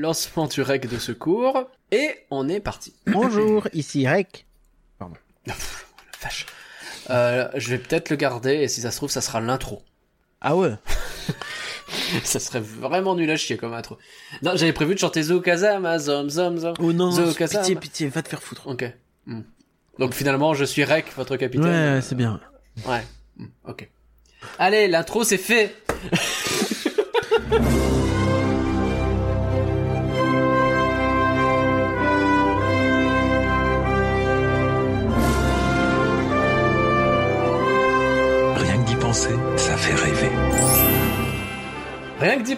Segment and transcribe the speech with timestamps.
[0.00, 2.94] lancement du rec de secours, et on est parti.
[3.06, 4.46] Bonjour, ici Rec.
[6.22, 6.46] Vache.
[7.10, 9.82] Euh, je vais peut-être le garder, et si ça se trouve, ça sera l'intro.
[10.40, 10.72] Ah ouais
[12.24, 13.98] ça serait vraiment nul à chier comme intro.
[14.42, 16.74] Non, j'avais prévu de chanter Zo Kazama, Zom Zom Zom.
[16.78, 18.68] Oh non, Zo pitié, pitié, va te faire foutre.
[18.68, 18.84] Ok.
[19.26, 19.42] Hmm.
[19.98, 21.94] Donc finalement, je suis Rec, votre capitaine.
[21.96, 22.40] Ouais, c'est bien.
[22.86, 23.02] Ouais.
[23.36, 23.88] Hmm, Ok.
[24.58, 25.76] Allez, l'intro c'est fait.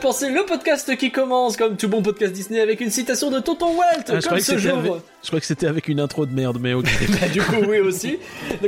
[0.03, 2.91] Rien que d'y penser, le podcast qui commence comme tout bon podcast Disney avec une
[2.91, 4.79] citation de Tonton Walt, Ah, comme ce jour.
[4.79, 4.93] avec...
[5.23, 6.87] je crois que c'était avec une intro de merde, mais ok.
[7.21, 8.19] Bah, du coup, oui aussi.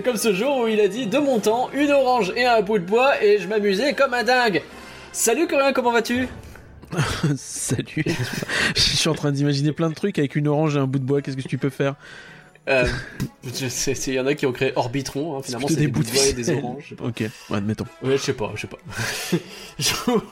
[0.05, 2.79] Comme ce jour où il a dit de mon temps, une orange et un bout
[2.79, 4.63] de bois et je m'amusais comme un dingue.
[5.13, 6.29] Salut Coréen, comment vas-tu?
[7.37, 8.05] Salut.
[8.77, 11.05] je suis en train d'imaginer plein de trucs avec une orange et un bout de
[11.05, 11.21] bois.
[11.21, 11.95] Qu'est-ce que tu peux faire?
[12.69, 12.87] Euh,
[13.45, 15.93] Je sais, il y en a qui ont créé Orbitron, hein, finalement c'est plutôt des,
[15.93, 16.95] bouts de bois et des oranges.
[17.03, 17.85] Ok, ouais, admettons.
[18.03, 18.79] Ouais, je sais pas, je sais pas.
[19.79, 20.23] je, vous,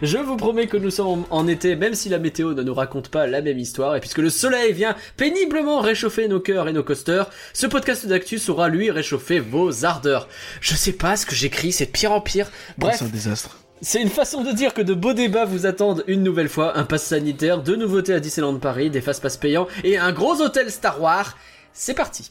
[0.00, 3.08] je vous promets que nous sommes en été, même si la météo ne nous raconte
[3.08, 6.84] pas la même histoire, et puisque le soleil vient péniblement réchauffer nos cœurs et nos
[6.84, 10.28] coasters, ce podcast d'actu saura lui réchauffer vos ardeurs.
[10.60, 12.50] Je sais pas ce que j'écris, c'est de pire en pire.
[12.78, 13.58] Bref, c'est un désastre.
[13.80, 16.84] c'est une façon de dire que de beaux débats vous attendent une nouvelle fois, un
[16.84, 20.70] pass sanitaire, deux nouveautés à Disneyland Paris, des fast pass payants et un gros hôtel
[20.70, 21.36] Star Wars.
[21.72, 22.26] C'est parti.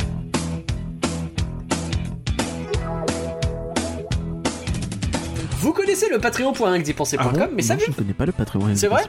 [5.62, 8.70] Vous connaissez le patreon.incdipenser.com, Ah bon mais ça Non, je ne connais pas le Patreon.
[8.76, 9.04] C'est vrai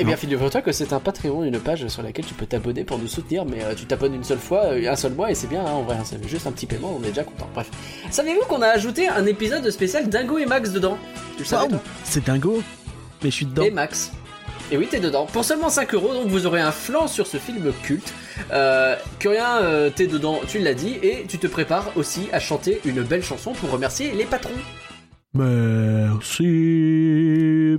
[0.00, 2.98] Eh bien, figure-toi que c'est un Patreon, une page sur laquelle tu peux t'abonner pour
[2.98, 5.46] nous soutenir, mais euh, tu t'abonnes une seule fois, euh, un seul mois, et c'est
[5.46, 7.48] bien, hein, en vrai, hein, c'est juste un petit paiement, on est déjà content.
[7.54, 7.70] Bref.
[8.10, 10.98] Savez-vous qu'on a ajouté un épisode spécial Dingo et Max dedans?
[11.36, 11.78] Tu le savais, toi?
[12.02, 12.60] c'est dingo.
[13.22, 13.62] Mais je suis dedans.
[13.62, 14.10] et Max.
[14.70, 15.26] Et oui, t'es dedans.
[15.26, 18.12] Pour seulement 5 euros, donc vous aurez un flanc sur ce film culte.
[18.52, 22.80] Euh, Curien, euh, t'es dedans, tu l'as dit, et tu te prépares aussi à chanter
[22.84, 24.50] une belle chanson pour remercier les patrons.
[25.34, 26.46] Merci,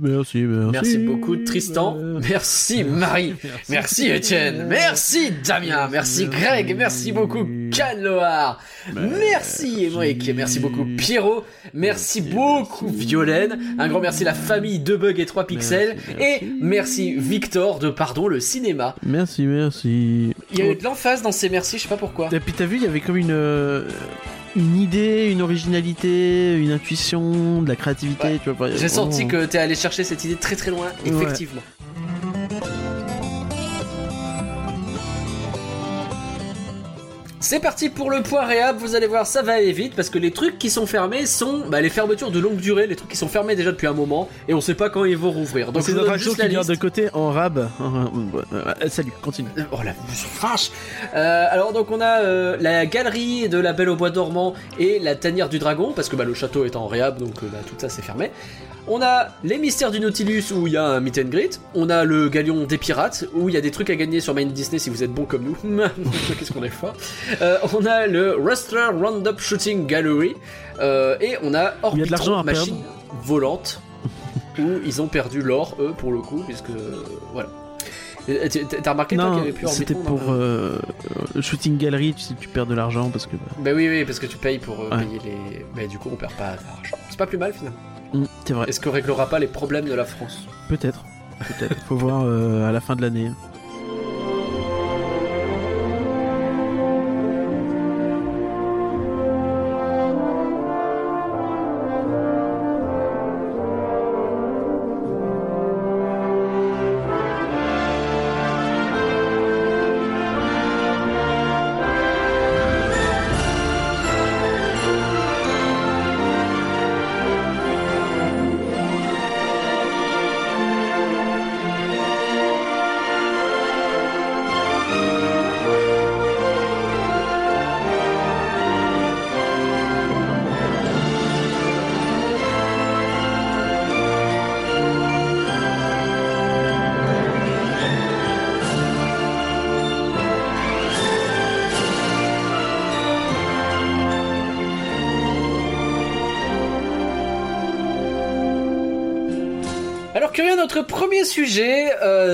[0.00, 0.70] merci, merci.
[0.72, 1.96] Merci beaucoup Tristan,
[2.28, 3.34] merci Marie,
[3.68, 8.60] merci Étienne, merci Damien, merci Greg, merci beaucoup Canloar,
[8.94, 11.44] merci Émeric, merci beaucoup Pierrot,
[11.74, 16.22] merci beaucoup Violaine, un grand merci à la famille de Bug et 3 pixels, Merci,
[16.22, 18.94] et merci Victor de Pardon le cinéma.
[19.04, 20.32] Merci, merci.
[20.52, 22.28] Il y a eu de l'emphase dans ces merci, je sais pas pourquoi.
[22.30, 23.88] Et puis t'as vu, il y avait comme une euh,
[24.56, 28.40] une idée, une originalité, une intuition, de la créativité, Ouais.
[28.42, 28.70] tu vois.
[28.70, 31.62] J'ai senti que t'es allé chercher cette idée très très loin, effectivement.
[37.42, 40.18] C'est parti pour le point réhab, vous allez voir ça va aller vite parce que
[40.18, 43.16] les trucs qui sont fermés sont bah, les fermetures de longue durée, les trucs qui
[43.16, 45.72] sont fermés déjà depuis un moment et on sait pas quand ils vont rouvrir.
[45.72, 47.70] Donc c'est notre juste qui vient de côté en rab.
[47.80, 49.48] Euh, Salut, continue.
[49.72, 49.94] Oh la
[50.42, 50.70] vache
[51.14, 54.98] Euh, Alors donc on a euh, la galerie de la Belle au Bois dormant et
[54.98, 57.58] la tanière du dragon parce que bah, le château est en réhab donc euh, bah,
[57.66, 58.30] tout ça c'est fermé.
[58.88, 61.60] On a les mystères du Nautilus où il y a un meet and greet.
[61.74, 64.34] On a le galion des pirates où il y a des trucs à gagner sur
[64.34, 65.56] Main Disney si vous êtes bon comme nous.
[66.38, 66.94] Qu'est-ce qu'on est fort.
[67.42, 70.34] Euh, on a le Rustler Roundup Shooting Gallery
[70.80, 72.82] euh, et on a Il y a de l'argent Orbitron machine
[73.22, 73.80] volante
[74.58, 77.48] où ils ont perdu l'or eux pour le coup puisque euh, voilà.
[78.82, 80.78] T'as remarqué toi qu'il y Non, avait plus c'était pour euh,
[81.36, 83.36] euh, shooting gallery, tu sais, tu perds de l'argent parce que.
[83.36, 85.04] bah, Bah oui, oui, parce que tu payes pour euh, Ouais.
[85.04, 85.66] payer les.
[85.74, 86.96] Mais du coup, on perd pas d'argent.
[87.08, 87.78] C'est pas plus mal finalement.
[88.44, 88.68] C'est vrai.
[88.68, 90.46] Est-ce qu'on réglera pas les problèmes de la France?
[90.68, 91.04] Peut-être.
[91.38, 91.76] Peut-être.
[91.86, 93.30] Faut voir euh, à la fin de l'année.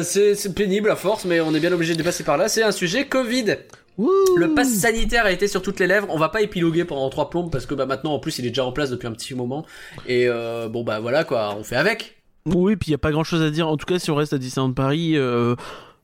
[0.07, 2.73] C'est pénible à force, mais on est bien obligé de passer par là, c'est un
[2.73, 3.57] sujet Covid.
[3.99, 7.31] Le pass sanitaire a été sur toutes les lèvres, on va pas épiloguer pendant trois
[7.31, 9.35] plombes parce que bah maintenant en plus il est déjà en place depuis un petit
[9.35, 9.65] moment.
[10.07, 12.17] Et euh, bon bah voilà quoi, on fait avec.
[12.45, 13.69] Oui, puis il y a pas grand chose à dire.
[13.69, 15.57] En tout cas, si on reste à Disneyland Paris, euh,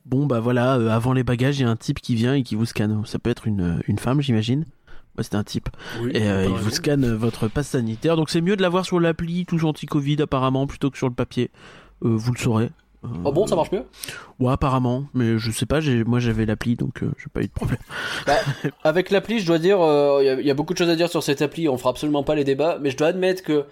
[0.06, 2.42] bon bah voilà, euh, avant les bagages, il y a un type qui vient et
[2.42, 3.02] qui vous scanne.
[3.04, 4.64] Ça peut être une, une femme, j'imagine.
[5.14, 5.68] Bah, c'était un type.
[6.00, 8.16] Oui, Et euh, il vous scanne votre passe sanitaire.
[8.16, 11.50] Donc c'est mieux de l'avoir sur l'appli, tout anti-Covid apparemment, plutôt que sur le papier.
[12.04, 12.70] Euh, vous le saurez.
[13.04, 13.84] Euh, Oh bon, ça marche mieux?
[14.38, 15.04] Ouais, apparemment.
[15.14, 17.78] Mais je sais pas, j'ai- moi j'avais l'appli, donc euh, j'ai pas eu de problème.
[18.84, 20.88] Avec l'appli, je dois dire, euh, il y a- il y, a beaucoup de choses
[20.90, 23.42] à dire sur cette appli, on fera absolument pas les débats, mais je dois admettre
[23.42, 23.64] que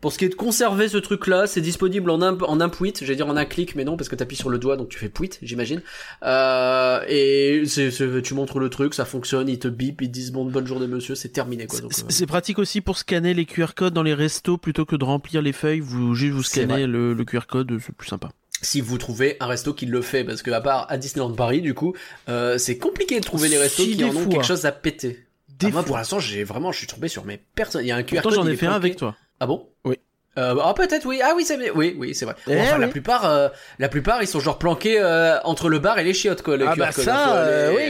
[0.00, 3.00] pour ce qui est de conserver ce truc-là, c'est disponible en un, en un tweet,
[3.00, 4.98] j'allais dire en un clic, mais non, parce que t'appuies sur le doigt, donc tu
[4.98, 5.82] fais tweet, j'imagine.
[6.22, 10.12] Euh, et c'est, c'est- tu montres le truc, ça fonctionne, ils te bip, ils te
[10.12, 11.80] disent bon, bonne journée monsieur, c'est terminé quoi.
[11.80, 14.84] Donc, C'est- euh, C'est pratique aussi pour scanner les QR codes dans les restos plutôt
[14.84, 15.80] que de remplir les feuilles.
[15.80, 18.28] Vous juste vous scannez le, le QR code, c'est plus sympa.
[18.60, 21.60] si vous trouvez un resto qui le fait, parce que à part à Disneyland Paris,
[21.62, 21.94] du coup,
[22.28, 24.26] euh, c'est compliqué de trouver les restos Si, qui en ont fois.
[24.26, 25.24] quelque chose à péter.
[25.58, 25.86] Des Ah, moi, fois.
[25.86, 27.84] pour l'instant, j'ai vraiment, je suis tombé sur mes personnes.
[27.84, 28.44] Il y a un QR Pourtant code.
[28.46, 29.16] j'en ai fait un avec toi.
[29.40, 29.68] Ah bon?
[29.84, 29.98] Oui.
[30.36, 31.20] Euh, ah peut-être oui.
[31.24, 32.34] Ah oui c'est oui oui c'est vrai.
[32.46, 33.48] Eh enfin, la plupart euh,
[33.80, 36.56] la plupart ils sont genre planqués euh, entre le bar et les chiottes quoi.
[36.56, 37.82] Les Ah QR bah ça, Faut euh, oui,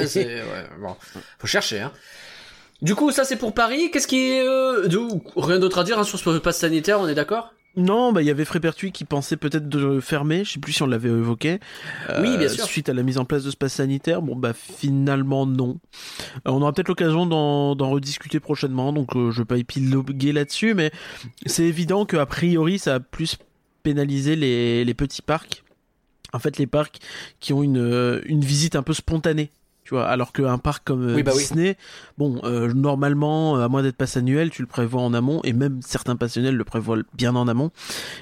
[0.00, 0.94] mais- c'est- ouais, bon
[1.38, 1.92] faut chercher hein.
[2.82, 3.90] Du coup ça c'est pour Paris.
[3.90, 4.86] Qu'est-ce qui est euh,
[5.36, 7.54] rien d'autre à dire hein, sur ce pass sanitaire on est d'accord?
[7.78, 10.82] Non, bah il y avait Frépertuis qui pensait peut-être de fermer, je sais plus si
[10.82, 11.60] on l'avait évoqué.
[12.10, 12.64] euh, Oui, bien sûr.
[12.64, 15.78] Suite à la mise en place de ce pass sanitaire, bon bah finalement non.
[16.46, 20.74] Euh, on aura peut-être l'occasion d'en rediscuter prochainement, donc euh, je vais pas épiloguer là-dessus,
[20.74, 20.90] mais
[21.46, 23.36] c'est évident qu'a priori ça a plus
[23.82, 25.62] pénalisé les, les petits parcs.
[26.34, 26.98] En fait, les parcs
[27.40, 29.50] qui ont une, une visite un peu spontanée.
[29.88, 31.40] Tu vois, alors qu'un parc comme euh, Oui, bah oui.
[31.44, 31.78] Disney,
[32.18, 35.80] bon, euh, normalement, à moins d'être pass annuel, tu le prévois en amont, et même
[35.80, 37.70] certains passionnels le prévoient bien en amont.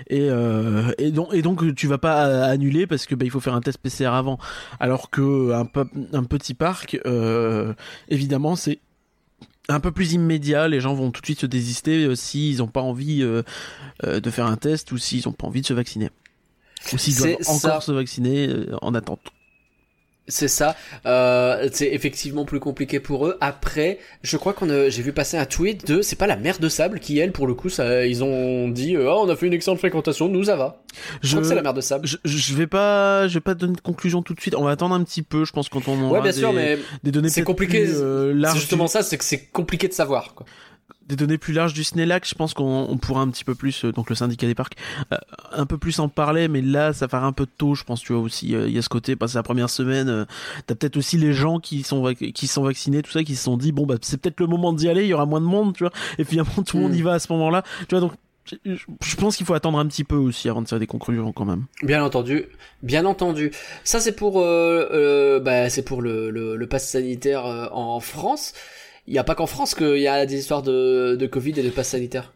[0.09, 3.33] Et, euh, et, donc, et donc, tu vas pas euh, annuler parce que bah, il
[3.33, 4.39] faut faire un test PCR avant.
[4.79, 7.75] Alors que un, pe- un petit parc, euh,
[8.11, 8.79] évidemment, c'est
[9.69, 10.69] un peu plus immédiat.
[10.69, 13.43] Les gens vont tout de suite se désister euh, s'ils n'ont pas envie euh,
[14.05, 16.11] euh, de faire un test ou s'ils n'ont pas envie de se vacciner.
[16.93, 17.31] Ou s'ils doivent
[17.67, 19.19] encore se vacciner euh, en attente.
[20.29, 20.75] C'est ça.
[21.07, 23.37] Euh, c'est effectivement plus compliqué pour eux.
[23.41, 26.59] Après, je crois qu'on a, j'ai vu passer un tweet de, c'est pas la mère
[26.59, 29.37] de sable qui elle, pour le coup, ça, ils ont dit, euh, oh, on a
[29.37, 30.83] fait une excellente fréquentation, nous ça va.
[31.23, 32.07] Je, crois que c'est la mère de sable.
[32.07, 34.55] je, je vais pas, je vais pas donner de conclusion tout de suite.
[34.57, 35.45] On va attendre un petit peu.
[35.45, 37.87] Je pense quand on aura Ouais, bien des, sûr, mais des données c'est compliqué.
[37.87, 40.35] euh, c'est justement ça, c'est que c'est compliqué de savoir.
[40.35, 40.47] Quoi.
[41.07, 43.85] Des données plus larges du Snellac, je pense qu'on on pourra un petit peu plus,
[43.85, 44.75] euh, donc le syndicat des parcs,
[45.13, 45.17] euh,
[45.53, 48.13] un peu plus en parler, mais là, ça fait un peu tôt, je pense, tu
[48.13, 50.27] vois, aussi, euh, il y a ce côté, passer la première semaine,
[50.67, 53.57] t'as peut-être aussi les gens qui sont, qui sont vaccinés, tout ça, qui se sont
[53.57, 55.75] dit, bon, bah, c'est peut-être le moment d'y aller, il y aura moins de monde,
[55.75, 56.97] tu vois, et finalement, tout le monde Mm.
[56.99, 58.13] y va à ce moment-là, tu vois, donc,
[58.65, 61.45] je, pense qu'il faut attendre un petit peu aussi avant de tirer des conclusions, quand
[61.45, 61.65] même.
[61.83, 62.45] Bien entendu,
[62.85, 63.51] bien entendu.
[63.83, 68.53] Ça c'est pour, bah, c'est pour le, le, le pass sanitaire en France.
[69.07, 71.63] Il n'y a pas qu'en France qu'il y a des histoires de, de Covid et
[71.63, 72.36] de pass sanitaire.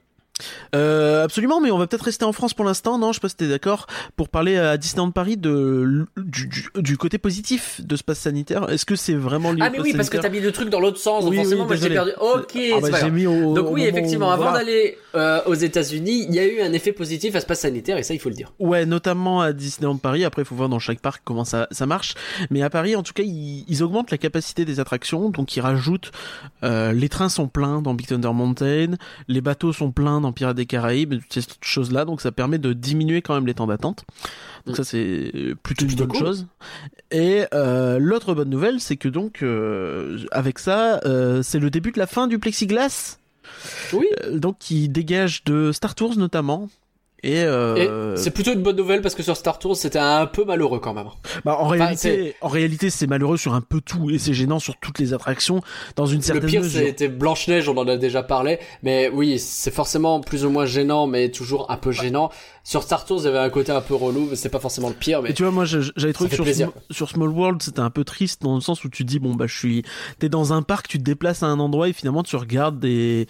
[0.75, 3.13] Euh, absolument, mais on va peut-être rester en France pour l'instant, non?
[3.13, 6.97] Je sais pas si t'es d'accord, pour parler à Disneyland Paris de, du, du, du
[6.97, 8.69] côté positif de ce pass sanitaire.
[8.71, 10.81] Est-ce que c'est vraiment lié Ah mais oui, parce que t'as mis le truc dans
[10.81, 12.11] l'autre sens, donc Oui, forcément oui, moi j'ai perdu.
[12.21, 13.13] Ok, Ah bah, pas j'ai grave.
[13.13, 14.59] mis au, Donc oui, effectivement, avant voilà.
[14.59, 17.99] d'aller euh, aux États-Unis, il y a eu un effet positif à ce pass sanitaire
[17.99, 18.53] et ça il faut le dire.
[18.59, 20.25] Ouais, notamment à Disneyland Paris.
[20.25, 22.15] Après, il faut voir dans chaque parc comment ça, ça marche.
[22.51, 25.31] Mais à Paris, en tout cas, ils, ils augmentent la capacité des attractions.
[25.31, 26.11] Donc, ils rajoutent
[26.63, 28.97] euh, les trains sont pleins dans Big Thunder Mountain,
[29.29, 32.05] les bateaux sont pleins dans Pirates des Caraïbes, toutes ces choses-là.
[32.05, 34.05] Donc, ça permet de diminuer quand même les temps d'attente.
[34.67, 34.77] Donc, Mm.
[34.77, 35.33] ça, c'est
[35.63, 36.19] plutôt une bonne cool.
[36.21, 36.47] chose.
[37.11, 41.93] Et euh, l'autre bonne nouvelle, c'est que donc, euh, avec ça, euh, c'est le début
[41.93, 43.19] de la fin du plexiglas.
[43.93, 44.07] Oui.
[44.33, 46.69] Donc, qui dégage de Star Tours notamment.
[47.23, 50.27] Et, euh, Et c'est plutôt une bonne nouvelle parce que sur Star Tours c'était un
[50.27, 51.07] peu malheureux quand même.
[51.45, 54.59] Bah, en, Enfin, réalité, en réalité, c'est malheureux sur un peu tout et c'est gênant
[54.59, 55.61] sur toutes les attractions
[55.97, 56.81] dans une Le certaine pire mesure.
[56.87, 61.07] c'était Blanche-Neige, on en a déjà parlé, mais oui, c'est forcément plus ou moins gênant,
[61.07, 62.31] mais toujours un peu gênant.
[62.65, 64.89] Sur Star Tours, il y avait un côté un peu relou, mais c'est pas forcément
[64.89, 66.45] le pire, mais Et tu vois, moi, j'avais trouvé que sur.
[66.47, 69.35] Sm- sur Small World, c'était un peu triste dans le sens où tu dis, bon,
[69.35, 69.83] bah, je suis,
[70.19, 73.27] t'es dans un parc, tu te déplaces à un endroit et finalement, tu regardes des,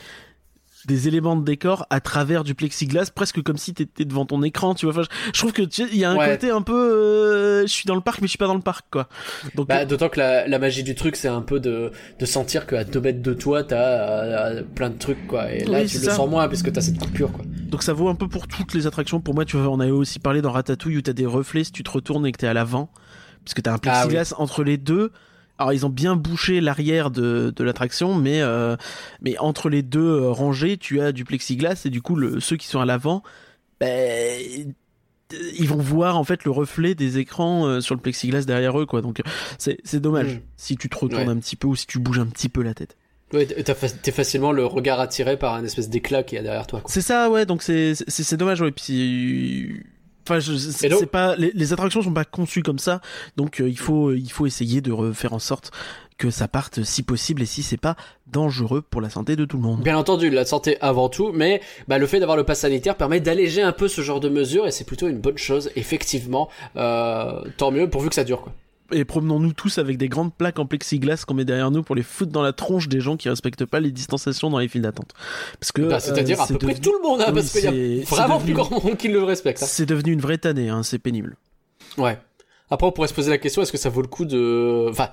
[0.86, 4.74] des éléments de décor à travers du plexiglas, presque comme si t'étais devant ton écran,
[4.74, 4.94] tu vois.
[4.94, 6.30] Enfin, je, trouve que, tu sais, il y a un Ouais.
[6.30, 8.60] côté un peu, euh, je suis dans le parc, mais je suis pas dans le
[8.60, 9.08] parc, quoi.
[9.54, 12.66] Donc, Bah, d'autant que la, la magie du truc, c'est un peu de, de sentir
[12.66, 15.52] qu'à 2 mètres de toi, t'as euh, plein de trucs, quoi.
[15.52, 16.14] Et là, Oui, tu le ça.
[16.14, 17.44] sens moins puisque t'as cette coupure, quoi.
[17.68, 19.20] Donc ça vaut un peu pour toutes les attractions.
[19.20, 21.72] Pour moi, tu vois, on avait aussi parlé dans Ratatouille où t'as des reflets si
[21.72, 22.90] tu te retournes et que t'es à l'avant,
[23.44, 25.12] puisque t'as un Ah plexiglas entre les deux.
[25.60, 28.76] Alors ils ont bien bouché l'arrière de, de l'attraction, mais euh,
[29.20, 32.56] mais entre les deux euh, rangées, tu as du plexiglas et du coup le, ceux
[32.56, 33.22] qui sont à l'avant,
[33.78, 34.40] ben
[35.58, 38.86] ils vont voir en fait le reflet des écrans euh, sur le plexiglas derrière eux
[38.86, 39.02] quoi.
[39.02, 39.20] Donc
[39.58, 40.40] c'est c'est dommage Mm.
[40.56, 41.28] si tu te retournes Ouais.
[41.28, 42.96] un petit peu ou si tu bouges un petit peu la tête.
[43.32, 46.82] Ouais, t'es facilement le regard attiré par un espèce d'éclat qui est derrière toi.
[46.86, 47.46] C'est ça, ouais.
[47.46, 48.72] Donc c'est c'est c'est dommage, ouais.
[48.72, 49.84] Puis
[50.30, 53.00] enfin, je- c'est pas les, les attractions sont pas conçues comme ça.
[53.36, 55.70] Donc euh, il faut il faut essayer de re- faire en sorte
[56.18, 57.96] que ça parte si possible et si c'est pas
[58.26, 59.82] dangereux pour la santé de tout le monde.
[59.82, 63.20] Bien entendu, la santé avant tout, mais bah, le fait d'avoir le pass sanitaire permet
[63.20, 66.50] d'alléger un peu ce genre de mesures et c'est plutôt une bonne chose, effectivement.
[66.76, 68.42] Euh, tant mieux pourvu que ça dure.
[68.42, 68.52] Quoi.
[68.92, 72.02] Et promenons-nous tous avec des grandes plaques en plexiglas qu'on met derrière nous pour les
[72.02, 75.12] foutre dans la tronche des gens qui respectent pas les distanciations dans les files d'attente.
[75.60, 77.64] Parce que Bah, C'est-à-dire euh, à peu près tout le monde, hein, Oui, parce qu'il
[77.98, 79.62] y a vraiment devenu- plus grand monde qui le respecte.
[79.62, 79.66] hein.
[79.68, 81.36] C'est devenu une vraie tannée, hein, c'est pénible.
[81.98, 82.18] Ouais.
[82.70, 84.86] Après, on pourrait se poser la question, est-ce que ça vaut le coup de...
[84.90, 85.10] Enfin,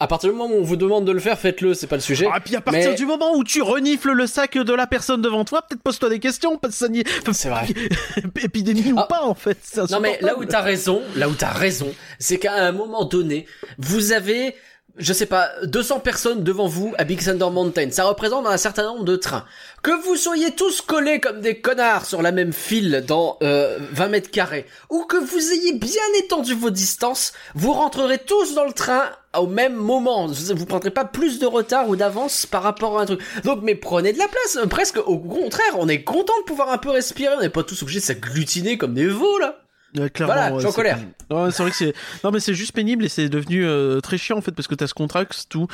[0.00, 2.02] à partir du moment où on vous demande de le faire, faites-le, c'est pas le
[2.02, 2.28] sujet.
[2.32, 5.20] Ah, puis à partir Mais- du moment où tu renifles le sac de la personne
[5.22, 7.32] devant toi, peut-être pose-toi des questions, parce que ça n'y est...
[7.32, 7.66] C'est vrai.
[8.42, 9.06] Épidémie ou Ah.
[9.08, 9.58] pas, en fait.
[9.90, 13.46] Non mais là où t'as raison, là où t'as raison, c'est qu'à un moment donné,
[13.78, 14.54] vous avez,
[14.98, 17.90] je sais pas, 200 personnes devant vous à Big Thunder Mountain.
[17.90, 19.44] Ça représente un certain nombre de trains.
[19.82, 24.08] Que vous soyez tous collés comme des connards sur la même file dans euh, 20
[24.08, 28.72] mètres carrés, ou que vous ayez bien étendu vos distances, vous rentrerez tous dans le
[28.72, 29.04] train
[29.36, 30.26] au même moment.
[30.26, 33.20] Vous vous prendrez pas plus de retard ou d'avance par rapport à un truc.
[33.44, 34.58] Donc, mais prenez de la place.
[34.68, 37.34] Presque au contraire, on est content de pouvoir un peu respirer.
[37.36, 39.58] On n'est pas tous obligés de s'agglutiner comme des veaux là.
[39.94, 40.98] Clairement, Voilà, ouais, je suis en colère.
[41.30, 41.94] Ouais, c'est vrai que c'est.
[42.22, 44.74] Non, mais c'est juste pénible et c'est devenu euh, très chiant en fait parce que
[44.74, 45.66] t'as ce contraste où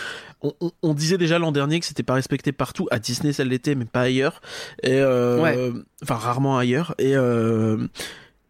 [0.42, 2.86] on, on, on disait déjà l'an dernier que c'était pas respecté partout.
[2.92, 4.40] À Disney, ça l'était, mais pas ailleurs.
[4.84, 5.72] Et euh, Ouais.
[6.02, 6.94] enfin rarement ailleurs.
[6.98, 7.88] Et euh,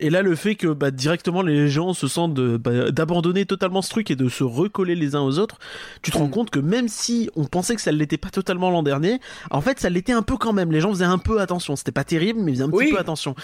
[0.01, 3.91] et là, le fait que bah, directement les gens se sentent bah, d'abandonner totalement ce
[3.91, 5.59] truc et de se recoller les uns aux autres,
[6.03, 6.31] tu te rends Mm.
[6.31, 9.21] compte que même si on pensait que ça l'était pas totalement l'an dernier,
[9.51, 10.73] en fait, ça l'était un peu quand même.
[10.73, 11.77] Les gens faisaient un peu attention.
[11.77, 12.87] C'était pas terrible, mais ils faisaient un Oui.
[12.87, 13.35] petit peu attention.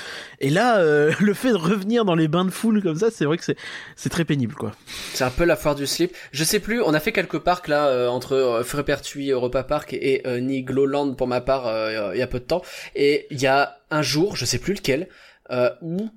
[0.41, 3.25] Et là, euh, le fait de revenir dans les bains de foule comme ça, c'est
[3.25, 3.57] vrai que c'est
[3.97, 4.73] c'est très pénible, quoi.
[5.15, 6.15] C'est un peu la foire du slip.
[6.33, 9.93] Je sais plus, on a fait quelques parcs là euh, entre euh, Frépertuis Europa Park
[9.93, 12.63] et euh, Nigloland pour ma part euh, il y a peu de temps
[12.97, 15.09] et il y a un jour, je sais plus lequel,
[15.51, 16.09] euh, où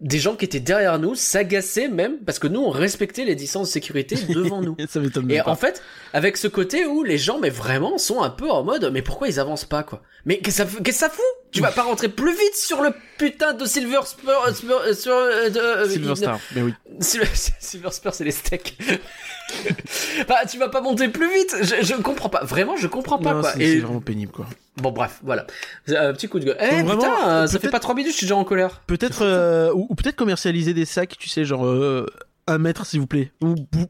[0.00, 3.68] des gens qui étaient derrière nous s'agaçaient même parce que nous on respectait les distances
[3.68, 4.76] de sécurité devant nous.
[4.88, 5.50] ça Et pas.
[5.50, 8.90] en fait, avec ce côté où les gens, mais vraiment, sont un peu en mode,
[8.92, 10.02] mais pourquoi ils avancent pas, quoi?
[10.26, 11.24] Mais qu'est-ce que ça, f- qu'est-ce que ça fout?
[11.52, 14.92] Tu vas pas rentrer plus vite sur le putain de Silver Spur, euh, Spur- euh,
[14.94, 16.74] sur, euh, de, euh, Silver il- Star, mais oui.
[17.00, 17.26] Silver,
[17.60, 18.76] Silver Spur, c'est les steaks.
[20.28, 21.54] bah, tu vas pas monter plus vite.
[21.62, 22.44] Je, je comprends pas.
[22.44, 23.52] Vraiment, je comprends pas, Non, quoi.
[23.52, 24.46] c'est Et c'est vraiment pénible, quoi.
[24.76, 25.46] bon, bref, voilà.
[25.88, 26.58] Un petit coup de gueule.
[26.60, 28.82] Eh, putain, euh, ça fait pas trois minutes, je suis déjà en colère.
[28.86, 32.06] Peut-être euh, ou, ou peut-être commercialiser des sacs, tu sais, genre euh,
[32.46, 33.32] un mètre, s'il vous plaît.
[33.40, 33.86] Ou, ou-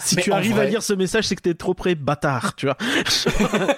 [0.00, 2.54] si Mais tu arrives vrai- à lire ce message, c'est que t'es trop près, bâtard,
[2.56, 2.76] tu vois.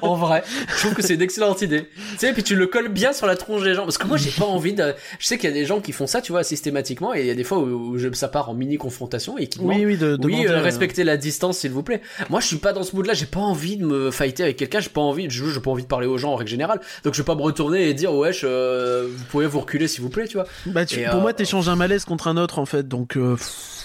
[0.00, 1.90] En vrai, je trouve que c'est une excellente idée.
[2.12, 3.82] Tu sais, puis tu le colles bien sur la tronche des gens.
[3.82, 4.94] Parce que moi, j'ai pas envie de.
[5.18, 7.26] Je sais qu'il y a des gens qui font ça, tu vois, systématiquement, et il
[7.26, 9.76] y a des fois où, ça part en mini confrontation et qui demandent.
[9.76, 12.00] Oui, oui, de, Oui, demander, euh, euh, respectez la distance, s'il vous plaît.
[12.30, 13.12] Moi, je suis pas dans ce mood-là.
[13.12, 14.80] J'ai pas envie de me fighter avec quelqu'un.
[14.80, 15.28] J'ai pas envie.
[15.28, 16.80] Je j'ai pas envie de parler aux gens en règle générale.
[17.04, 20.00] Donc, je vais pas me retourner et dire, wesh, euh, vous pouvez vous reculer, s'il
[20.02, 20.46] vous plaît, tu vois.
[20.66, 23.18] Bah, tu- Et, pour moi, t'échanges un malaise contre un autre, en fait, donc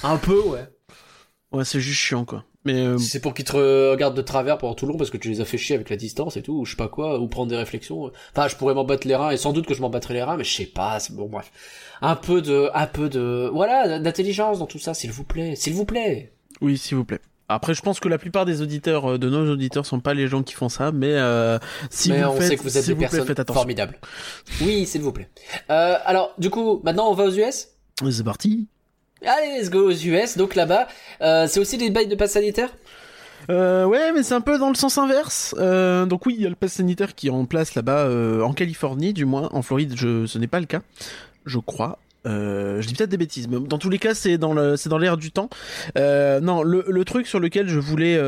[0.03, 0.65] Un peu, ouais.
[1.51, 2.43] Ouais, c'est juste chiant, quoi.
[2.63, 3.53] Mais euh, Si c'est pour qu'ils te
[3.91, 5.89] regardent de travers pendant tout le long parce que tu les as fait chier avec
[5.89, 8.12] la distance et tout, ou je sais pas quoi, ou prendre des réflexions.
[8.36, 10.22] Enfin, je pourrais m'en battre les reins et sans doute que je m'en battrais les
[10.22, 11.00] reins, mais je sais pas.
[11.00, 11.51] c'est- Bon, bref.
[12.03, 15.74] Un peu de, un peu de, voilà, d'intelligence dans tout ça, s'il vous plaît, s'il
[15.74, 16.34] vous plaît.
[16.62, 17.20] oui, s'il vous plaît.
[17.50, 20.27] Après, je pense que la plupart des auditeurs, euh, de nos auditeurs, sont pas les
[20.27, 21.58] gens qui font ça, mais euh,
[21.89, 24.00] si mais vous on faites, sait que vous êtes des vous personnes formidables.
[24.62, 25.27] Oui, s'il vous plaît.
[25.70, 27.67] Euh, alors, du coup, maintenant on va aux US.
[28.10, 28.67] C'est parti.
[29.25, 30.37] Allez, let's go aux US.
[30.37, 30.87] Donc là-bas,
[31.21, 32.69] euh, c'est aussi des bails de passe sanitaire?
[33.49, 35.55] Euh, ouais, mais c'est un peu dans le sens inverse.
[35.59, 38.41] Euh, donc oui, il y a le pass sanitaire qui est en place là-bas, euh,
[38.41, 39.49] en Californie du moins.
[39.51, 40.81] En Floride, je, ce n'est pas le cas,
[41.45, 41.99] je crois.
[42.23, 44.99] Je dis peut-être des bêtises, mais dans tous les cas, c'est dans le, c'est dans
[44.99, 45.49] l'air du temps.
[45.95, 48.19] Non, le, le truc sur lequel je voulais,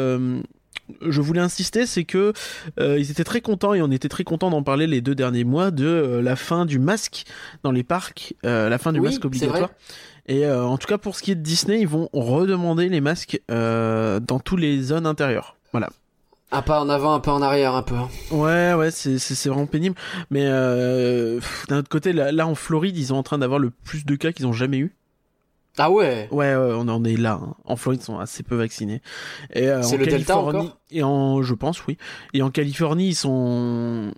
[1.02, 2.34] je voulais insister, c'est que
[2.80, 5.44] euh, ils étaient très contents et on était très contents d'en parler les deux derniers
[5.44, 7.26] mois de euh, la fin du masque
[7.64, 9.72] dans les parcs, euh, la fin du Oui, masque obligatoire.
[10.28, 13.02] Et euh, en tout cas pour ce qui est de Disney, ils vont redemander les
[13.02, 15.56] masques euh, dans toutes les zones intérieures.
[15.72, 15.90] Voilà.
[16.52, 17.96] Un pas en avant, un pas en arrière, un peu.
[17.96, 18.10] hein.
[18.32, 19.18] Ouais, ouais, c'est
[19.50, 19.96] vraiment pénible.
[20.30, 23.72] Mais euh, d'un autre côté, là, là en Floride, ils sont en train d'avoir le
[23.72, 24.94] plus de cas qu'ils ont jamais eu.
[25.80, 26.28] Ah ouais?
[26.30, 27.40] Ouais, ouais, on en est là.
[27.42, 27.56] hein.
[27.66, 29.02] En Floride, ils sont assez peu vaccinés.
[29.54, 30.78] Et euh, C'est en le Delta Californie encore?
[30.92, 31.98] et en, je pense, oui.
[32.36, 34.14] Et en Californie, ils sont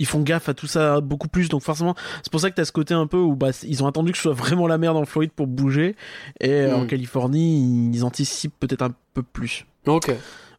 [0.00, 2.64] ils font gaffe à tout ça beaucoup plus donc forcément c'est pour ça que t'as
[2.64, 4.96] ce côté un peu où bah ils ont attendu que ce soit vraiment la merde
[4.96, 5.94] en Floride pour bouger
[6.40, 6.86] et euh, en Mm.
[6.88, 10.10] Californie ils anticipent peut-être un peu plus Ok.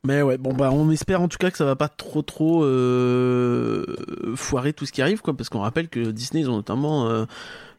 [0.04, 2.64] mais ouais, bon bah on espère en tout cas que ça va pas trop trop
[2.64, 3.86] euh,
[4.36, 7.26] foirer tout ce qui arrive quoi, parce qu'on rappelle que Disney ils ont notamment euh,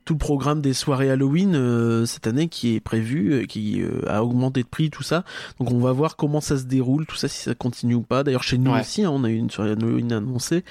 [0.05, 4.03] tout le programme des soirées Halloween euh, cette année qui est prévu, euh, qui euh,
[4.09, 5.25] a augmenté de prix, tout ça.
[5.61, 8.25] Donc on va voir comment ça se déroule, tout ça, si ça continue ou pas.
[8.25, 8.81] D'ailleurs chez nous Ouais.
[8.81, 10.65] aussi, hein, on a eu une soirée Halloween annoncée.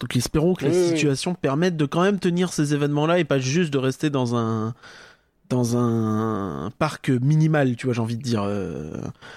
[0.00, 3.38] Donc espérons que la oui, situation permette de quand même tenir ces événements-là et pas
[3.38, 4.74] juste de rester dans un
[5.48, 8.42] dans un parc minimal, tu vois, j'ai envie de dire.
[8.44, 8.90] euh,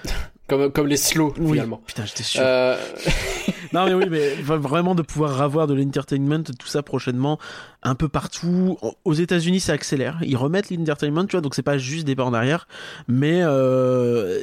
[0.48, 1.80] Comme, comme les slow, Oui, finalement.
[1.86, 2.40] putain, j'étais sûr.
[2.44, 2.76] Euh,
[3.72, 7.38] Non mais oui, mais vraiment de pouvoir avoir de l'entertainment, tout ça prochainement,
[7.82, 8.78] un peu partout.
[9.04, 10.18] Aux États-Unis, ça accélère.
[10.22, 12.66] Ils remettent l'entertainment, tu vois, donc c'est pas juste des pas en arrière,
[13.06, 14.42] mais euh,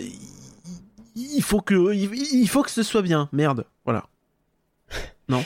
[1.15, 3.27] il faut que il faut que ce soit bien.
[3.31, 4.05] Merde, voilà.
[5.29, 5.43] Non,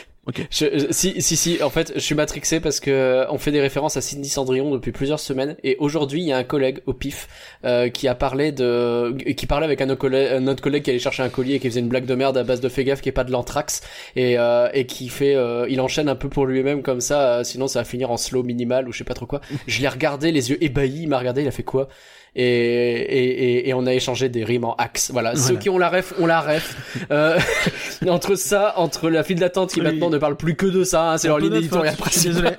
[0.50, 3.98] si, si, si, en fait, je suis matrixé parce que euh, on fait des références
[3.98, 5.56] à Cindy Cendrillon depuis plusieurs semaines.
[5.64, 7.28] Et aujourd'hui, il y a un collègue au pif
[7.66, 11.30] euh, qui a parlé de, qui parlait avec un autre collègue, qui allait chercher un
[11.30, 13.14] collier et qui faisait une blague de merde à base de fais gaffe qui est
[13.14, 13.82] pas de l'anthrax.
[14.16, 14.38] Et et,
[14.74, 17.80] et qui fait, euh, il enchaîne un peu pour lui-même comme ça, euh, sinon ça
[17.80, 19.42] va finir en slow minimal ou je sais pas trop quoi.
[19.68, 21.88] Je l'ai regardé, les yeux ébahis, il m'a regardé, il a fait quoi?
[22.36, 25.12] Et, et, et, et on a échangé des rimes en axe.
[25.12, 26.76] Voilà, ceux qui ont la ref, ont la ref.
[27.12, 27.38] Euh,
[28.08, 29.86] entre ça, entre la file d'attente qui Oui.
[29.86, 32.56] maintenant ne parle plus que de ça, hein, c'est leur ligne éditoriale hein, principale.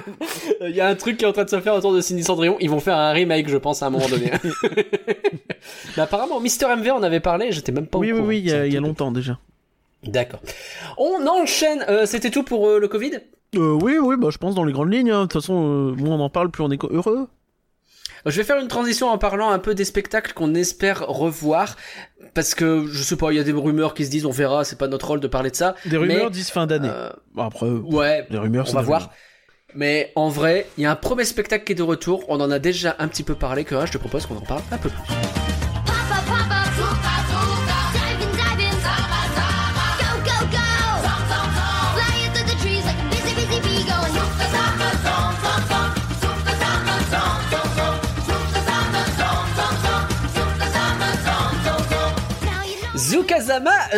[0.68, 2.24] Il y a un truc qui est en train de se faire autour de Cindy
[2.24, 2.56] Cendrillon.
[2.60, 4.30] Ils vont faire un remake, je pense, à un moment donné.
[5.96, 7.52] Mais apparemment, Mister MV en avait parlé.
[7.52, 8.28] J'étais même pas Oui, au oui, courant.
[8.28, 9.38] oui, il y a, y de- longtemps déjà.
[10.04, 10.40] D'accord.
[10.98, 11.84] On enchaîne.
[11.88, 13.12] Euh, C'était tout pour euh, le Covid?
[13.54, 15.10] Euh, oui, oui, bah je pense dans les grandes lignes.
[15.10, 15.22] hein.
[15.22, 17.28] De toute façon, euh, moins on en parle, plus on est heureux.
[18.26, 21.76] Je vais faire une transition en parlant un peu des spectacles qu'on espère revoir.
[22.34, 24.64] Parce que, je sais pas, il y a des rumeurs qui se disent, on verra,
[24.64, 25.74] c'est pas notre rôle de parler de ça.
[25.86, 26.88] Des rumeurs Mais, disent fin d'année.
[26.90, 29.00] Euh, Bon, après, euh, ouais, des rumeurs, on va voir.
[29.00, 29.14] rumeurs.
[29.74, 32.24] Mais en vrai, il y a un premier spectacle qui est de retour.
[32.28, 33.64] On en a déjà un petit peu parlé.
[33.64, 35.71] Que là, je te propose qu'on en parle un peu plus.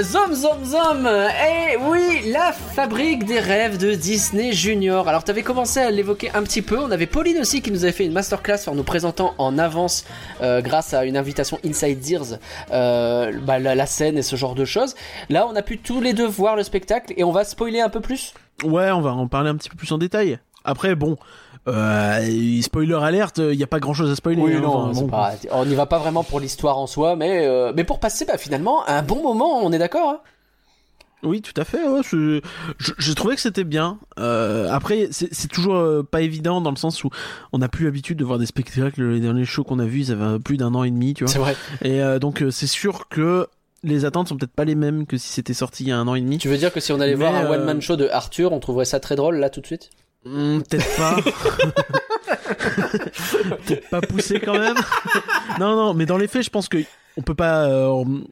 [0.03, 5.07] Zom Zom Zom Eh oui, la fabrique des rêves de Disney Junior.
[5.07, 7.93] Alors t'avais commencé à l'évoquer un petit peu, on avait Pauline aussi qui nous avait
[7.93, 10.07] fait une masterclass en nous présentant en avance
[10.43, 12.39] euh, grâce à une invitation Inside Ears
[12.73, 14.97] euh, bah, la scène et ce genre de choses.
[15.29, 17.91] Là on a pu tous les deux voir le spectacle et on va spoiler un
[17.91, 18.35] peu plus.
[18.65, 20.41] Ouais, on va en parler un petit peu plus en détail.
[20.65, 21.17] Après, bon,
[21.69, 24.55] euh, spoiler alerte, il y a pas grand chose à spoiler.
[24.55, 24.63] hein.
[24.65, 25.09] Enfin, c'est bon.
[25.09, 28.25] pas- on n'y va pas vraiment pour l'histoire en soi, mais, euh, mais pour passer
[28.25, 30.21] bah, finalement un bon moment, on est d'accord hein?
[31.23, 31.83] Oui, tout à fait.
[31.89, 32.43] Ouais, je,
[32.77, 33.99] je, je trouvais que c'était bien.
[34.19, 37.09] Euh, après, c'est toujours euh, pas évident dans le sens où
[37.53, 39.03] on n'a plus l'habitude de voir des spectacles.
[39.03, 41.33] Les derniers shows qu'on a vus, ils avaient plus d'un an et demi, tu vois.
[41.33, 41.57] C'est vrai.
[41.81, 43.47] Et euh, donc, euh, c'est sûr que
[43.83, 46.07] les attentes sont peut-être pas les mêmes que si c'était sorti il y a un
[46.09, 46.37] an et demi.
[46.37, 48.53] Tu veux dire que si on allait Mais, voir un euh, one-man show de Arthur,
[48.53, 49.89] on trouverait ça très drôle là tout de suite?
[50.25, 51.17] Hmm, peut-être pas.
[53.67, 54.77] peut-être pas poussé quand même.
[55.61, 56.79] non, non, mais dans les faits, je pense que
[57.17, 57.67] on peut pas.
[57.69, 58.25] euh, on-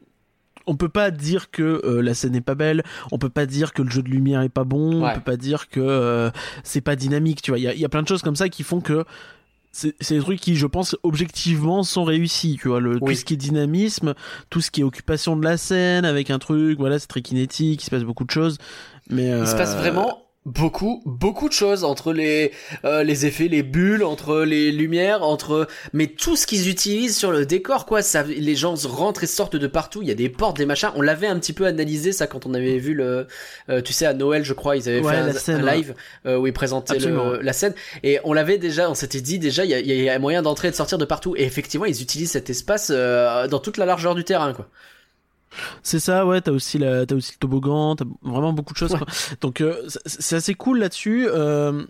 [0.65, 3.73] on peut pas dire que euh, la scène est pas belle, on peut pas dire
[3.73, 5.09] que le jeu de lumière est pas bon, Ouais.
[5.11, 6.31] on peut pas dire que euh,
[6.63, 7.59] c'est pas dynamique, tu vois.
[7.59, 9.03] Il y a, il y a plein de choses comme ça qui font que
[9.73, 12.79] c'est des trucs qui, je pense, objectivement sont réussis, tu vois.
[12.79, 13.13] Le, Oui.
[13.13, 14.13] Tout ce qui est dynamisme,
[14.49, 17.81] tout ce qui est occupation de la scène avec un truc, voilà, c'est très kinétique,
[17.81, 18.57] il se passe beaucoup de choses.
[19.09, 22.51] Mais Il se passe vraiment beaucoup, beaucoup de choses entre les,
[22.83, 27.31] euh, les effets, les bulles, entre les lumières, entre, mais tout ce qu'ils utilisent sur
[27.31, 28.01] le décor, quoi.
[28.01, 30.01] Ça, les gens rentrent et sortent de partout.
[30.01, 30.89] Il y a des portes, des machins.
[30.95, 33.27] On l'avait un petit peu analysé ça quand on avait vu le,
[33.69, 35.77] euh, tu sais, à Noël, je crois, ils avaient Ouais, fait un, scène, un ouais.
[35.77, 37.73] live euh, où ils présentaient le, la scène.
[38.03, 40.41] Et on l'avait déjà, on s'était dit déjà, il y a, il y a moyen
[40.41, 41.35] d'entrer et de sortir de partout.
[41.37, 44.67] Et effectivement, ils utilisent cet espace euh, dans toute la largeur du terrain, quoi.
[45.81, 46.41] C'est ça, ouais.
[46.41, 48.91] T'as aussi la, aussi le toboggan, t'as vraiment beaucoup de choses.
[48.93, 48.99] Ouais.
[48.99, 49.07] quoi.
[49.41, 51.27] Donc euh, c'est- assez cool là-dessus.
[51.29, 51.83] euh,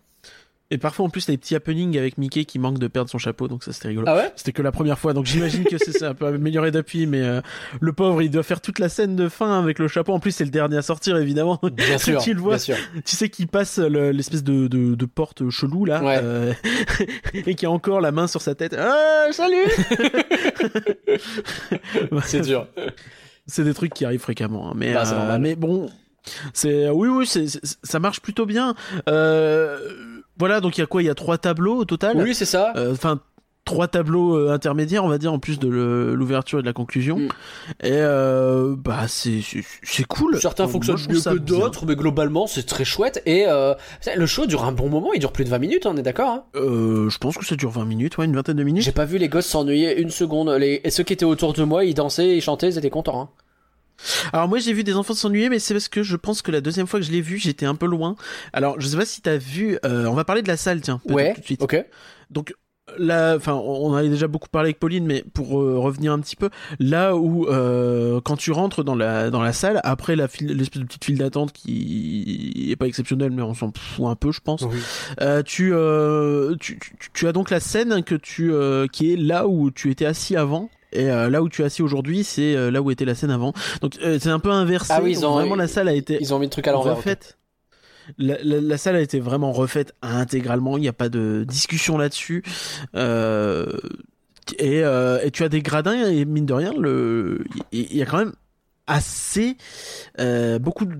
[0.71, 3.19] et parfois en plus t'as des petits happenings avec Mickey qui manque de perdre son
[3.19, 4.07] chapeau, donc ça c'était rigolo.
[4.09, 4.31] Ah ouais?
[4.35, 7.21] C'était que la première fois, donc j'imagine que c'est ça, un peu amélioré depuis, mais
[7.21, 7.41] euh,
[7.79, 10.13] le pauvre il doit faire toute la scène de fin avec le chapeau.
[10.13, 11.59] En plus c'est le dernier à sortir évidemment.
[11.73, 12.19] Bien sûr.
[12.23, 12.77] tu le vois, bien sûr.
[13.05, 16.19] tu sais qu'il passe le- l'espèce de, de, de porte chelou là, Ouais.
[16.23, 16.53] euh,
[17.35, 18.75] et qui a encore la main sur sa tête.
[18.75, 19.67] Ah, salut.
[22.23, 22.67] C'est dur.
[23.47, 24.73] C'est des trucs qui arrivent fréquemment hein.
[24.75, 25.89] mais Bah, euh, mais bon
[26.53, 28.75] c'est oui oui c'est c'est- ça marche plutôt bien
[29.09, 29.77] euh,
[30.37, 31.01] voilà donc il y a quoi?
[31.03, 32.17] Il y a trois tableaux au total?
[32.17, 32.73] Oui, c'est ça.
[32.75, 33.19] Euh, enfin
[33.65, 37.17] trois tableaux euh, intermédiaires on va dire en plus de l'ouverture et de la conclusion
[37.17, 37.27] Mm.
[37.83, 42.45] et euh, bah c'est c'est- cool Certains Moi, fonctionnent trouve mieux que d'autres, mais globalement
[42.47, 43.21] c'est très chouette.
[43.25, 43.73] Et euh,
[44.15, 46.29] le show dure un bon moment, il dure plus de 20 minutes, on est d'accord
[46.29, 46.43] hein?
[46.55, 49.05] Euh, je pense que ça dure 20 minutes ouais une vingtaine de minutes J'ai pas
[49.05, 50.49] vu les gosses s'ennuyer une seconde.
[50.49, 50.81] Les...
[50.83, 53.21] Et ceux qui étaient autour de moi, ils dansaient, ils chantaient, ils étaient contents.
[53.21, 53.29] Hein.
[54.33, 56.61] Alors moi j'ai vu des enfants s'ennuyer mais c'est parce que je pense que la
[56.61, 58.15] deuxième fois que je l'ai vu j'étais un peu loin.
[58.51, 60.99] Alors je sais pas si t'as vu, euh, on va parler de la salle tiens
[61.05, 61.61] Ouais, tout de suite.
[61.61, 61.85] ok.
[62.31, 62.53] Donc
[62.97, 66.35] là, enfin, on avait déjà beaucoup parlé avec Pauline, mais pour euh, revenir un petit
[66.35, 70.55] peu, là où euh, quand tu rentres dans la dans la salle, après la file-
[70.55, 74.31] l'espèce de petite file d'attente qui est pas exceptionnelle, mais on s'en fout un peu,
[74.31, 74.61] je pense.
[74.63, 74.77] Oui.
[75.21, 79.17] Euh, tu, euh, tu, tu, tu as donc la scène que tu, euh, qui est
[79.17, 80.69] là où tu étais assis avant.
[80.95, 83.31] Et euh, là où tu es assis aujourd'hui, c'est euh, là où était la scène
[83.31, 83.51] avant.
[83.81, 84.93] Donc euh, c'est un peu inversé.
[84.95, 86.67] Ah oui, ils Donc, ont- vraiment la salle a été Ils ont mis le truc
[86.67, 86.93] à l'envers.
[88.17, 90.77] La, salle a été vraiment refaite intégralement.
[90.77, 92.43] Il n'y a pas de discussion là-dessus.
[92.95, 93.65] Euh,
[94.59, 96.73] et, euh, et tu as des gradins et mine de rien,
[97.71, 98.33] il y a quand même
[98.87, 99.57] assez
[100.19, 100.97] euh, beaucoup de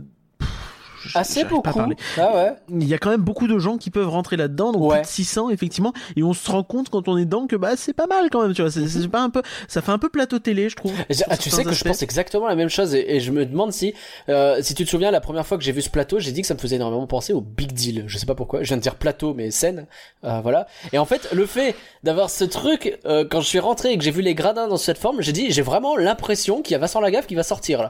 [1.16, 1.80] Assez j'arrive pas à beaucoup.
[1.80, 1.96] parler.
[2.18, 2.54] Ah ouais.
[2.70, 4.98] Il y a quand même beaucoup de gens qui peuvent rentrer là-dedans, donc Ouais.
[4.98, 7.72] plus de 600 effectivement, et on se rend compte quand on est dedans que bah
[7.76, 8.72] c'est pas mal quand même, tu vois.
[8.72, 10.94] C'est c'est pas un peu, ça fait un peu plateau télé, je trouve.
[11.30, 13.72] Ah, tu sais que je pense exactement la même chose et, et je me demande
[13.74, 13.94] si,
[14.30, 16.42] euh, si tu te souviens, la première fois que j'ai vu ce plateau, j'ai dit
[16.42, 18.04] que ça me faisait énormément penser au Big Deal.
[18.08, 18.64] Je sais pas pourquoi.
[18.64, 19.86] Je viens de dire plateau, mais scène,
[20.24, 20.68] euh, voilà.
[20.92, 24.04] Et en fait, le fait d'avoir ce truc, euh, quand je suis rentré et que
[24.04, 26.80] j'ai vu les gradins dans cette forme, j'ai dit, j'ai vraiment l'impression qu'il y a
[26.80, 27.90] Vincent Lagaffe qui va sortir là.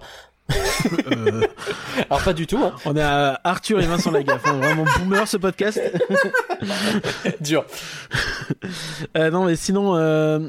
[1.11, 1.41] Euh,
[2.09, 2.73] Alors pas du tout, hein.
[2.85, 5.79] on a Arthur et Vincent Lagaffe, hein, vraiment boomer ce podcast.
[7.39, 7.65] Dur.
[9.17, 10.39] Euh, non mais sinon, euh,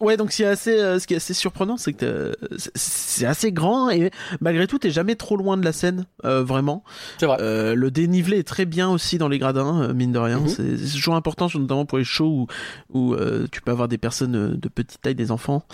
[0.00, 2.32] ouais donc c'est assez, euh, ce qui est assez surprenant, c'est que euh,
[2.74, 6.84] c'est- assez grand et malgré tout t'es jamais trop loin de la scène, euh, vraiment.
[7.18, 7.38] C'est vrai.
[7.40, 10.40] Euh, le dénivelé est très bien aussi dans les gradins, mine de rien.
[10.40, 10.48] Mhm.
[10.48, 12.46] C'est c'est toujours important, notamment pour les shows
[12.92, 13.16] où, où
[13.50, 15.64] tu peux avoir des personnes de petite taille, des enfants.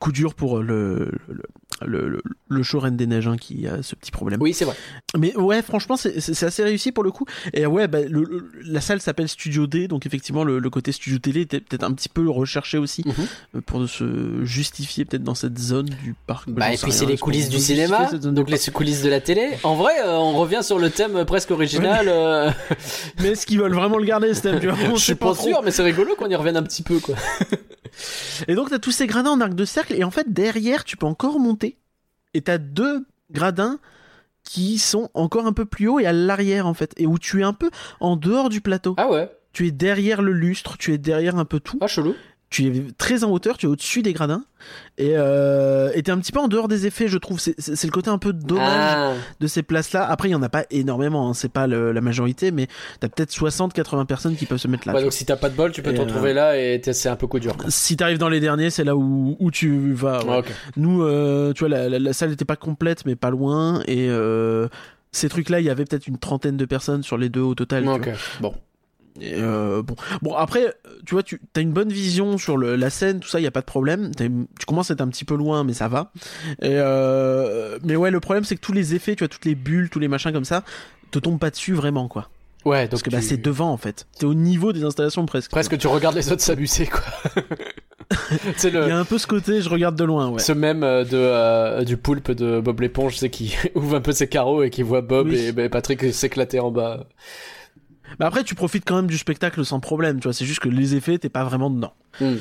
[0.00, 1.42] Coup dur pour le, le,
[1.86, 4.40] le, le- le show Reine des Neiges hein, qui a ce petit problème.
[4.42, 4.76] Oui, c'est vrai.
[5.18, 7.24] Mais ouais, franchement, c'est- assez réussi pour le coup.
[7.52, 11.18] Et ouais, bah, le, le- la salle s'appelle Studio D, donc effectivement, le, côté studio
[11.18, 13.12] télé était peut-être un petit peu recherché aussi Mhm.
[13.56, 16.48] euh, pour se justifier peut-être dans cette zone du parc.
[16.50, 19.50] Bah, et puis c'est les coulisses du cinéma, donc les coulisses de la télé.
[19.62, 22.06] En vrai, euh, on revient sur le thème presque original.
[22.08, 22.50] euh,
[23.20, 24.60] Mais est-ce qu'ils veulent vraiment le garder, ce thème
[24.94, 25.46] je suis pas trop.
[25.48, 27.14] sûr, mais c'est rigolo qu'on y revienne un petit peu, quoi.
[28.48, 30.96] Et donc t'as tous ces gradins en arc de cercle, et en fait derrière tu
[30.96, 31.78] peux encore monter.
[32.34, 33.78] Et t'as deux gradins
[34.42, 37.40] qui sont encore un peu plus haut et à l'arrière en fait, et où tu
[37.40, 38.94] es un peu en dehors du plateau.
[38.98, 39.30] Ah ouais.
[39.52, 41.78] Tu es derrière le lustre, tu es derrière un peu tout.
[41.80, 42.14] Ah chelou.
[42.54, 44.44] Tu es très en hauteur, tu es au-dessus des gradins,
[44.96, 47.40] et euh, et t'es un petit peu en dehors des effets, je trouve.
[47.40, 49.12] C'est- le côté un peu dommage Ah.
[49.40, 50.04] de ces places-là.
[50.08, 52.68] Après, il y en a pas énormément, hein, c'est pas le- la majorité, mais
[53.00, 54.94] t'as peut-être 60-80 personnes qui peuvent se mettre là.
[54.94, 57.08] Ouais, tu donc si t'as pas de bol, tu peux te retrouver là et c'est
[57.08, 57.56] un peu coup dur.
[57.56, 57.66] Quoi.
[57.70, 60.24] Si t'arrives dans les derniers, c'est là où, où tu vas.
[60.24, 60.38] ouais.
[60.38, 60.46] Ok.
[60.76, 64.08] Nous, euh, tu vois, la, la- la salle n'était pas complète, mais pas loin, et
[64.08, 64.68] euh,
[65.12, 67.84] ces trucs-là, il y avait peut-être une trentaine de personnes sur les deux au total.
[68.02, 68.10] tu.
[68.40, 68.54] Bon.
[69.20, 70.74] Et, euh, bon, bon après,
[71.06, 73.46] tu vois, tu as une bonne vision sur le, la scène, tout ça, il y
[73.46, 74.10] a pas de problème.
[74.16, 76.10] Tu commences à être un petit peu loin, mais ça va.
[76.62, 79.54] Et euh, mais ouais, le problème, c'est que tous les effets, tu vois, toutes les
[79.54, 80.64] bulles, tous les machins comme ça,
[81.10, 82.28] te tombent pas dessus vraiment, quoi.
[82.64, 84.06] Ouais, donc Parce que bah, c'est devant, en fait.
[84.18, 85.50] T'es au niveau des installations presque.
[85.50, 87.02] presque tu regardes les autres s'amuser quoi.
[88.62, 90.38] Il y le a un peu ce côté, je regarde de loin, ouais.
[90.38, 94.12] ce même euh, de euh, du poulpe de Bob l'éponge, c'est qui ouvre un peu
[94.12, 95.38] ses carreaux et qui voit Bob Oui.
[95.38, 97.06] et ben, Patrick s'éclater en bas.
[98.18, 100.32] Mais après, tu profites quand même du spectacle sans problème, tu vois.
[100.32, 101.92] C'est juste que les effets, t'es pas vraiment dedans.
[102.20, 102.36] Hmm.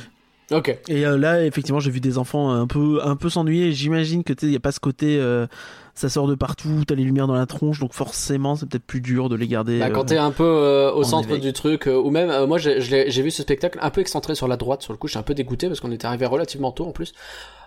[0.51, 0.77] Ok.
[0.87, 3.71] Et euh, là, effectivement, j'ai vu des enfants un peu, un peu s'ennuyer.
[3.71, 5.47] J'imagine que tu y a pas ce côté, euh,
[5.95, 9.01] ça sort de partout, t'as les lumières dans la tronche, donc forcément, c'est peut-être plus
[9.01, 9.79] dur de les garder.
[9.79, 11.41] Bah, euh, quand t'es un peu euh, au en centre éveil.
[11.41, 14.47] du truc, euh, ou même euh, moi j'ai vu ce spectacle un peu excentré sur
[14.47, 16.85] la droite, sur le coup j'étais un peu dégoûté parce qu'on était arrivé relativement tôt
[16.85, 17.13] en plus,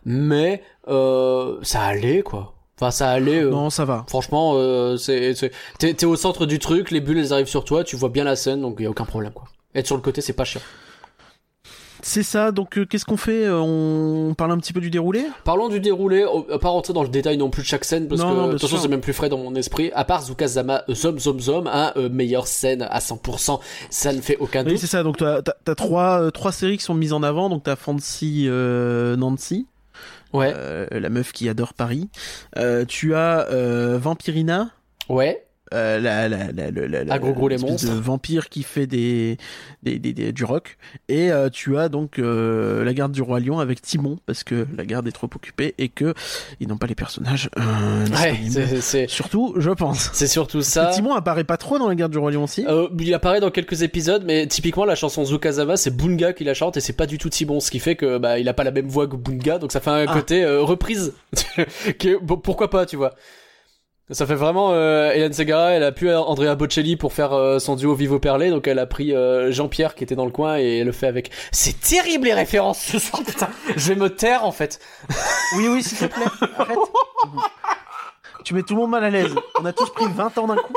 [0.04, 2.55] mais euh, ça allait quoi.
[2.78, 3.42] Enfin ça allait.
[3.42, 4.04] euh, Non, ça va.
[4.08, 7.64] Franchement, euh, c'est c'est- t'es t'es au centre du truc, les bulles elles arrivent sur
[7.64, 9.44] toi, tu vois bien la scène, donc y a aucun problème quoi.
[9.74, 10.60] Être sur le côté c'est pas chiant.
[12.02, 12.52] C'est ça.
[12.52, 15.24] Donc, euh, qu'est-ce qu'on fait Euh, On parle un petit peu du déroulé?
[15.44, 18.20] Parlons du déroulé, va pas rentrer dans le détail non plus de chaque scène parce
[18.20, 19.90] Non, que non, de toute façon c'est même plus frais dans mon esprit.
[19.92, 23.60] À part Zukazama euh, Zom Zom Zom, hein, euh, meilleure scène à 100%,
[23.90, 24.78] ça ne fait aucun Oui, doute.
[24.80, 25.02] c'est ça.
[25.02, 27.48] Donc, t'as as, trois, euh, trois séries qui sont mises en avant.
[27.48, 29.66] Donc, t'as Fancy euh, Nancy,
[30.32, 32.10] Ouais, euh, la meuf qui adore Paris.
[32.56, 34.70] Euh, tu as euh, Vampirina?
[35.08, 35.45] ouais.
[35.74, 36.44] Euh, la, la,
[37.10, 37.88] Ah, gros, gros, les monstres.
[37.92, 39.36] de vampire qui fait des,
[39.82, 40.76] des, des, des- du rock
[41.08, 44.64] et euh, tu as donc euh, la garde du roi lion avec Timon parce que
[44.76, 46.14] la garde est trop occupée et que
[46.60, 48.38] ils n'ont pas les personnages Ouais,
[48.80, 50.90] c'est surtout je pense c'est surtout ça.
[50.94, 52.64] Timon apparaît pas trop dans la garde du roi lion aussi
[53.00, 56.76] il apparaît dans quelques épisodes, mais typiquement la chanson Zukazama, c'est Bunga qui la chante
[56.76, 58.70] et c'est pas du tout Timon, ce qui fait que bah il a pas la
[58.70, 60.12] même voix que Bunga, donc ça fait un Ah.
[60.12, 61.12] côté reprise.
[62.22, 63.14] bon, pourquoi pas, tu vois.
[64.12, 67.74] Ça fait vraiment euh, Hélène Segara, elle a pu Andrea Bocelli pour faire euh, son
[67.74, 70.78] duo Vivo Perlé, donc elle a pris euh, Jean-Pierre qui était dans le coin et
[70.78, 71.32] elle le fait avec.
[71.50, 73.48] C'est terrible les références ce soir, putain.
[73.74, 74.78] Je vais me taire en fait.
[75.56, 76.78] oui oui s'il te plaît arrête
[78.44, 80.54] tu mets tout le monde mal à l'aise on a tous pris 20 ans d'un
[80.56, 80.72] coup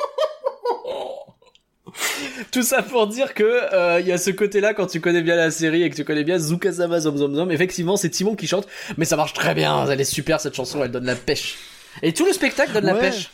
[2.52, 5.36] Tout ça pour dire que euh, il y a ce côté-là quand tu connais bien
[5.36, 7.52] la série et que tu connais bien Zukasama Zom Zom Zom.
[7.52, 9.88] Effectivement, c'est Timon qui chante, mais ça marche très bien.
[9.88, 11.58] Elle est super cette chanson, elle donne la pêche.
[12.02, 13.32] Et tout le spectacle donne la pêche.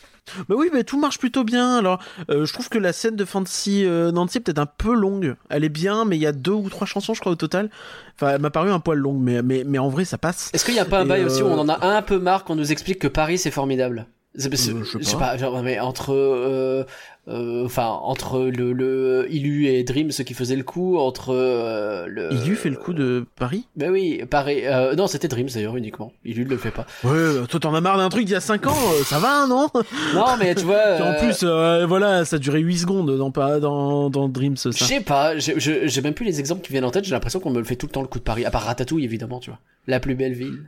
[0.50, 1.78] Bah oui, mais tout marche plutôt bien.
[1.78, 4.94] Alors, euh, je trouve que la scène de Fantasy euh, Nancy est peut-être un peu
[4.96, 5.36] longue.
[5.50, 7.70] Elle est bien, mais il y a deux ou trois chansons, je crois, au total.
[8.16, 10.50] Enfin, elle m'a paru un poil longue, mais, mais, mais en vrai, ça passe.
[10.54, 12.18] Est-ce qu'il y a pas un bail aussi où euh, on en a un peu
[12.18, 14.08] marre qu'on nous explique que Paris c'est formidable?
[14.36, 15.32] Euh, je sais je sais pas.
[15.32, 16.84] pas, genre, mais entre, euh, euh,
[17.28, 22.32] enfin, entre le, le Ilu et Dream, ceux qui faisaient le coup, entre euh, le.
[22.34, 23.66] Ilu fait le coup de Paris?
[23.76, 24.62] Ben oui, Paris.
[24.66, 26.12] Euh, non, c'était Dream d'ailleurs uniquement.
[26.24, 26.86] Ilu ne le fait pas.
[27.04, 29.20] Ouais, euh, toi t'en as marre d'un truc d'il y a 5 ans, euh, ça
[29.20, 29.68] va, non?
[30.14, 30.76] Non, mais tu vois.
[31.06, 34.70] En euh, plus, euh, voilà, ça durait 8 secondes dans, pas- dans, dans Dreams, ça.
[34.72, 37.50] Je sais pas, j'ai- même plus les exemples qui viennent en tête, j'ai l'impression qu'on
[37.52, 39.50] me le fait tout le temps le coup de Paris, à part Ratatouille évidemment, tu
[39.50, 39.60] vois.
[39.88, 40.64] La plus belle ville.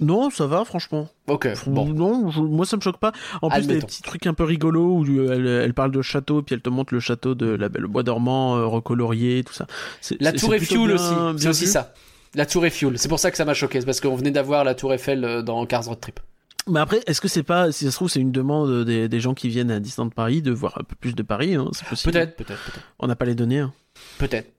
[0.00, 1.08] Non, ça va, franchement.
[1.26, 1.86] Ok, bon.
[1.86, 3.12] Non, je- moi ça me choque pas.
[3.42, 6.42] En plus, des petits trucs un peu rigolos où euh, elle, elle parle de château,
[6.42, 9.66] puis elle te montre le château de la Belle Bois dormant, euh, recolorié, tout ça.
[10.18, 11.94] La tour Eiffel aussi, c'est aussi ça.
[12.34, 14.64] La tour Eiffel, c'est pour ça que ça m'a choqué, c'est parce qu'on venait d'avoir
[14.64, 16.18] la tour Eiffel euh, dans Cars Road Trip.
[16.68, 19.20] Mais après, est-ce que c'est pas, si ça se trouve, c'est une demande des, des
[19.20, 21.86] gens qui viennent à Disneyland Paris de voir un peu plus de Paris, hein, c'est
[21.86, 22.12] possible.
[22.12, 22.80] Peut-être, peut-être, peut-être.
[22.98, 23.60] On n'a pas les données.
[23.60, 23.72] hein.
[24.18, 24.50] Peut-être.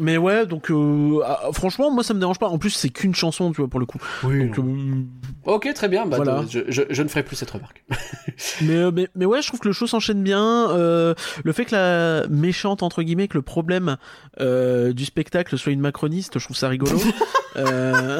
[0.00, 2.48] Mais ouais, donc euh, ah, franchement, moi ça me dérange pas.
[2.48, 3.98] En plus, c'est qu'une chanson, tu vois, pour le coup.
[4.24, 4.46] Oui.
[4.48, 5.04] Donc, euh,
[5.44, 6.44] Ok, très bien, bah, Voilà.
[6.48, 7.84] je, je, je ne ferai plus cette remarque.
[8.62, 10.70] mais, euh, mais, mais ouais, je trouve que le show s'enchaîne bien.
[10.70, 13.96] Euh, le fait que la méchante, entre guillemets, que le problème
[14.40, 16.98] euh, du spectacle soit une macroniste, je trouve ça rigolo.
[17.56, 18.18] euh...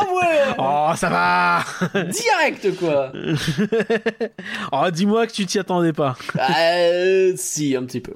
[0.00, 1.64] Ah ouais Oh, ça va
[2.04, 3.12] Direct quoi
[4.72, 6.16] Oh, dis-moi que tu t'y attendais pas.
[6.36, 8.12] Euh, si, un petit peu.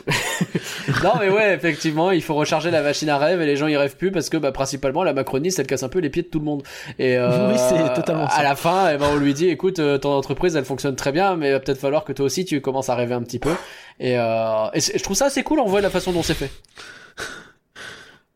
[1.03, 3.77] non, mais ouais, effectivement, il faut recharger la machine à rêve et les gens y
[3.77, 6.29] rêvent plus parce que, bah, principalement, la macroniste, elle casse un peu les pieds de
[6.29, 6.62] tout le monde.
[6.99, 8.37] Et euh, Oui, c'est totalement ça.
[8.37, 11.12] À la fin, eh ben, on lui dit, écoute, euh, ton entreprise, elle fonctionne très
[11.12, 13.38] bien, mais il va peut-être falloir que toi aussi, tu commences à rêver un petit
[13.38, 13.53] peu.
[14.01, 16.51] Et, euh, et je trouve ça assez cool, en vrai, la façon dont c'est fait.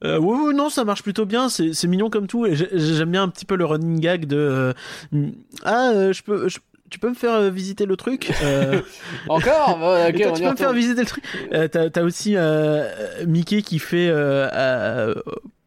[0.05, 1.49] Euh, ouais, ouais, non, ça marche plutôt bien.
[1.49, 2.47] C'est mignon comme tout.
[2.47, 4.73] Et j'ai- j'aime bien un petit peu le running gag de euh,
[5.65, 6.49] ah, euh, je peux.
[6.49, 6.59] je-
[6.91, 8.81] tu peux me faire euh, visiter le truc euh,
[9.29, 9.79] Encore?
[10.23, 12.89] Toi, tu peux me faire visiter le truc euh, T'as aussi euh,
[13.27, 14.09] Mickey qui fait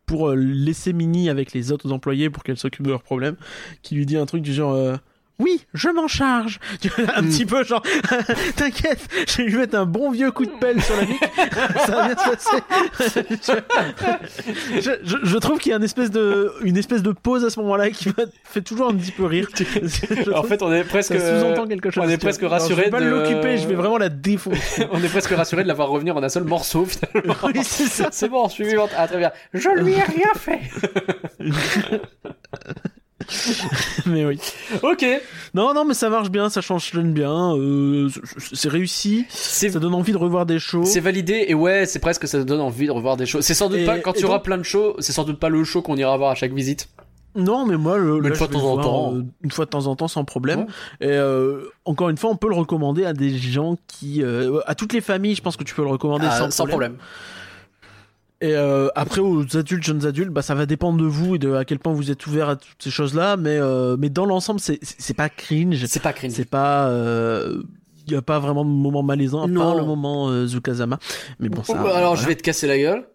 [0.06, 3.36] pour laisser Minnie avec les autres employés pour qu'elle s'occupe de leurs problèmes,
[3.82, 4.98] qui lui dit un truc du genre.
[5.41, 6.60] Oui, je m'en charge.
[6.82, 7.30] Tu vois, Un Mm.
[7.30, 7.82] petit peu genre,
[8.56, 11.19] t'inquiète, je vais lui mettre un bon vieux coup de pelle sur la nuque.
[11.86, 13.23] Ça va bien se passer.
[14.82, 17.49] je, je, je trouve qu'il y a une espèce de, une espèce de pause à
[17.49, 19.47] ce moment-là qui me fait toujours un petit peu rire.
[19.56, 21.13] Je En fait, on est que presque.
[21.17, 22.04] ça sous-entend quelque chose.
[22.06, 24.88] on est presque rassuré Je vais pas de- l'occuper, je vais vraiment la défoncer.
[24.91, 27.36] on est presque rassuré de la voir revenir en un seul morceau, finalement.
[27.43, 28.10] oui, c'est ça.
[28.12, 28.91] C'est bon, suivante.
[28.97, 29.32] Ah, très bien.
[29.54, 30.60] Je lui ai rien fait.
[34.06, 34.39] Mais oui.
[34.84, 35.06] Ok.
[35.54, 37.56] Non, non, mais ça marche bien, ça change bien.
[37.56, 38.10] euh,
[38.54, 39.26] c'est- réussi.
[39.30, 40.84] Ça donne envie de revoir des shows.
[40.86, 43.41] C'est validé et ouais, c'est presque ça donne envie de revoir des shows.
[43.41, 45.50] C'est sans doute Et- pas quand aura donc- plein de shows, c'est sans doute pas
[45.50, 46.88] le show qu'on ira voir à chaque visite.
[47.34, 49.13] Non, mais moi, le, Mais là, une fois de temps en temps.
[49.15, 50.60] euh, une fois de temps en temps, sans problème.
[51.00, 51.08] Ouais.
[51.08, 54.76] Et euh, encore une fois, on peut le recommander à des gens qui, euh, à
[54.76, 56.96] toutes les familles, je pense que tu peux le recommander Ah, sans, sans problème.
[56.96, 57.08] problème.
[58.41, 61.54] Et euh, après, aux adultes, jeunes adultes, bah, ça va dépendre de vous et de
[61.54, 63.38] à quel point vous êtes ouvert à toutes ces choses-là.
[63.38, 65.86] Mais, euh, mais dans l'ensemble, c'est c'est pas cringe.
[65.86, 66.32] C'est pas cringe.
[66.34, 66.91] C'est pas.
[68.08, 69.62] Il y a pas vraiment de moment malaisant à Non.
[69.62, 70.97] part le moment euh, Zukazama.
[71.39, 71.80] Mais bon, ça.
[71.82, 73.06] Oh, alors je vais te casser la gueule.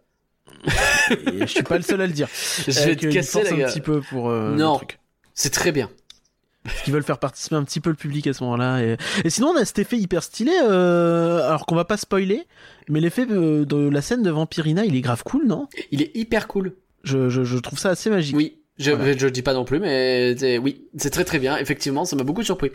[1.33, 2.29] Et je suis pas le seul à le dire.
[2.67, 3.71] Je vais Euh, te casser la un gueule.
[3.71, 4.81] petit peu pour euh, Non.
[5.35, 5.91] C'est très bien.
[6.67, 8.83] Parce qu'ils veulent faire participer un petit peu le public à ce moment-là.
[8.83, 12.43] Et, et sinon, on a cet effet hyper stylé, euh, alors qu'on va pas spoiler,
[12.89, 15.69] mais l'effet euh, de la scène de Vampirina, il est grave cool, non?
[15.91, 16.73] Il est hyper cool.
[17.05, 18.37] je, je, je trouve ça assez magique.
[18.37, 18.59] Oui.
[18.79, 19.17] Je, Voilà.
[19.17, 21.57] je dis pas non plus, mais oui, c'est très très bien.
[21.57, 22.73] Effectivement, ça m'a beaucoup surpris.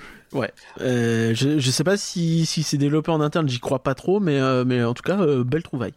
[0.80, 4.20] Euh, je, je sais pas si, si c'est développé en interne, j'y crois pas trop,
[4.20, 5.94] mais, euh, mais en tout cas, belle trouvaille.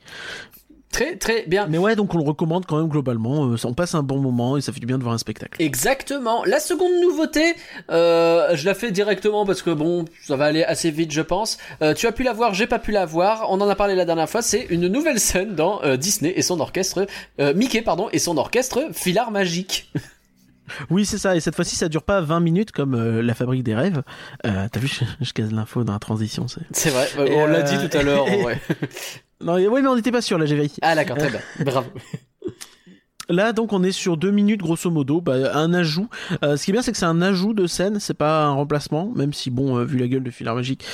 [0.94, 1.66] Très très bien.
[1.68, 3.46] Mais ouais, donc on le recommande quand même globalement.
[3.50, 5.60] euh, on passe un bon moment et ça fait du bien de voir un spectacle.
[5.60, 6.44] Exactement.
[6.44, 7.54] La seconde nouveauté,
[7.90, 11.58] euh, je la fais directement parce que bon, ça va aller assez vite, je pense.
[11.82, 13.46] Euh, tu as pu la voir, j'ai pas pu la voir.
[13.50, 14.40] On en a parlé la dernière fois.
[14.40, 17.06] C'est une nouvelle scène dans Disney et son orchestre,
[17.54, 19.90] Mickey pardon, et son orchestre Filar Magique.
[20.88, 21.36] Oui, c'est ça.
[21.36, 24.02] Et cette fois-ci, ça dure pas 20 minutes comme euh, la fabrique des rêves.
[24.46, 26.46] Euh, T'as vu, je, je casse l'info dans la transition.
[26.72, 27.06] c'est- vrai.
[27.36, 28.24] On l'a dit tout à l'heure.
[28.24, 28.58] vrai.
[29.40, 30.38] Non, oui, mais on n'était pas sûr.
[30.38, 30.78] Là, j'ai vérifié.
[30.82, 31.40] Ah d'accord, très bien.
[31.64, 31.90] Bravo.
[33.30, 36.08] Là, donc, on est sur deux minutes, grosso modo, bah, un ajout.
[36.42, 38.50] Euh, ce qui est bien, c'est que c'est un ajout de scène, c'est pas un
[38.52, 40.84] remplacement, même si, bon, euh, vu la gueule de Filar Magique,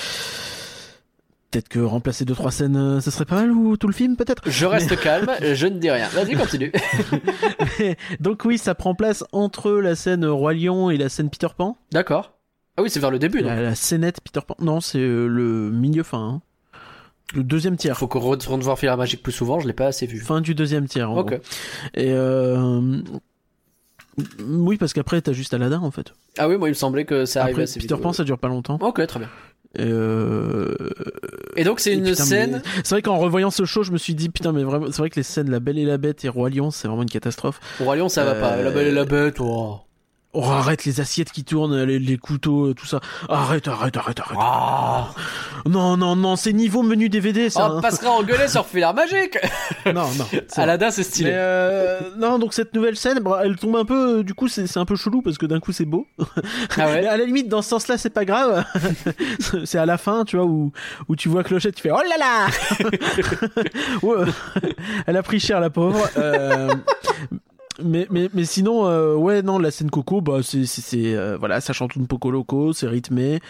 [1.51, 4.15] peut-être que remplacer deux, trois scènes, euh, ça serait pas mal, ou tout le film,
[4.17, 4.49] peut-être?
[4.49, 6.07] Je reste calme, je ne dis rien.
[6.11, 6.71] Vas-y, continue.
[8.21, 11.77] donc, oui, ça prend place entre la scène Roi Lion et la scène Peter Pan.
[11.91, 12.33] D'accord.
[12.77, 14.55] Ah oui, c'est vers le début, non La, la scénette Peter Pan.
[14.61, 16.19] Non, c'est euh, le milieu fin.
[16.19, 16.43] hein.
[17.35, 17.97] Le deuxième tiers.
[17.97, 20.19] Faut qu'on retourne voir Filar Magique plus souvent, je l'ai pas assez vu.
[20.21, 21.11] Fin du deuxième tiers.
[21.11, 21.29] En Ok.
[21.29, 21.37] gros.
[21.95, 23.01] Et euh...
[24.49, 26.13] oui, parce qu'après t'as juste Aladdin en fait.
[26.39, 28.03] Ah oui, moi il me semblait que ça arrivait Après assez Peter vite.
[28.03, 28.79] Pan ça dure pas longtemps.
[28.81, 29.29] Ok, très bien.
[29.77, 30.75] Et, euh...
[31.55, 32.63] Et donc c'est une putain, scène.
[32.65, 34.99] mais- C'est vrai qu'en revoyant ce show, je me suis dit putain mais vraiment, c'est
[34.99, 37.11] vrai que les scènes La Belle et la Bête et Roi Lion, c'est vraiment une
[37.11, 37.61] catastrophe.
[37.79, 38.57] Roi Lion, ça va Euh, pas.
[38.61, 39.79] La belle et la bête, oh.
[40.33, 43.01] Oh arrête les assiettes qui tournent, les, les couteaux, tout ça.
[43.29, 44.39] Arrête, arrête, arrête, arrête.
[45.67, 47.69] Non, non, non, c'est niveau menu DVD ça.
[47.69, 47.81] on hein.
[47.81, 49.39] passera engueuler sur Filar Magique.
[49.87, 50.27] Non, non.
[50.57, 51.31] Aladdin, c'est stylé.
[51.33, 54.85] euh, non, donc cette nouvelle scène, bon, elle tombe un peu, du coup c'est un
[54.85, 56.07] peu chelou parce que d'un coup c'est beau.
[56.77, 57.07] Ah ouais.
[57.07, 58.65] à la limite, dans ce sens-là, c'est pas grave.
[59.65, 60.71] c'est à la fin, tu vois, où,
[61.09, 62.47] où tu vois Clochette, tu fais oh là là
[64.03, 64.27] Ouais,
[65.07, 66.09] Elle a pris cher, la pauvre.
[66.17, 66.73] Euh,
[67.85, 71.61] mais, mais, mais sinon, euh, ouais, non, la scène Coco, bah, c'est, c'est, euh, voilà,
[71.61, 73.41] ça chante une poco loco, c'est rythmé.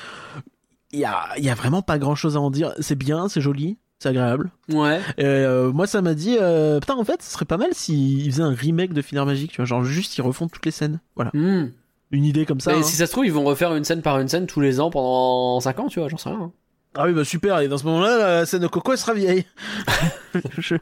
[0.92, 2.72] Il y a, y a vraiment pas grand-chose à en dire.
[2.80, 3.78] C'est bien, c'est joli.
[3.98, 4.50] C'est agréable.
[4.72, 4.98] Ouais.
[5.18, 8.32] Et euh, moi, ça m'a dit, euh, putain, en fait, ce serait pas mal s'ils
[8.32, 11.00] faisaient un remake de Filaire Magique, tu vois, genre juste ils refont toutes les scènes.
[11.16, 11.30] Voilà.
[11.34, 11.70] Hmm.
[12.10, 12.72] Une idée comme ça.
[12.72, 12.82] Et hein.
[12.82, 14.90] si ça se trouve, ils vont refaire une scène par une scène tous les ans
[14.90, 16.40] pendant 5 ans, tu vois, j'en sais rien.
[16.40, 16.52] hein.
[16.96, 19.44] Ah oui, bah super, et dans ce moment-là, la scène de Coco, elle sera vieille.
[20.58, 20.74] Je-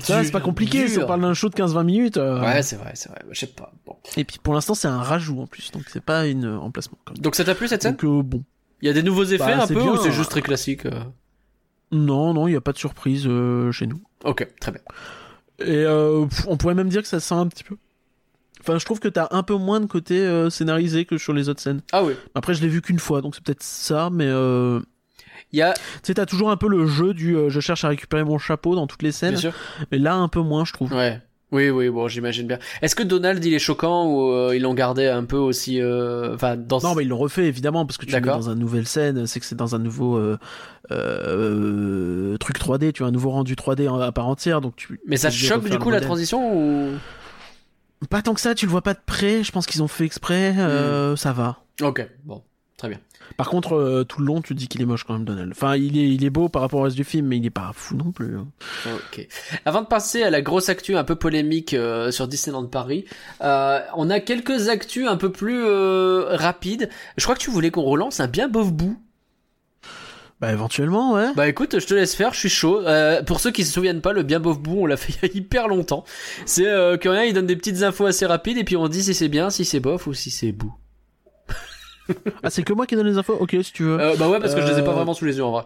[0.00, 2.16] Ça, c'est pas compliqué, si on parle d'un show de 15-20 minutes.
[2.18, 3.18] euh, Ouais, c'est vrai, c'est vrai.
[3.30, 3.72] Je sais pas.
[3.84, 3.96] Bon.
[4.16, 6.98] Et puis pour l'instant, c'est un rajout en plus, donc c'est pas une euh, emplacement.
[7.04, 7.22] Quand même.
[7.22, 7.92] Donc ça t'a plu cette scène?
[7.96, 8.44] Donc euh, bon.
[8.80, 10.12] Il y a des nouveaux effets Bah, un peu bien, ou c'est hein.
[10.12, 11.02] juste très classique euh?
[11.90, 14.00] Non, non, il n'y a pas de surprise euh, chez nous.
[14.24, 14.80] Ok, très bien.
[15.60, 17.76] Et euh, on pourrait même dire que ça sent un petit peu.
[18.60, 21.48] Enfin, je trouve que t'as un peu moins de côté euh, scénarisé que sur les
[21.48, 21.82] autres scènes.
[21.92, 22.14] Ah oui.
[22.34, 24.80] Après, je l'ai vu qu'une fois, donc c'est peut-être ça, mais euh...
[25.54, 27.84] Il y a, tu sais, t'as toujours un peu le jeu du euh, je cherche
[27.84, 29.52] à récupérer mon chapeau dans toutes les scènes, bien sûr.
[29.92, 30.92] mais là un peu moins, je trouve.
[30.92, 31.20] Ouais.
[31.52, 32.58] Oui, oui, bon, j'imagine bien.
[32.82, 36.36] Est-ce que Donald, il est choquant ou euh, ils l'ont gardé un peu aussi, euh,
[36.56, 36.80] dans.
[36.80, 38.40] Non, mais ils l'ont refait évidemment parce que tu D'accord.
[38.40, 40.18] dans une nouvelle scène, c'est que c'est dans un nouveau
[40.90, 45.00] euh, truc 3D, tu vois, un nouveau rendu 3D en- à part entière, donc tu.
[45.06, 46.90] mais ça choque du coup la transition ou?
[48.10, 49.42] Pas tant que ça, tu le vois pas de près.
[49.44, 50.54] Je pense qu'ils ont fait exprès.
[50.58, 51.58] euh, Ça va.
[51.80, 52.42] Ok, bon,
[52.76, 52.98] très bien.
[53.36, 55.50] Par contre, euh, tout le long, tu dis qu'il est moche quand même, Donald.
[55.52, 57.50] Enfin, il est, il est beau par rapport au reste du film, mais il est
[57.50, 58.36] pas fou non plus.
[58.36, 58.46] hein.
[58.86, 59.26] Ok.
[59.64, 63.04] Avant de passer à la grosse actu un peu polémique euh, sur Disneyland Paris,
[63.42, 66.88] euh, on a quelques actus un peu plus rapides.
[67.16, 68.96] Je crois que tu voulais qu'on relance un bien bof bout.
[70.40, 71.32] Bah éventuellement, ouais.
[71.36, 72.80] Bah écoute, je te laisse faire, je suis chaud.
[72.86, 75.28] Euh, pour ceux qui se souviennent pas, le bien bof bout, on l'a fait il
[75.28, 76.04] y a hyper longtemps.
[76.44, 79.02] C'est euh, que rien, il donne des petites infos assez rapides et puis on dit
[79.02, 80.74] si c'est bien, si c'est bof ou si c'est bout.
[82.42, 83.36] Ah, c'est que moi qui donne les infos.
[83.40, 83.98] Ok, si tu veux.
[84.00, 85.52] Euh, bah ouais, parce que je les ai pas Euh, vraiment sous les yeux en
[85.52, 85.64] vrai.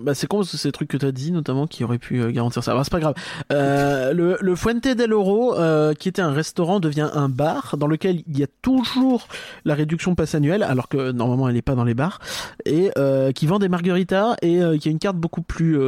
[0.00, 2.18] Bah c'est con parce que c'est des trucs que t'as dit notamment qui auraient pu
[2.22, 2.72] euh, garantir ça.
[2.74, 3.14] Bah, c'est pas grave.
[3.52, 7.86] Euh, le, le Fuente del Oro, euh, qui était un restaurant, devient un bar dans
[7.86, 9.28] lequel il y a toujours
[9.66, 12.20] la réduction passe annuelle, alors que normalement elle est pas dans les bars,
[12.64, 12.90] et
[13.34, 15.78] qui vend des margaritas et qui a une carte beaucoup plus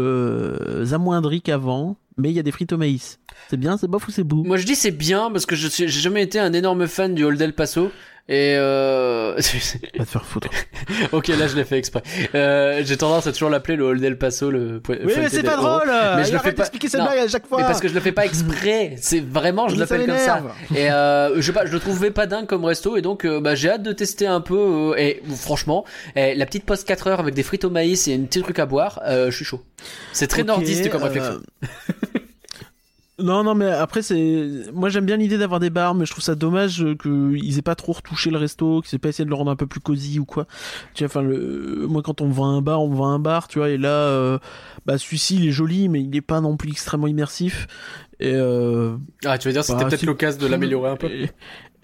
[0.93, 1.97] amoindrie qu'avant.
[2.17, 3.19] Mais il y a des frites au maïs.
[3.51, 5.67] C'est bien, c'est bof ou c'est bout Moi je dis c'est bien parce que je
[5.67, 7.91] suis, j'ai jamais été un énorme fan du Hall del Paso.
[8.27, 9.35] Et euh...
[9.99, 10.49] Va te faire foutre.
[11.13, 12.03] ok là je l'ai fait exprès.
[12.35, 14.81] Euh, j'ai tendance à toujours l'appeler le Hall del Paso, le.
[14.89, 15.91] Oui, mais c'est pas drôle.
[16.17, 17.59] Mais je le fais pas- d'expliquer cette Non, blague à chaque fois.
[17.59, 20.37] Mais parce que je le fais pas exprès, c'est vraiment je l'appelle comme ça.
[20.41, 20.53] m'énerve.
[20.75, 23.41] Et euh, je sais pas, je le trouvais pas dingue comme resto et donc euh,
[23.41, 24.57] bah, j'ai hâte de tester un peu.
[24.57, 25.85] euh, et franchement,
[26.17, 28.59] eh, la petite poste 4 heures avec des frites au maïs et un petit truc
[28.59, 29.63] à boire, euh, je suis chaut.
[30.15, 31.41] C'est très nordiste comme euh, réflexion.
[33.21, 34.49] Non, non, mais après, c'est.
[34.73, 37.63] Moi, j'aime bien l'idée d'avoir des bars, mais je trouve ça dommage euh, qu'ils aient
[37.63, 39.79] pas trop retouché le resto, qu'ils aient pas essayé de le rendre un peu plus
[39.79, 40.47] cosy ou quoi.
[40.95, 41.87] Tu vois, enfin, le...
[41.89, 43.79] moi, quand on me vend un bar, on me vend un bar, tu vois, et
[43.79, 44.39] là, euh,
[44.85, 47.69] bah, celui-ci, il est joli, mais il est pas non plus extrêmement immersif.
[48.19, 51.07] Et, euh, Ah, tu veux dire c'était bah, peut-être l'occasion de l'améliorer un peu?
[51.09, 51.31] et,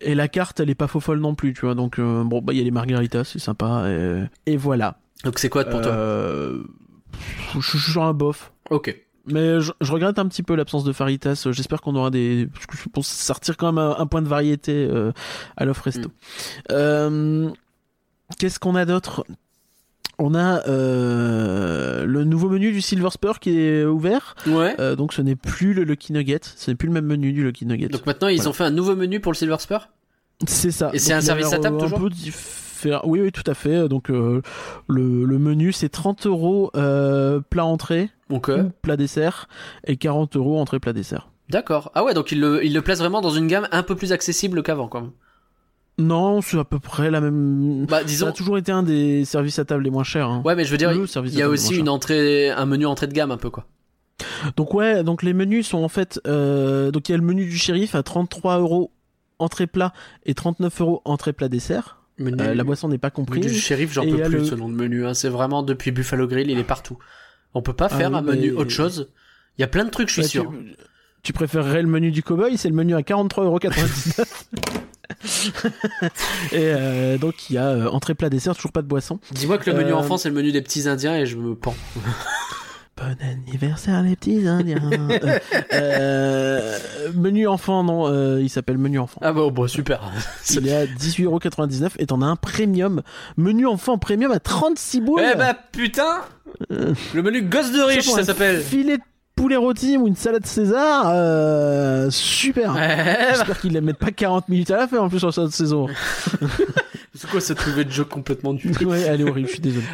[0.00, 1.76] et la carte, elle est pas faux folle non plus, tu vois.
[1.76, 4.98] Donc, euh, bon, bah, il y a les margaritas, c'est sympa, et, et voilà.
[5.22, 5.92] Donc c'est quoi pour toi?
[5.92, 6.62] Euh,
[7.54, 8.52] Je suis sur un bof.
[8.70, 8.96] Ok.
[9.26, 11.44] Mais je, je regrette un petit peu l'absence de Faritas.
[11.46, 12.48] Euh, J'espère qu'on aura des.
[12.70, 15.12] Je pense retire quand même un, un point de variété euh,
[15.56, 16.08] à l'offre resto.
[16.08, 16.12] Mm.
[16.72, 17.50] Euh,
[18.38, 19.24] Qu'est-ce qu'on a d'autre?
[20.22, 24.34] On a euh, le nouveau menu du Silver Spur qui est ouvert.
[24.46, 24.74] Ouais.
[24.78, 26.40] Euh, donc ce n'est plus le Lucky Nugget.
[26.56, 27.88] Ce n'est plus le même menu du Lucky Nugget.
[27.88, 28.50] Donc maintenant ils Voilà.
[28.50, 29.88] ont fait un nouveau menu pour le Silver Spur?
[30.46, 30.90] C'est ça.
[30.92, 31.98] Et c'est un service à table, toujours?
[31.98, 32.10] un peu
[33.04, 33.88] Oui, oui, tout à fait.
[33.88, 34.42] Donc euh,
[34.88, 38.10] le, le menu c'est 30 euros euh, plat entrée
[38.82, 39.48] plat dessert
[39.86, 41.28] et 40 euros entrée plat dessert.
[41.48, 41.90] d'accord.
[41.94, 44.12] Ah ouais, donc ils le, ils le placent vraiment dans une gamme un peu plus
[44.12, 45.10] accessible qu'avant quand même.
[45.98, 47.84] Non, c'est à peu près la même.
[47.86, 48.26] Bah Ça disons.
[48.28, 50.28] a toujours été un des services à table les moins chers.
[50.28, 50.40] hein.
[50.46, 53.12] Ouais, mais je veux dire, il y a aussi une entrée, un menu entrée de
[53.12, 53.66] gamme un peu quoi.
[54.56, 57.44] Donc ouais, donc les menus sont en fait, euh, donc il y a le menu
[57.46, 58.90] du shérif à 33 euros
[59.38, 59.92] entrée plat
[60.24, 61.99] et 39 euros entrée plat dessert.
[62.20, 63.58] Menu, Euh, la boisson n'est pas menu du comprise.
[63.60, 65.06] shérif, j'en peux plus le- ce nom de menu.
[65.06, 65.14] Hein.
[65.14, 66.98] C'est vraiment depuis Buffalo Grill, il est partout.
[67.54, 69.10] On peut pas Ah faire oui, un menu autre chose
[69.58, 70.50] Il y a plein de trucs, je suis Bah, sûr.
[70.52, 70.76] Tu,
[71.22, 74.24] tu préférerais le menu du cowboy, c'est le menu à 43,99€.
[76.52, 79.18] et euh, donc il y a euh, entrée plat dessert, toujours pas de boisson.
[79.32, 81.54] Dis-moi que le menu Euh, enfant, c'est le menu des petits indiens et je me
[81.54, 81.74] pends.
[83.00, 84.76] Bon anniversaire les petits indiens.
[84.92, 85.38] Euh,
[85.72, 86.78] euh,
[87.14, 89.20] menu enfant, non, euh, il s'appelle menu enfant.
[89.22, 90.12] Ah bah, oh, bah, super.
[90.50, 93.00] Il est à 18,99€ et t'en as un premium.
[93.38, 95.22] Menu enfant premium à 36 boules.
[95.32, 96.20] Eh bah putain.
[96.68, 98.60] Le menu gosse de riche, ça s'appelle.
[98.60, 99.02] Filet de
[99.34, 101.06] poulet rôti ou une salade César.
[102.12, 102.74] super.
[102.74, 105.32] Ouais, bah, J'espère qu'ils la mettent pas 40 minutes à la faire en plus sur
[105.32, 105.86] cette saison.
[107.20, 109.84] C'est quoi cette nouvelle de joke complètement nul ouais, elle est horrible, je suis désolé.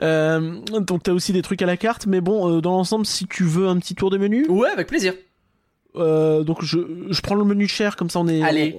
[0.00, 3.26] Euh, donc t'as aussi des trucs à la carte, mais bon, euh, dans l'ensemble, si
[3.26, 5.12] tu veux un petit tour des menus, Ouais, avec plaisir.
[5.96, 6.78] euh, donc je,
[7.10, 8.44] je prends le menu cher, comme ça on est...
[8.44, 8.76] Allez.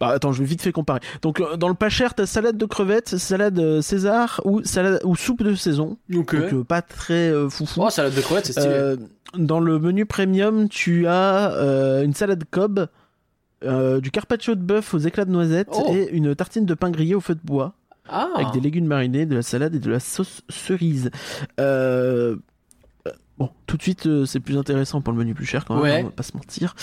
[0.00, 1.00] Bah attends, je vais vite fait comparer.
[1.20, 5.42] Donc dans le pas cher, t'as salade de crevettes, salade César ou salade ou soupe
[5.42, 5.98] de saison.
[6.08, 7.82] Donc pas très foufou.
[7.84, 8.94] Oh, salade de crevettes, c'est stylé.
[9.34, 12.88] Dans le menu premium, tu as une salade Cobb,
[13.64, 15.92] euh, du carpaccio de bœuf aux éclats de noisettes Oh.
[15.92, 17.74] et une tartine de pain grillé au feu de bois
[18.08, 18.28] ah.
[18.36, 21.10] avec des légumes marinés, de la salade et de la sauce cerise.
[21.60, 22.36] Euh,
[23.38, 25.82] Bon, tout de suite, euh, c'est plus intéressant pour le menu plus cher quand même,
[25.82, 26.00] Ouais.
[26.02, 26.76] on va pas se mentir.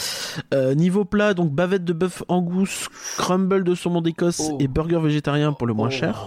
[0.54, 4.58] Euh, niveau plat, donc bavette de bœuf angus, crumble de saumon d'Écosse Oh.
[4.60, 5.92] et burger végétarien pour le moins Oh.
[5.92, 6.26] cher.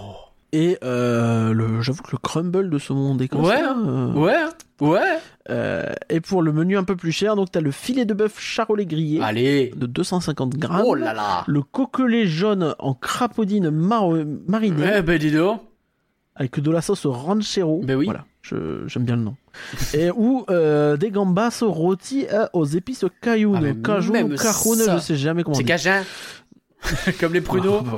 [0.55, 3.41] Et euh, le, j'avoue que le crumble de saumon d'Écosse.
[3.47, 4.35] Ouais, euh, Ouais,
[4.81, 5.17] ouais.
[5.49, 8.39] euh, et pour le menu un peu plus cher, donc t'as le filet de bœuf
[8.39, 9.73] charolais grillé Allez.
[9.75, 10.83] de 250 grammes.
[10.85, 11.43] Oh là là.
[11.47, 14.11] Le coquelet jaune en crapaudine mar-
[14.47, 15.59] marinée Ouais, bah dis donc.
[16.35, 17.81] avec de la sauce ranchero.
[17.83, 18.05] Ben oui.
[18.05, 18.23] Voilà,
[18.87, 19.35] j'aime bien le nom.
[19.95, 23.55] et ou euh, des gambas rôtis euh, aux épices cajun.
[23.55, 25.67] Ah, cajun ou cajun, je sais jamais comment C'est on dit.
[25.71, 26.03] cajun.
[27.19, 27.81] Comme les pruneaux.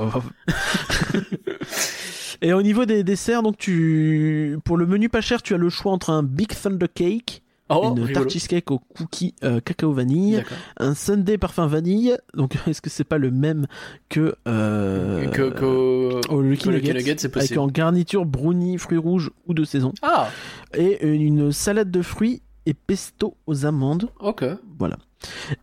[2.41, 5.69] Et au niveau des desserts, donc tu pour le menu pas cher, tu as le
[5.69, 10.43] choix entre un Big Thunder Cake, Oh, une tarte cheesecake au cookie euh, cacao vanille,
[10.77, 12.15] un sundae parfum vanille.
[12.35, 13.65] Donc est-ce que c'est pas le même
[14.07, 16.31] que euh, Que, que...
[16.31, 20.29] au Lucky Lucky Nugget, avec en garniture brownie, fruits rouges ou de saison, Ah,
[20.75, 24.09] et une salade de fruits et pesto aux amandes.
[24.19, 24.45] ok.
[24.79, 24.97] Voilà.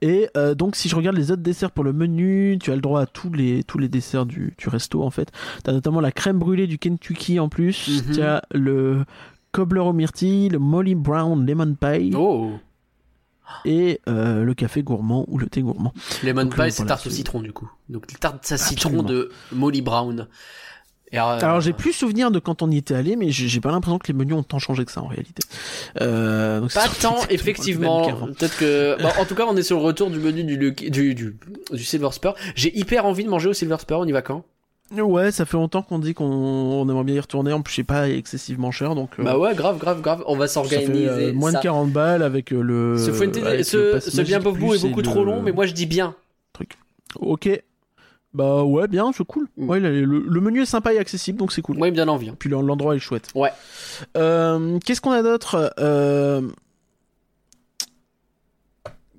[0.01, 2.81] Et euh, donc si je regarde les autres desserts pour le menu, tu as le
[2.81, 5.31] droit à tous les tous les desserts du, du resto en fait.
[5.65, 8.15] Tu as notamment la crème brûlée du Kentucky en plus, Mhm.
[8.15, 9.05] tu as le
[9.53, 12.53] cobbler au myrtille, le Molly Brown lemon pie Oh.
[13.65, 15.93] et euh, le café gourmand ou le thé gourmand.
[16.25, 17.71] Lemon Donc, euh, pie, c'est tarte au citron du coup.
[17.89, 20.27] Donc tarte à citron de Molly Brown.
[21.13, 23.71] Et alors, Alors j'ai plus souvenir de quand on y était allé, mais j'ai pas
[23.71, 25.43] l'impression que les menus ont tant changé que ça en réalité.
[26.01, 28.07] Euh, donc Pas tant, le effectivement.
[28.27, 29.01] Peut-être que.
[29.03, 31.37] bon, en tout cas, on est sur le retour du menu du, du, du,
[31.71, 32.35] du Silver Spur.
[32.55, 33.99] J'ai hyper envie de manger au Silver Spur.
[33.99, 34.45] On y va quand?
[34.95, 37.53] Ouais, ça fait longtemps qu'on dit qu'on on aimerait bien y retourner.
[37.53, 39.11] En plus, c'est pas excessivement cher, donc.
[39.19, 40.23] euh, Bah ouais, grave, grave, grave.
[40.27, 40.93] On va s'organiser.
[41.09, 41.59] euh, moins ça.
[41.59, 42.99] de 40 balles avec euh, le.
[42.99, 43.11] Ce,
[43.47, 44.59] avec le ce, pass ce bien est beaucoup
[45.01, 46.15] le- trop long, mais moi je dis bien.
[47.21, 47.63] Ok.
[48.35, 49.47] Bah ouais, bien, c'est cool.
[49.59, 49.69] Mm.
[49.69, 51.77] Ouais, le, le- menu est sympa et accessible, donc c'est cool.
[51.79, 52.31] Me donne envie.
[52.31, 52.37] hein.
[52.39, 53.29] Puis l'endroit est chouette.
[53.35, 53.51] Ouais.
[54.17, 55.73] Euh, Qu'est-ce qu'on a d'autre?
[55.79, 56.41] Euh,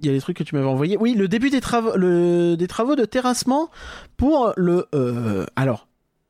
[0.02, 0.98] Il y a des trucs que tu m'avais envoyés.
[1.00, 2.56] Oui, le début des travaux, le...
[2.58, 3.70] des travaux de terrassement
[4.18, 4.88] pour le.
[4.96, 5.88] euh, Alors,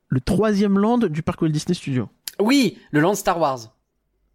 [0.08, 2.08] le troisième land du parc Walt Disney Studio.
[2.38, 3.58] Oui, le land Star Wars.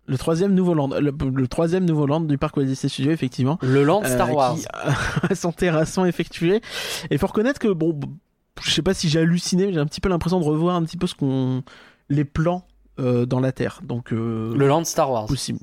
[0.08, 3.60] Le troisième nouveau land, le, le troisième nouveau land du parc Walt Disney Studio, effectivement.
[3.62, 4.56] Le land Star euh, Wars.
[5.30, 6.62] qui son terrassement effectué.
[7.12, 7.98] Et faut reconnaître que, bon,
[8.64, 10.84] je sais pas si j'ai halluciné, mais j'ai un petit peu l'impression de revoir un
[10.84, 11.64] petit peu ce qu'on.
[12.10, 12.66] les plans
[13.00, 13.82] euh, dans la Terre.
[13.84, 15.26] Donc, euh, Le land Star Wars.
[15.26, 15.60] possible.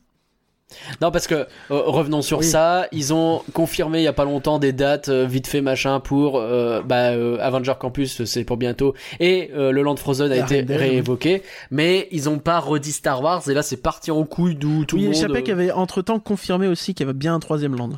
[1.00, 2.44] Non, parce que euh, revenons sur Oui.
[2.44, 2.88] ça.
[2.90, 7.10] Ils ont confirmé il y a pas longtemps des dates vite fait machin pour bah,
[7.40, 8.94] Avenger Campus, c'est pour bientôt.
[9.20, 13.48] Et le Land Frozen a été réévoqué, mais ils ont pas redit Star Wars.
[13.48, 15.16] Et là, c'est parti en couille d'où tout oui, le monde.
[15.20, 17.90] Chapek euh, avait entre temps confirmé aussi qu'il y avait bien un troisième land.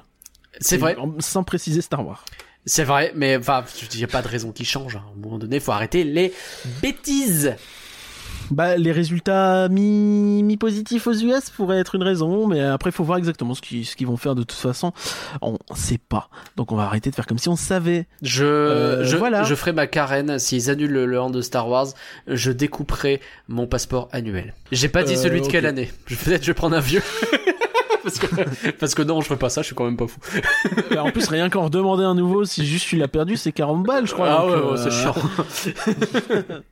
[0.61, 2.25] C'est vrai, Sans préciser Star Wars.
[2.69, 4.95] C'est vrai, mais enfin, il y a pas de raison qui change.
[4.97, 5.03] hein.
[5.09, 6.33] À un moment donné, faut arrêter les
[6.83, 7.57] bêtises.
[8.51, 12.95] Bah, les résultats mi, mi positifs aux US pourraient être une raison, mais après, il
[12.95, 14.93] faut voir exactement ce qu'ils qu'ils vont faire de toute façon.
[15.43, 16.31] On sait pas.
[16.57, 18.07] Donc, on va arrêter de faire comme si on savait.
[18.23, 19.43] Je, Euh, je, voilà.
[19.43, 21.89] je ferai ma carène s'ils annulent le, le hand de Star Wars.
[22.27, 24.55] Je découperai mon passeport annuel.
[24.73, 25.91] J'ai pas dit Euh, celui de quelle année.
[26.07, 27.03] Peut-être je vais prendre un vieux.
[28.03, 29.63] parce, que, parce que non, je ferai pas ça.
[29.63, 30.19] Je suis quand même pas fou.
[30.91, 33.83] Bah, en plus, rien qu'en redemander un nouveau, si juste tu l'as perdu, c'est 40
[33.85, 34.29] balles, je crois.
[34.31, 35.15] ah donc, ouais, euh, c'est chiant.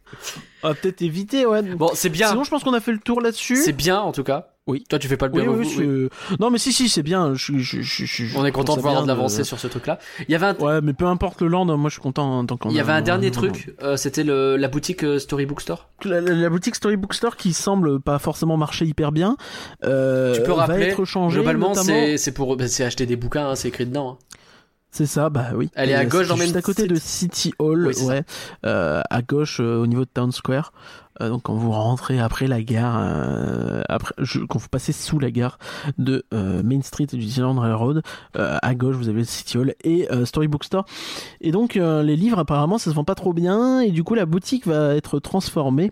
[0.63, 1.63] On va peut-être éviter, ouais.
[1.63, 2.29] Bon, c'est bien.
[2.31, 3.57] Sinon, je pense qu'on a fait le tour là-dessus.
[3.57, 4.56] C'est bien en tout cas.
[4.69, 4.83] Oui.
[4.89, 6.09] Toi, tu fais pas le Oui, bien oui, oui.
[6.31, 7.35] je- Non, mais si, si, c'est bien.
[7.35, 9.99] Je, je, On est content de voir de l'avancer sur ce truc-là.
[10.29, 12.45] Il y avait un, Ouais, mais peu importe le land, moi je suis content en
[12.47, 13.75] tant qu'on il y avait un dernier truc.
[13.83, 15.89] euh, C'était le, la boutique euh, Storybook Store.
[16.05, 19.37] La, la- la boutique Storybook Store qui semble pas forcément marcher hyper bien.
[19.85, 20.87] euh, tu peux va rappeler.
[20.87, 21.37] être changée.
[21.37, 23.51] Globalement, notamment- c'est pour bah, c'est acheter des bouquins.
[23.51, 24.19] hein, c'est écrit dedans.
[24.21, 24.37] hein.
[24.91, 25.71] C'est ça, bah oui.
[25.75, 28.23] Elle est à gauche c'est dans juste Main à côté de City Hall, Oui, ouais,
[28.65, 30.73] euh, à gauche euh, au niveau de Town Square.
[31.21, 35.19] Euh, donc quand vous rentrez après la gare, euh, après, je, quand vous passez sous
[35.19, 35.59] la gare
[35.99, 38.03] de euh, Main Street et du Disneyland Railroad,
[38.35, 40.85] à gauche vous avez le City Hall et Storybook Store.
[41.41, 44.27] Et donc les livres apparemment ça se vend pas trop bien et du coup la
[44.27, 45.91] boutique va être transformée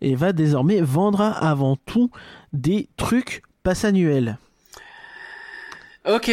[0.00, 2.10] et va désormais vendre avant tout
[2.52, 4.38] des trucs passe annuels.
[6.06, 6.30] Ok.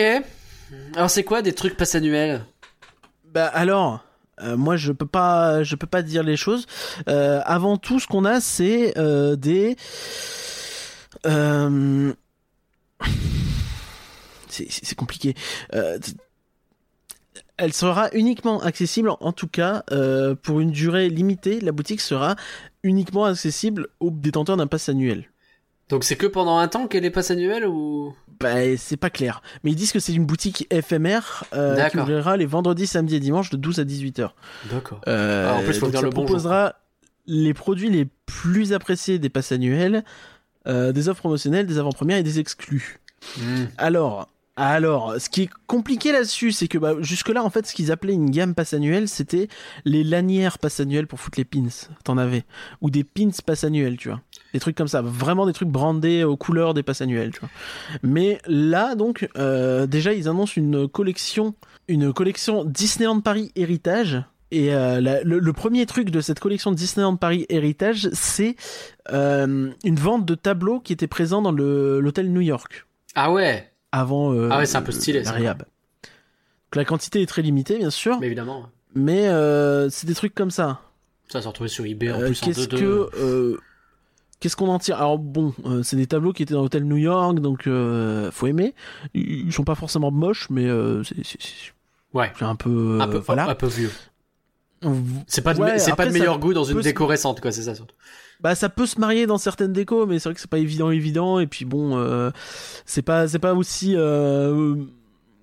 [0.95, 2.45] Alors c'est quoi des trucs passe annuels
[3.25, 4.04] Bah alors,
[4.41, 6.65] euh, moi je peux pas, je peux pas dire les choses.
[7.07, 9.75] Euh, avant tout, ce qu'on a, c'est euh, des.
[14.49, 15.36] C'est compliqué.
[17.57, 19.83] Elle sera uniquement accessible, en tout cas,
[20.43, 21.59] pour une durée limitée.
[21.59, 22.36] La boutique sera
[22.83, 25.29] uniquement accessible aux détenteurs d'un pass annuel.
[25.89, 28.15] Donc c'est que pendant un temps qu'elle est passe annuelle ou?
[28.39, 29.41] Bah, c'est pas clair.
[29.63, 33.19] Mais ils disent que c'est une boutique éphémère euh, qui ouvrira les vendredis, samedis et
[33.19, 34.31] dimanches de 12 à 18h.
[34.71, 35.01] D'accord.
[35.07, 36.75] Euh, Ah, en plus, faut donc venir ça le bon proposera
[37.27, 40.03] les produits les plus appréciés des passes annuelles,
[40.67, 42.99] euh, des offres promotionnelles, des avant-premières et des exclus.
[43.38, 43.65] Hmm.
[43.77, 44.27] Alors,
[44.57, 48.13] alors, ce qui est compliqué là-dessus, c'est que bah, jusque-là, en fait, ce qu'ils appelaient
[48.13, 49.49] une gamme passe annuelle, c'était
[49.83, 51.67] les lanières passe annuelles pour foutre les pins.
[52.05, 52.45] T'en avais.
[52.79, 54.21] Ou des pins passe annuelles, tu vois.
[54.53, 55.01] Des trucs comme ça.
[55.01, 57.49] Vraiment des trucs brandés aux couleurs des passes annuelles, tu vois.
[58.01, 61.53] Mais là, donc, euh, déjà, ils annoncent une collection,
[61.89, 64.23] une collection Disneyland Paris Héritage.
[64.51, 68.55] Et euh, le, premier truc de cette collection Disneyland Paris Héritage, c'est
[69.11, 72.85] euh, une vente de tableaux qui était présent dans l'hôtel New York
[73.15, 73.69] Ah ouais.
[73.99, 75.31] Avant euh, Ah ouais, c'est un peu stylé, la ça.
[75.31, 75.59] réhab.
[75.59, 78.69] Donc la quantité est très limitée, bien sûr, Mais mais, évidemment.
[78.97, 80.81] euh, c'est des trucs comme ça.
[81.29, 82.77] Ça s'est retrouvé sur eBay en Euh, plus en Qu'est-ce 2-2.
[82.77, 83.59] que
[84.39, 84.97] qu'est-ce qu'on en tire?
[84.97, 88.47] Alors bon, euh, c'est des tableaux qui étaient dans l'hôtel New York, donc euh, faut
[88.47, 88.75] aimer.
[89.13, 91.73] Ils sont pas forcément moches, mais euh, c'est-
[92.13, 92.31] Ouais.
[92.41, 93.49] un peu, Un peu, voilà.
[93.49, 93.91] un peu vieux.
[95.27, 97.41] C'est pas de, Ouais, me- c'est pas de meilleur goût dans une se- déco récente,
[97.41, 97.95] quoi, c'est ça surtout.
[98.41, 100.91] Bah ça peut se marier dans certaines décos, mais c'est vrai que c'est pas évident
[100.91, 101.39] évident.
[101.39, 102.31] Et puis bon, euh,
[102.86, 104.75] c'est pas c'est pas aussi euh,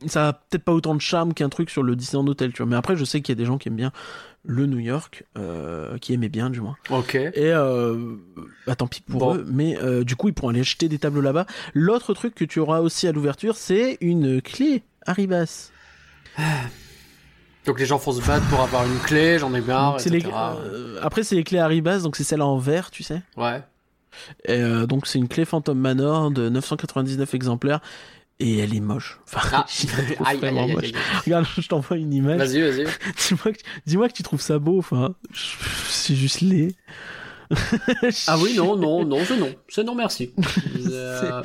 [0.06, 2.66] ça a peut-être pas autant de charme qu'un truc sur le Disneyland Hotel, tu vois.
[2.68, 3.92] Mais après, je sais qu'il y a des gens qui aiment bien
[4.44, 6.76] le New York, euh, qui aimaient bien du moins.
[6.90, 7.14] Ok.
[7.14, 7.52] Et
[8.66, 9.36] bah tant pis pour Bon.
[9.36, 11.46] eux, mais du coup ils pourront aller acheter des tableaux là-bas.
[11.74, 15.70] L'autre truc que tu auras aussi à l'ouverture, c'est une clé Arribas.
[17.66, 20.18] Donc les gens font se battre pour avoir une clé, j'en ai marre, c'est les-
[20.18, 20.32] etc.
[20.34, 23.22] euh, après c'est les clés Arribas, donc c'est celle en verre, tu sais.
[23.36, 23.62] Ouais.
[24.44, 27.80] Et euh, donc c'est une clé Phantom Manor de 999 exemplaires
[28.40, 29.20] et elle est moche.
[29.32, 29.66] Enfin, Ah.
[29.72, 29.86] je
[30.24, 30.92] Aïe, vraiment aïe, aïe.
[31.24, 32.38] Regarde, je t'envoie une image.
[32.38, 32.84] Vas-y, vas-y.
[33.86, 34.78] Dis-moi que, que tu trouves ça beau.
[34.78, 35.14] Enfin,
[35.88, 36.74] c'est juste laid.
[38.26, 39.48] Ah oui, non, non, non, c'est non.
[39.68, 40.32] C'est non, merci.
[40.94, 41.42] Euh,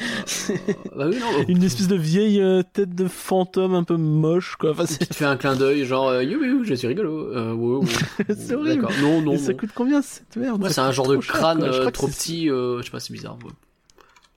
[0.95, 1.43] bah oui, non.
[1.47, 4.71] Une espèce de vieille euh, tête de fantôme un peu moche, quoi.
[4.71, 7.31] Enfin, Tu te fais un clin d'œil, genre, euh, you, you, je suis rigolo.
[7.33, 8.35] Euh, ouais, ouais.
[8.37, 8.87] C'est horrible.
[9.01, 9.57] Non, non, mais ça non.
[9.57, 10.61] coûte combien cette merde?
[10.61, 11.71] Ouais, c'est un genre de cher, crâne.
[11.71, 13.37] Je que trop petit, je sais pas, c'est bizarre.
[13.43, 13.51] Ouais,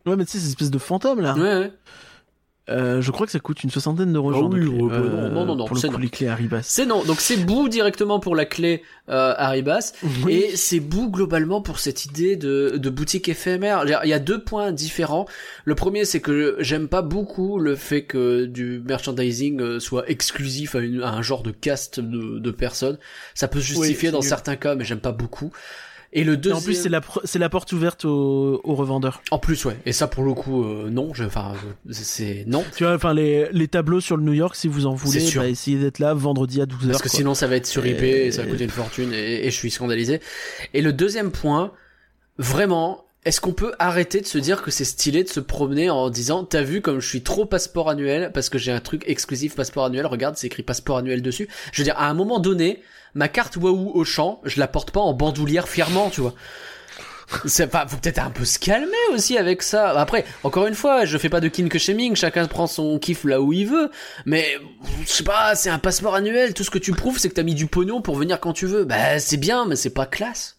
[0.06, 1.34] Ouais, mais tu sais, c'est une espèce de fantôme là.
[1.34, 1.40] ouais.
[1.40, 1.72] ouais.
[2.70, 4.32] Euh, je crois que ça coûte une soixantaine d'euros.
[4.34, 4.78] Ah de oui, clé.
[4.80, 5.98] ouais, bah non, Euh, non, non, non, Pour le coup, non.
[5.98, 6.60] les clés Arribas.
[6.62, 9.92] C'est non, donc c'est bout directement pour la clé euh, Haribas.
[10.24, 10.34] Oui.
[10.34, 13.82] Et c'est bout globalement pour cette idée de, de boutique éphémère.
[14.04, 15.26] Il y a deux points différents.
[15.64, 20.74] Le premier, c'est que j'aime pas beaucoup le fait que du merchandising euh, soit exclusif
[20.76, 22.98] à, une- à un genre de caste de, de personnes.
[23.34, 25.50] Ça peut se justifier dans certains cas, mais j'aime pas beaucoup.
[26.12, 26.58] Et le Et deuxième...
[26.58, 29.22] en plus, c'est la, c'est la porte ouverte aux, aux revendeurs.
[29.30, 29.76] En plus, ouais.
[29.86, 31.14] Et ça, pour le coup, euh, non.
[31.14, 31.52] Je, enfin,
[31.90, 32.64] c'est non.
[32.76, 35.46] Tu vois, enfin, les, les tableaux sur le New York, si vous en voulez, bah,
[35.48, 36.88] essayez d'être là vendredi à 12h.
[36.90, 39.12] Parce que sinon, ça va être sur eBay et ça va Et- coûter une fortune
[39.12, 40.20] et, et je suis scandalisé.
[40.74, 41.72] Et le deuxième point,
[42.38, 46.11] vraiment, est-ce qu'on peut arrêter de se dire que c'est stylé de se promener en
[46.11, 49.54] disant, t'as vu comme je suis trop passeport annuel parce que j'ai un truc exclusif
[49.54, 51.48] passeport annuel, regarde, c'est écrit passeport annuel dessus.
[51.72, 52.80] Je veux dire, à un moment donné,
[53.14, 56.34] ma carte Wahoo au champ, je la porte pas en bandoulière fièrement, tu vois.
[57.46, 59.90] C'est pas, faut peut-être un peu se calmer aussi avec ça.
[59.90, 63.40] Après, encore une fois, je fais pas de kink shaming, chacun prend son kiff là
[63.40, 63.90] où il veut.
[64.26, 64.58] Mais,
[65.06, 67.44] je sais pas, c'est un passeport annuel, tout ce que tu prouves, c'est que t'as
[67.44, 68.84] mis du pognon pour venir quand tu veux.
[68.84, 70.56] Bah, c'est bien, mais c'est pas classe.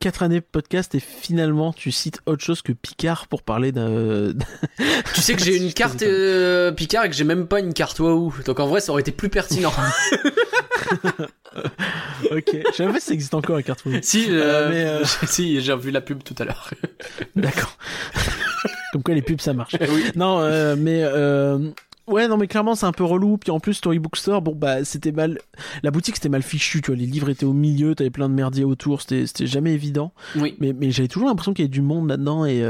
[0.00, 4.32] 4 années de podcast et finalement, tu cites autre chose que Picard pour parler d'un.
[5.14, 7.98] Tu sais que j'ai une carte euh, Picard et que j'ai même pas une carte
[7.98, 8.32] Wahoo.
[8.46, 9.72] Donc en vrai, ça aurait été plus pertinent.
[12.30, 12.56] ok.
[12.70, 14.00] Je savais pas si ça existe encore carte Wii.
[14.02, 16.70] si, Euh, euh, mais, euh, si, j'ai vu la pub tout à l'heure.
[17.36, 17.76] D'accord.
[18.92, 19.76] Comme quoi les pubs ça marche.
[19.80, 20.04] oui.
[20.16, 21.04] Non, euh, mais
[22.08, 23.36] ouais, non, mais clairement c'est un peu relou.
[23.38, 25.38] Puis en plus Storybook Store, bon bah c'était mal.
[25.82, 26.96] La boutique c'était mal fichu, tu vois.
[26.96, 30.12] Les livres étaient au milieu, t'avais plein de merdier autour, c'était c'était jamais évident.
[30.36, 30.56] Oui.
[30.58, 32.64] Mais mais j'avais toujours l'impression qu'il y avait du monde là-dedans et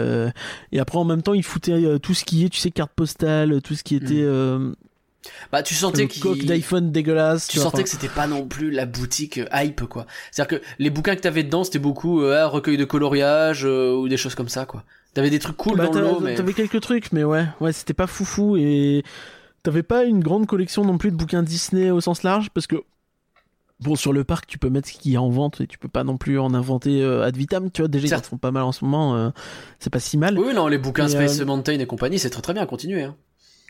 [0.73, 3.63] et après en même temps ils foutaient tout ce qui est, tu sais, carte postale,
[3.63, 4.73] tout ce qui était euh,
[5.53, 7.47] Bah, tu sentais coque d'iPhone dégueulasse.
[7.49, 10.07] Tu sentais enfin, que c'était pas non plus la boutique euh, hype quoi.
[10.31, 13.95] C'est-à-dire que les bouquins que t'avais dedans c'était beaucoup euh, ah, recueil de coloriage euh,
[13.95, 14.85] ou des choses comme ça quoi.
[15.13, 17.45] T'avais des trucs cool bah, dans t'as- le lot mais T'avais quelques trucs, mais ouais,
[17.61, 19.03] ouais, c'était pas foufou et
[19.63, 22.77] t'avais pas une grande collection non plus de bouquins Disney au sens large parce que
[23.81, 25.79] bon sur le parc tu peux mettre ce qu'il y a en vente et tu
[25.79, 27.71] peux pas non plus en inventer euh, ad vitam.
[27.71, 29.31] Tu vois déjà ils font pas mal en ce moment, euh,
[29.81, 30.39] c'est pas si mal.
[30.39, 33.17] Oui non les bouquins Space Mountain et compagnie c'est très très bien continuez hein.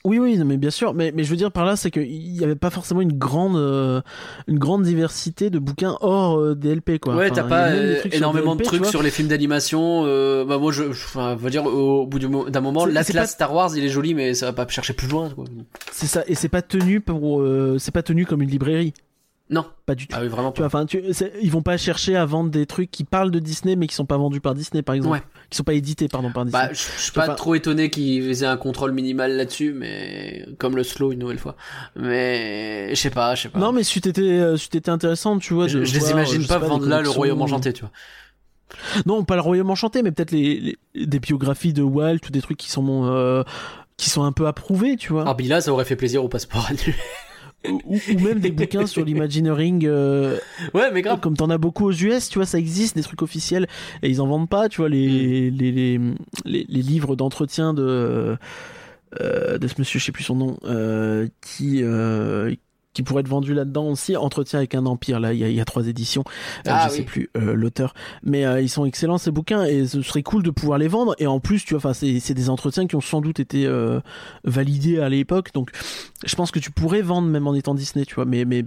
[0.05, 0.95] Oui, oui, non, mais bien sûr.
[0.95, 3.57] Mais, mais je veux dire par là, c'est qu'il y avait pas forcément une grande,
[3.57, 4.01] euh,
[4.49, 7.17] une grande diversité de bouquins hors euh, DLP, quoi.
[7.17, 10.05] Ouais, Enfin, t'as pas euh, énormément de DLP, trucs sur les films d'animation.
[10.07, 13.55] Euh, bah moi, je, enfin, on va dire au bout d'un moment, l'Atlas pas- Star
[13.55, 15.29] Wars, il est joli, mais ça va pas chercher plus loin.
[15.31, 15.45] Quoi.
[15.93, 18.95] C'est ça, et c'est pas tenu pour, euh, c'est pas tenu comme une librairie,
[19.53, 20.15] Non, pas du tout.
[20.17, 20.65] ah oui, vraiment pas.
[20.65, 20.87] enfin,
[21.43, 24.07] ils vont pas chercher à vendre des trucs qui parlent de Disney, mais qui sont
[24.07, 25.17] pas vendus par Disney, par exemple.
[25.17, 25.23] Ouais.
[25.51, 26.63] Qui sont pas édités, pardon, par Disney.
[26.69, 30.77] Bah, je suis pas Enfin- trop étonné qu'ils aient un contrôle minimal là-dessus, mais comme
[30.77, 31.57] le slow une nouvelle fois.
[31.97, 33.59] Mais je sais pas, je sais pas.
[33.59, 35.67] non, mais c'eût été, euh, intéressant, tu vois.
[35.67, 37.91] je, je les voir, imagine pas vendre là le Royaume enchanté, tu vois.
[39.05, 42.41] Non, pas le Royaume enchanté, mais peut-être les, les- des biographies de Walt ou des
[42.41, 43.43] trucs qui sont, euh,
[43.97, 45.25] qui sont un peu approuvés, tu vois.
[45.27, 46.95] Ah, là, ça aurait fait plaisir au passeport annuel.
[47.69, 50.39] ou, ou même des bouquins sur l'Imagineering, euh,
[50.75, 51.21] ouais, mais grave.
[51.21, 53.67] comme t'en as beaucoup aux US, tu vois, ça existe, des trucs officiels,
[54.03, 55.99] et ils en vendent pas, tu vois, les, les, les,
[56.45, 58.39] les, les livres d'entretien de,
[59.21, 62.55] euh, de ce monsieur, je sais plus son nom, euh, qui, euh,
[62.93, 65.55] qui pourrait être vendu là-dedans aussi, Entretien avec un empire, là, il y a, il
[65.55, 66.25] y a trois éditions,
[66.67, 66.97] Euh, Ah je oui.
[66.99, 70.43] sais plus euh, l'auteur, mais euh, ils sont excellents ces bouquins, et ce serait cool
[70.43, 73.01] de pouvoir les vendre, et en plus, tu vois, enfin, c'est des entretiens qui ont
[73.01, 73.69] sans doute été
[74.45, 75.71] validés à l'époque, donc
[76.25, 78.65] je pense que tu pourrais vendre même en étant Disney, tu vois, mais, mais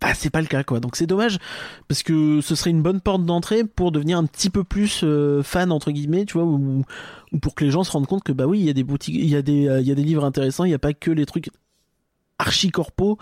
[0.00, 0.80] bah, c'est pas le cas, quoi.
[0.80, 1.38] Donc c'est dommage,
[1.88, 5.42] parce que ce serait une bonne porte d'entrée pour devenir un petit peu plus euh,
[5.42, 6.84] fan, entre guillemets, tu vois, ou,
[7.32, 8.84] ou pour que les gens se rendent compte que, bah oui, il y a des
[8.84, 10.78] boutiques, il y, a des, euh, il y a des livres intéressants, il n'y a
[10.78, 11.48] pas que les trucs
[12.38, 13.16] archi corpo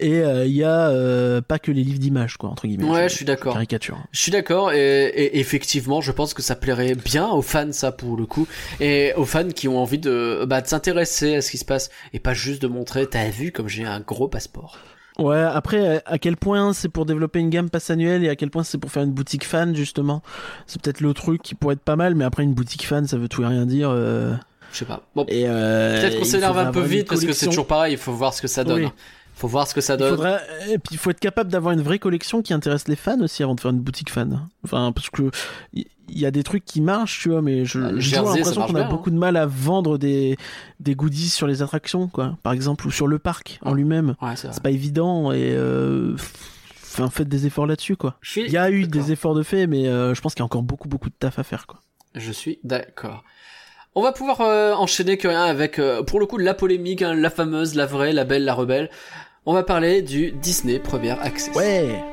[0.00, 3.08] et euh, il y a euh, pas que les livres d'images quoi entre guillemets Ouais,
[3.08, 3.52] je suis d'accord.
[3.52, 7.70] caricature Je suis d'accord et, et effectivement, je pense que ça plairait bien aux fans
[7.72, 8.46] ça pour le coup
[8.80, 11.90] et aux fans qui ont envie de bah de s'intéresser à ce qui se passe
[12.12, 14.78] et pas juste de montrer t'as vu comme j'ai un gros passeport.
[15.18, 18.50] Ouais, après, à quel point c'est pour développer une gamme passe annuelle et à quel
[18.50, 20.22] point c'est pour faire une boutique fan, justement?
[20.66, 23.16] C'est peut-être le truc qui pourrait être pas mal, mais après, une boutique fan, ça
[23.16, 23.88] veut tout et rien dire.
[23.88, 24.34] euh,
[24.76, 25.02] Je sais pas.
[25.14, 27.50] Bon, euh, peut-être qu'on il s'énerve un peu vite parce que c'est collection.
[27.50, 28.84] toujours pareil, il faut voir ce que ça donne.
[28.84, 28.90] Oui.
[29.34, 30.10] Faut voir ce que ça Il donne.
[30.10, 30.38] faudra...
[30.68, 33.42] Et puis, il faut être capable d'avoir une vraie collection qui intéresse les fans aussi
[33.42, 34.46] avant de faire une boutique fan.
[34.64, 35.30] Enfin, parce que
[35.72, 38.62] il il y a des trucs qui marchent, tu vois, mais je, Ah, j'ai l'impression
[38.62, 38.88] qu'on a bien, hein.
[38.88, 40.36] beaucoup de mal à vendre des,
[40.78, 42.38] des goodies sur les attractions, quoi.
[42.44, 43.74] Par exemple, ou sur le parc en Ah.
[43.74, 44.14] lui-même.
[44.22, 46.14] Ouais, c'est pas évident et euh...
[46.84, 48.18] enfin, faites des efforts là-dessus, quoi.
[48.22, 50.44] Suis Il y a eu des efforts de fait, mais euh, je pense qu'il y
[50.44, 51.80] a encore beaucoup, beaucoup de taf à faire, quoi.
[52.14, 53.24] Je suis d'accord.
[53.98, 57.14] On va pouvoir euh, enchaîner que rien avec, euh, pour le coup, la polémique, hein,
[57.14, 58.90] la fameuse, la vraie, la belle, la rebelle.
[59.46, 61.56] On va parler du Disney Premier Access.
[61.56, 62.04] Ouais.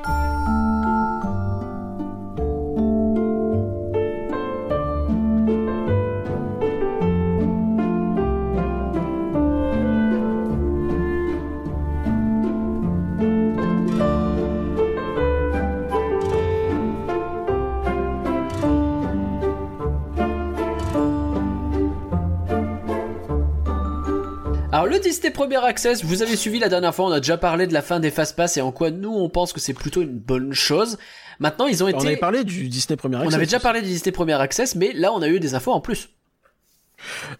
[24.74, 27.68] Alors le Disney Premier Access, vous avez suivi la dernière fois, on a déjà parlé
[27.68, 30.02] de la fin des Fast Pass et en quoi nous on pense que c'est plutôt
[30.02, 30.98] une bonne chose.
[31.38, 31.98] Maintenant ils ont été...
[31.98, 34.74] On avait parlé du Disney Premier on Access avait déjà parlé du Disney Premier Access,
[34.74, 36.08] mais là on a eu des infos en plus.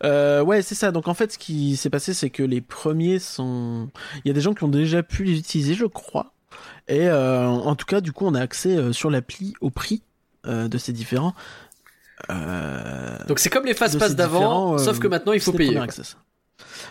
[0.05, 0.93] Euh, ouais, c'est ça.
[0.93, 3.89] Donc en fait, ce qui s'est passé, c'est que les premiers sont.
[4.25, 6.35] Il y a des gens qui ont déjà pu les utiliser, je crois.
[6.87, 10.05] Et euh, en tout cas, du coup, on a accès euh, sur l'appli au prix
[10.45, 11.35] de ces différents.
[12.29, 15.77] Donc c'est comme les Fast Pass d'avant, sauf que maintenant il faut payer.
[15.79, 16.17] Access.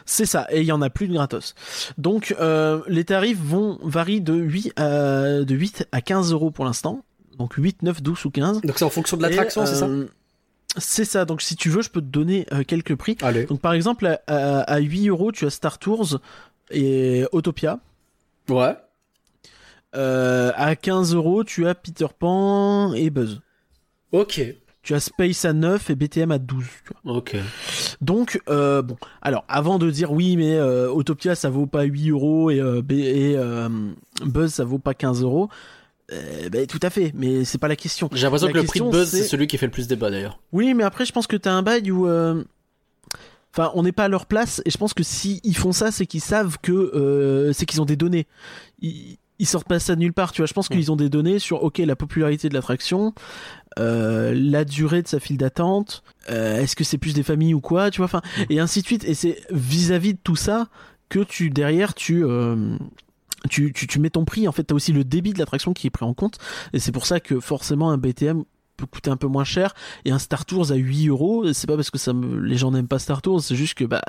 [0.05, 1.55] C'est ça, et il y en a plus de gratos.
[1.97, 6.65] Donc euh, les tarifs vont varient de 8 à, de 8 à 15 euros pour
[6.65, 7.03] l'instant.
[7.37, 8.61] Donc 8, 9, 12 ou 15.
[8.61, 10.07] Donc c'est en fonction de l'attraction, c'est ça euh,
[10.77, 13.17] C'est ça, donc si tu veux, je peux te donner euh, quelques prix.
[13.21, 13.45] Allez.
[13.45, 16.19] Donc par exemple, à, à, à 8 euros, tu as Star Tours
[16.69, 17.79] et Autopia.
[18.49, 18.75] Ouais.
[19.95, 23.41] Euh, à 15 euros, tu as Peter Pan et Buzz.
[24.11, 24.41] Ok.
[24.83, 26.65] Tu as Space à 9 et BTM à 12.
[26.85, 27.15] tu vois.
[27.15, 27.37] Ok.
[28.01, 32.09] Donc, euh, bon, alors avant de dire oui, mais euh, Autopia ça vaut pas 8
[32.09, 33.69] euros et, euh, et euh,
[34.25, 35.47] Buzz ça vaut pas 15 euros,
[36.11, 38.09] euh, ben, tout à fait, mais c'est pas la question.
[38.11, 40.41] J'ai l'impression que le prix de Buzz c'est celui qui fait le plus débat d'ailleurs.
[40.51, 42.07] Oui, mais après je pense que t'as un bail où.
[43.55, 45.91] Enfin, on n'est pas à leur place, et je pense que si ils font ça,
[45.91, 48.27] c'est qu'ils savent que c'est qu'ils ont des données.
[48.81, 50.47] Ils, ils sortent pas ça de nulle part, tu vois.
[50.47, 50.73] Je pense Mm.
[50.73, 53.13] qu'ils ont des données sur ok la popularité de l'attraction,
[53.77, 57.59] euh, la durée de sa file d'attente, euh, est-ce que c'est plus des familles ou
[57.59, 58.05] quoi, tu vois.
[58.05, 59.03] Enfin, et ainsi de suite.
[59.03, 60.67] Et c'est vis-à-vis de tout ça
[61.09, 62.77] que tu derrière tu euh,
[63.49, 64.47] tu, tu, tu mets ton prix.
[64.47, 66.37] En fait, t'as aussi le débit de l'attraction qui est pris en compte,
[66.71, 68.43] et c'est pour ça que forcément un BTM
[68.77, 69.75] peut coûter un peu moins cher
[70.05, 72.39] et un Star Tours à 8 euros c'est pas parce que ça me...
[72.39, 74.01] les gens n'aiment pas Star Tours c'est juste que bah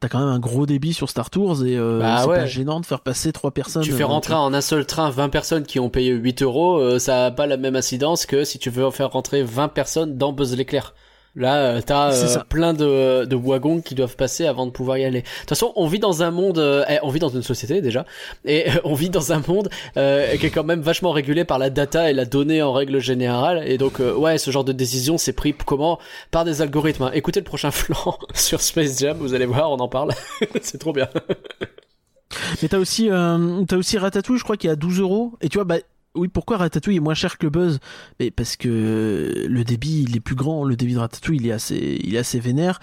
[0.00, 2.36] t'as quand même un gros débit sur Star Tours et euh, Bah c'est ouais.
[2.38, 5.10] pas gênant de faire passer trois personnes Tu fais euh, rentrer en un seul train
[5.10, 8.44] 20 personnes qui ont payé 8 euros, euh, ça a pas la même incidence que
[8.44, 10.94] si tu veux faire rentrer 20 personnes dans Buzz l'éclair.
[11.38, 15.04] Là, euh, t'as euh, plein de, de wagons qui doivent passer avant de pouvoir y
[15.04, 15.20] aller.
[15.20, 17.82] De toute façon, on vit dans un monde, euh, eh, on vit dans une société
[17.82, 18.06] déjà,
[18.46, 19.68] et euh, on vit dans un monde
[19.98, 23.00] euh, qui est quand même vachement régulé par la data et la donnée en règle
[23.00, 23.62] générale.
[23.66, 25.98] Et donc, euh, ouais, ce genre de décision, c'est pris comment?
[26.30, 27.02] Par des algorithmes.
[27.04, 27.10] hein.
[27.12, 30.12] Écoutez le prochain flanc sur Space Jam, vous allez voir, on en parle.
[30.62, 31.08] c'est trop bien.
[32.62, 35.48] mais t'as aussi euh, t'as aussi Ratatouille je crois qu'il est à 12 euros et
[35.48, 35.76] tu vois bah
[36.16, 37.78] oui, pourquoi Ratatouille est moins cher que Buzz?
[38.18, 41.52] Mais parce que le débit il est plus grand, le débit de Ratatouille il est
[41.52, 42.80] assez, il est assez vénère.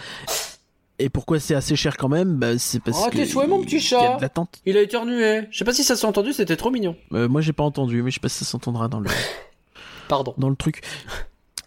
[1.00, 2.36] Et pourquoi c'est assez cher quand même?
[2.38, 4.52] Bah, C'est parce Oh, que tes souhaits, mon petit il y a chat.
[4.66, 5.48] Il a éternué.
[5.52, 6.96] Je sais pas si ça s'est entendu, c'était trop mignon.
[7.14, 9.10] Euh, moi j'ai pas entendu, mais je sais pas si ça s'entendra dans le
[10.08, 10.34] Pardon.
[10.38, 10.82] dans le truc.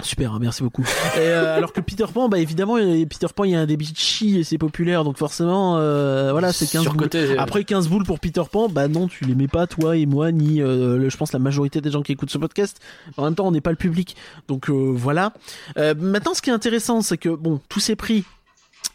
[0.03, 0.83] Super, hein, merci beaucoup.
[1.17, 3.91] Et, euh, alors que Peter Pan, bah évidemment, Peter Pan, il y a un débit
[3.93, 7.09] de chi et c'est populaire, donc forcément, euh, voilà, c'est 15 boules.
[7.33, 10.05] Euh, Après 15 boules pour Peter Pan, bah non, tu les mets pas, toi et
[10.05, 12.79] moi, ni euh, le- je pense la majorité des gens qui écoutent ce podcast.
[13.17, 14.17] En même temps, on n'est pas le public.
[14.49, 15.33] Donc voilà.
[15.77, 18.25] Maintenant, ce qui est intéressant, c'est que, bon, tous ces prix,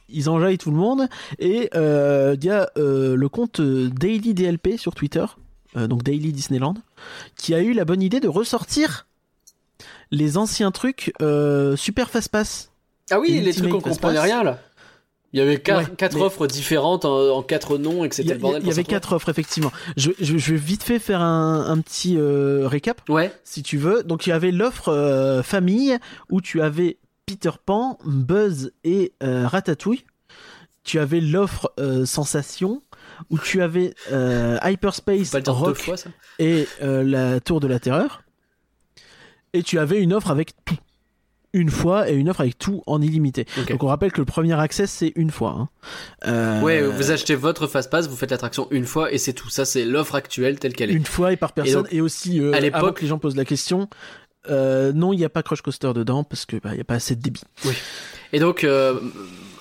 [0.10, 1.08] ils enjaillent tout le monde.
[1.40, 5.26] Et il y a le compte Daily DLP sur Twitter,
[5.76, 6.76] donc Daily Disneyland,
[7.36, 9.08] qui a eu la bonne idée de ressortir
[10.12, 12.72] les anciens trucs euh, Super Fast Pass.
[13.10, 14.60] Ah oui, les trucs qu'on comprenait rien là.
[15.34, 18.16] Il y avait quatre, Ouais, quatre mais- offres différentes en, en quatre noms et que
[18.16, 18.62] Il y, c'était a- le bordel.
[18.64, 19.72] il y avait quatre offres, effectivement.
[19.96, 23.02] Je, je, je vais vite fait faire un, un petit euh, récap.
[23.08, 23.32] Ouais.
[23.46, 24.04] si tu veux.
[24.04, 25.98] Donc il y avait l'offre euh, famille
[26.30, 30.04] où tu avais Peter Pan, Buzz et euh, Ratatouille.
[30.84, 32.82] Tu avais l'offre euh, sensation
[33.30, 35.96] où tu avais euh, Hyperspace, Rock fois
[36.40, 38.22] et euh, la Tour de la Terreur.
[39.54, 40.78] Et tu avais une offre avec tout.
[41.54, 43.46] Une fois et une offre avec tout en illimité.
[43.70, 45.50] Donc on rappelle que le premier accès c'est une fois.
[45.60, 45.70] hein.
[46.26, 49.50] Euh, Ouais, vous achetez votre fast pass, vous faites l'attraction une fois et c'est tout.
[49.50, 50.94] Ça, c'est l'offre actuelle telle qu'elle est.
[50.94, 51.84] une fois et par personne.
[51.84, 53.90] donc, Et, aussi, euh, à l'époque- les gens posent la question,
[54.50, 56.86] euh, non, il n'y a pas Crush Coaster dedans parce que bah, il n'y a
[56.86, 57.44] pas assez de débit.
[58.32, 58.64] Et donc,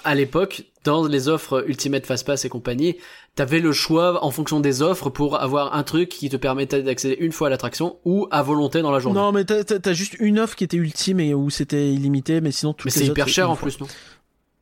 [0.05, 2.97] à l'époque, dans les offres Ultimate Fastpass et compagnie,
[3.35, 7.17] t'avais le choix en fonction des offres pour avoir un truc qui te permettait d'accéder
[7.21, 9.19] une fois à l'attraction ou à volonté dans la journée.
[9.21, 12.73] Non, mais t'as- juste une offre qui était ultime et où c'était illimité, mais sinon
[12.73, 13.69] toutes mais c'est hyper cher en fois.
[13.69, 13.87] plus, non?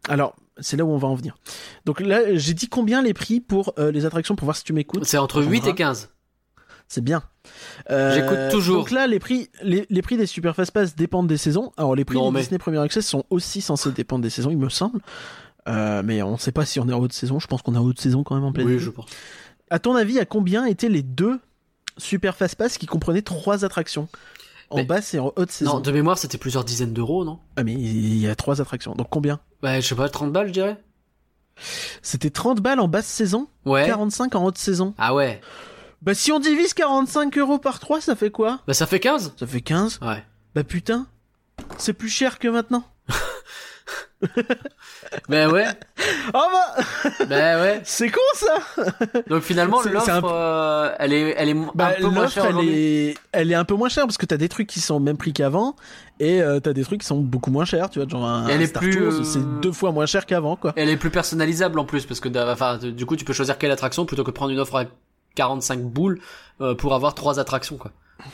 [0.09, 1.37] Alors, c'est là où on va en venir.
[1.85, 4.73] Donc là, j'ai dit combien les prix pour euh, les attractions pour voir si tu
[4.73, 5.05] m'écoutes?
[5.05, 5.71] C'est entre On 8 verra.
[5.71, 6.11] et 15.
[6.89, 7.23] C'est bien.
[7.91, 8.79] Euh, J'écoute toujours.
[8.79, 11.73] Donc là, les prix, les, les prix des Super Fast Pass dépendent des saisons.
[11.77, 14.51] Alors les prix Non, de mais- Disney Premier Access sont aussi censés dépendre des saisons,
[14.51, 15.01] il me semble.
[15.69, 17.39] Euh, mais on sait pas si on est en haute saison.
[17.39, 19.07] Je pense qu'on est en haute saison quand même en pleine Oui, je pense.
[19.71, 21.41] À ton avis, à combien étaient les deux
[21.99, 24.09] Super Fast Pass qui comprenaient trois attractions
[24.71, 25.75] En Mais- basse et en haute saison.
[25.75, 27.39] Non, de mémoire, c'était plusieurs dizaines d'euros, non?
[27.57, 28.95] Ah mais il y a trois attractions.
[28.95, 29.41] Donc combien?
[29.63, 30.79] Ouais, je sais pas, 30 balles, je dirais
[32.03, 33.87] C'était 30 balles en basse saison, Ouais.
[33.87, 34.95] 45 en haute saison?
[34.97, 35.41] Ah ouais.
[36.03, 38.61] Bah si on divise 45 euros par 3, ça fait quoi?
[38.67, 39.99] Bah ça fait 15 Ça fait 15.
[40.03, 40.25] Ouais.
[40.55, 41.07] Bah putain,
[41.77, 42.85] c'est plus cher que maintenant.
[45.29, 45.65] Bah ouais.
[46.35, 46.83] Oh bah,
[47.29, 47.81] bah ouais.
[47.85, 48.59] c'est con ça
[49.29, 52.47] Donc finalement, l'offre, un euh, elle est, elle est mo- Bah un peu moins chère
[52.47, 54.97] elle est, elle est un peu moins chère parce que t'as des trucs qui sont
[54.97, 55.77] au même prix qu'avant
[56.19, 58.53] et euh, t'as des trucs qui sont beaucoup moins chers, tu vois, genre un, Et
[58.53, 60.73] elle un est Star plus, euh, c'est deux fois moins cher qu'avant quoi.
[60.77, 63.71] Elle est plus personnalisable en plus parce que enfin du coup tu peux choisir quelle
[63.71, 64.85] attraction plutôt que de prendre une offre à
[65.35, 66.21] 45 boules
[66.61, 67.93] euh, pour avoir trois attractions quoi.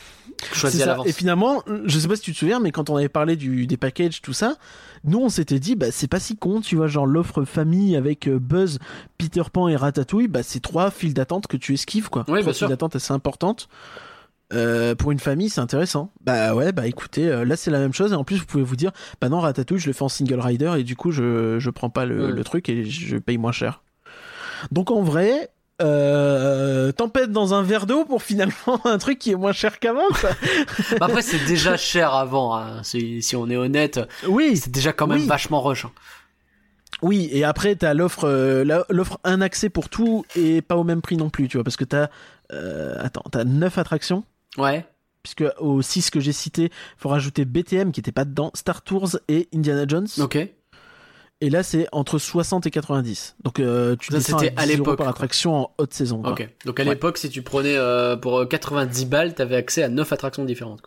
[0.53, 1.07] Choisi à l'avance.
[1.07, 3.67] Et finalement, je sais pas si tu te souviens, mais quand on avait parlé du,
[3.67, 4.55] des packages, tout ça,
[5.03, 8.27] nous on s'était dit, bah c'est pas si con, tu vois, genre l'offre famille avec
[8.27, 8.79] euh, Buzz,
[9.17, 12.23] Peter Pan et Ratatouille, bah c'est trois files d'attente que tu esquives, quoi.
[12.27, 12.67] Oui, bien trois sûr.
[12.67, 13.69] files d'attente assez importantes.
[14.53, 16.11] Euh, pour une famille, c'est intéressant.
[16.21, 18.63] Bah ouais, bah écoutez, euh, là c'est la même chose, et en plus vous pouvez
[18.63, 18.91] vous dire,
[19.21, 21.89] bah non, Ratatouille, je le fais en single rider, et du coup je, je prends
[21.89, 22.35] pas le, Mm.
[22.35, 23.81] le truc et je paye moins cher.
[24.71, 25.49] Donc en vrai,
[25.81, 30.07] euh, tempête dans un verre d'eau pour finalement un truc qui est moins cher qu'avant.
[30.99, 32.81] Bah après c'est déjà cher avant hein.
[32.83, 35.27] si, si on est honnête, Oui, c'est déjà quand même Oui.
[35.27, 35.85] vachement rush.
[35.85, 35.91] hein.
[37.01, 41.01] Oui, et après t'as l'offre, euh, l'offre un accès pour tout et pas au même
[41.01, 42.07] prix non plus, tu vois, parce que t'as,
[42.53, 44.23] euh, attends, t'as 9 attractions,
[44.57, 44.85] Ouais.
[45.21, 49.17] puisque aux 6 que j'ai cités, faut rajouter BTM qui était pas dedans, Star Tours
[49.27, 50.07] et Indiana Jones.
[50.19, 50.37] OK.
[51.41, 53.35] Et là, c'est entre 60 et 90.
[53.43, 56.21] Donc, euh, tu à c'était 10 à l'époque, par attraction en haute saison.
[56.21, 56.31] quoi.
[56.31, 56.49] Ok.
[56.65, 56.89] Donc à Ouais.
[56.91, 60.81] l'époque, si tu prenais euh, pour euh, 90 balles, t'avais accès à 9 attractions différentes.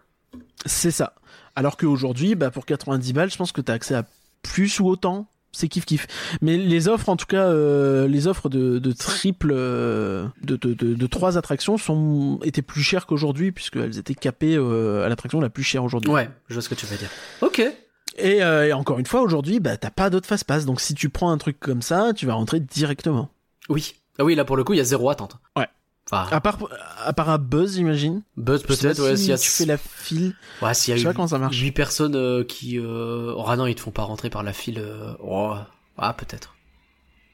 [0.64, 1.14] C'est ça.
[1.54, 4.04] Alors qu'aujourd'hui, bah, pour 90 balles, je pense que tu as accès à
[4.42, 5.28] plus ou autant.
[5.52, 6.06] C'est kiff kiff.
[6.42, 10.72] Mais les offres, en tout cas, euh, les offres de, de triple, euh, de, de,
[10.74, 15.40] de, de trois attractions sont étaient plus chères qu'aujourd'hui puisqu'elles étaient capées euh, à l'attraction
[15.40, 16.10] la plus chère aujourd'hui.
[16.10, 17.08] Ouais, je vois ce que tu veux dire.
[17.42, 17.62] Ok.
[18.18, 20.64] Et, euh, et encore une fois, aujourd'hui, bah, t'as pas d'autre fast-pass.
[20.66, 23.30] Donc si tu prends un truc comme ça, tu vas rentrer directement.
[23.68, 23.94] Oui.
[24.18, 25.36] Ah oui, là pour le coup, il y a zéro attente.
[25.56, 25.66] Ouais.
[26.10, 26.58] Enfin, À part,
[27.04, 28.22] à part un buzz, j'imagine.
[28.36, 29.36] Buzz peut-être, ouais, si y a...
[29.38, 30.34] tu fais la file.
[30.62, 31.56] Ouais, s'il y Je sais a pas comment ça marche.
[31.58, 32.78] 8 personnes euh, qui...
[32.78, 33.34] Euh...
[33.36, 34.78] Oh ah non, ils te font pas rentrer par la file...
[34.80, 35.54] euh, Oh,
[35.98, 36.54] ah, peut-être.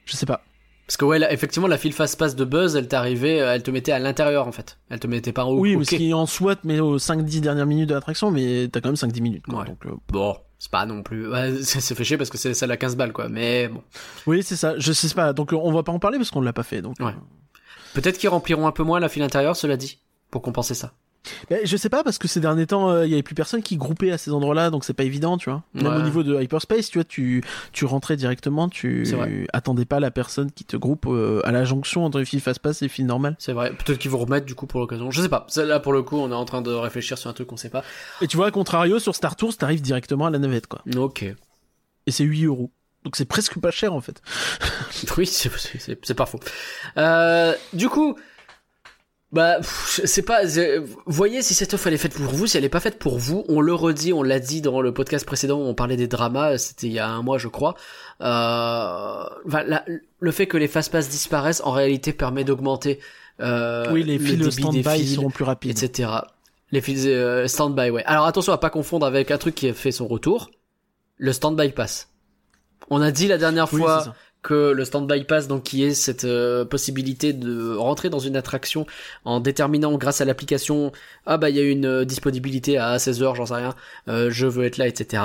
[0.06, 0.42] Je sais pas.
[0.88, 3.70] Parce que ouais, là, effectivement, la file fast-pass de Buzz, elle t'arrivait, euh, elle te
[3.70, 4.76] mettait à l'intérieur en fait.
[4.90, 5.58] Elle te mettait pas haut.
[5.58, 8.68] oui, au mais ce qui en soit met aux 5-10 dernières minutes de l'attraction, mais
[8.70, 9.44] t'as quand même 5-10 minutes.
[9.46, 9.66] Quoi, Ouais.
[9.66, 11.28] donc, euh, Bon, c'est pas non plus...
[11.28, 13.28] Ouais, c'est fait chier parce que c'est celle à 15 balles quoi.
[13.28, 13.82] Mais bon.
[14.26, 14.78] Oui, c'est ça.
[14.78, 15.34] Je sais pas.
[15.34, 16.80] Donc on va pas en parler parce qu'on l'a pas fait.
[16.80, 16.96] Donc.
[17.00, 17.08] Ouais.
[17.08, 17.60] euh,
[17.92, 20.00] Peut-être qu'ils rempliront un peu moins la file intérieure, cela dit.
[20.30, 20.94] Pour compenser ça.
[21.64, 23.76] Je sais pas parce que ces derniers temps, euh, il y avait plus personne qui
[23.76, 25.62] groupait à ces endroits-là, donc c'est pas évident, tu vois.
[25.74, 25.96] Même Ouais.
[25.98, 29.06] au niveau de hyperspace, tu vois, tu tu rentrais directement, tu
[29.52, 32.60] attendais pas la personne qui te groupe euh, à la jonction entre les files fast
[32.60, 33.36] pass et les files normales.
[33.38, 33.70] C'est vrai.
[33.72, 35.10] Peut-être qu'ils vont remettre du coup pour l'occasion.
[35.10, 35.46] Je sais pas.
[35.56, 37.70] Là pour le coup, on est en train de réfléchir sur un truc qu'on sait
[37.70, 37.82] pas.
[38.20, 40.82] Et tu vois, à contrario, sur Star Tours, t'arrives directement à la navette, quoi.
[40.96, 41.22] Ok.
[41.22, 42.70] Et c'est 8 euros.
[43.04, 44.22] Donc c'est presque pas cher en fait.
[45.18, 46.40] Oui, c'est pas faux.
[46.96, 48.16] Euh, du coup,
[49.34, 50.40] bah, c'est pas.
[51.06, 53.18] Voyez si cette offre elle est faite pour vous, si elle est pas faite pour
[53.18, 53.44] vous.
[53.48, 56.56] On le redit, on l'a dit dans le podcast précédent, où on parlait des dramas.
[56.58, 57.74] C'était il y a un mois, je crois.
[58.20, 59.84] Euh, enfin, la-
[60.20, 63.00] le fait que les fast pass disparaissent, en réalité, permet d'augmenter.
[63.40, 65.82] Euh, oui, les le débit des stand-by files, seront plus rapides.
[65.82, 66.10] etc.
[66.70, 68.04] Les files euh, stand-by, ouais.
[68.04, 70.50] Alors attention à pas confondre avec un truc qui a fait son retour,
[71.16, 72.08] le stand-by pass.
[72.90, 74.14] On a dit la dernière Oui, fois.
[74.44, 78.86] Que le stand-by pass, donc qui est cette euh, possibilité de rentrer dans une attraction
[79.24, 80.92] en déterminant grâce à l'application,
[81.26, 83.74] ah bah il y a une euh, disponibilité à 16h, j'en sais rien,
[84.08, 85.22] euh, je veux être là, etc.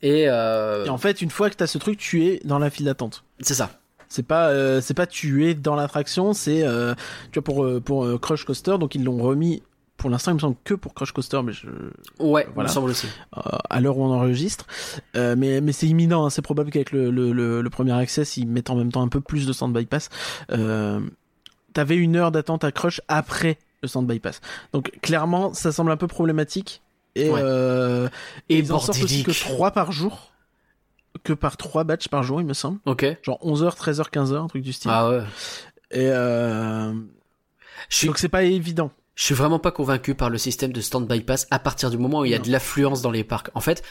[0.00, 2.70] Et, euh, Et en fait, une fois que t'as ce truc, tu es dans la
[2.70, 3.24] file d'attente.
[3.40, 3.70] c'est ça.
[4.08, 6.94] C'est pas, euh, c'est pas tu es dans l'attraction, c'est, euh,
[7.32, 9.62] tu vois, pour pour Crush Coaster, donc ils l'ont remis.
[9.96, 11.66] Pour l'instant, il me semble que pour Crush Coaster, mais je,
[12.20, 12.68] Ouais, il Voilà.
[12.68, 13.06] me semble aussi.
[13.36, 13.40] euh,
[13.70, 14.66] à l'heure où on enregistre.
[15.16, 16.30] Euh, mais mais c'est imminent, hein.
[16.30, 19.08] c'est probable qu'avec le, le, le, le premier access, ils mettent en même temps un
[19.08, 20.10] peu plus de stand bypass.
[20.52, 21.00] Euh,
[21.72, 24.40] T'avais une heure d'attente à Crush après le stand bypass.
[24.72, 26.82] Donc clairement, ça semble un peu problématique.
[27.14, 27.40] Et, Ouais.
[27.42, 28.08] euh,
[28.50, 29.54] Et ils en sortent aussi que bordélique.
[29.56, 30.32] 3 par jour.
[31.24, 32.78] Que par 3 batchs par jour, il me semble.
[32.84, 33.06] Ok.
[33.22, 34.90] Genre 11h, 13h, 15h, un truc du style.
[34.92, 35.20] Ah ouais.
[35.90, 36.92] Et euh...
[37.88, 38.90] Je suis, donc c'est pas évident.
[39.16, 42.20] Je suis vraiment pas convaincu par le système de stand-by pass à partir du moment
[42.20, 42.44] où il y a Non.
[42.44, 43.50] de l'affluence dans les parcs.
[43.54, 43.82] En fait,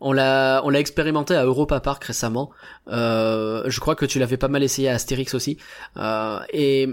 [0.00, 2.50] on l'a, on l'a expérimenté à Europa Park récemment.
[2.88, 5.56] Euh, je crois que tu l'avais pas mal essayé à Astérix aussi.
[5.96, 6.88] Euh, et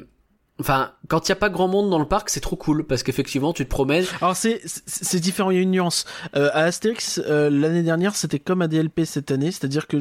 [0.60, 3.04] enfin, quand il y a pas grand monde dans le parc, c'est trop cool parce
[3.04, 4.06] qu'effectivement, tu te promènes.
[4.22, 6.06] Alors c'est c'est- différent, il y a une nuance.
[6.36, 9.98] Euh, à Astérix euh, l'année dernière, c'était comme à DLP cette année, c'est-à-dire que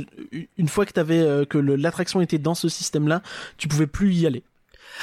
[0.58, 3.22] une fois que t'avais euh, que l'attraction était dans ce système-là,
[3.56, 4.44] tu pouvais plus y aller.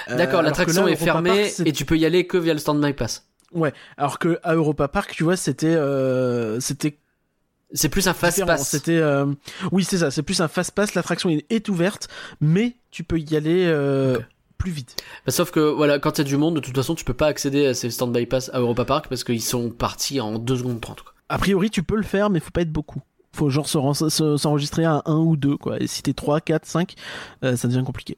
[0.09, 2.93] Euh, D'accord, l'attraction est fermée Park, et tu peux y aller que via le stand-by
[2.93, 3.27] pass.
[3.53, 6.97] Ouais, alors que à Europa Park, tu vois, c'était euh, c'était
[7.73, 8.67] C'est plus un fast pass.
[8.69, 9.25] C'était euh,
[9.71, 12.07] oui, c'est ça, c'est plus un fast pass, l'attraction est, ouverte,
[12.41, 14.17] mais tu peux y aller euh,
[14.57, 14.95] plus vite.
[15.25, 17.13] Bah, sauf que voilà, quand il y a du monde, de toute façon, tu peux
[17.13, 20.57] pas accéder à ces stand-by pass à Europa Park parce qu'ils sont partis en 2
[20.57, 21.01] secondes 30.
[21.03, 21.13] Quoi.
[21.29, 23.01] A priori, tu peux le faire, mais faut pas être beaucoup.
[23.33, 25.79] Faut genre se- s'enregistrer à 1 ou 2, quoi.
[25.81, 26.95] Et si t'es 3, 4, 5,
[27.43, 28.17] euh, ça devient compliqué.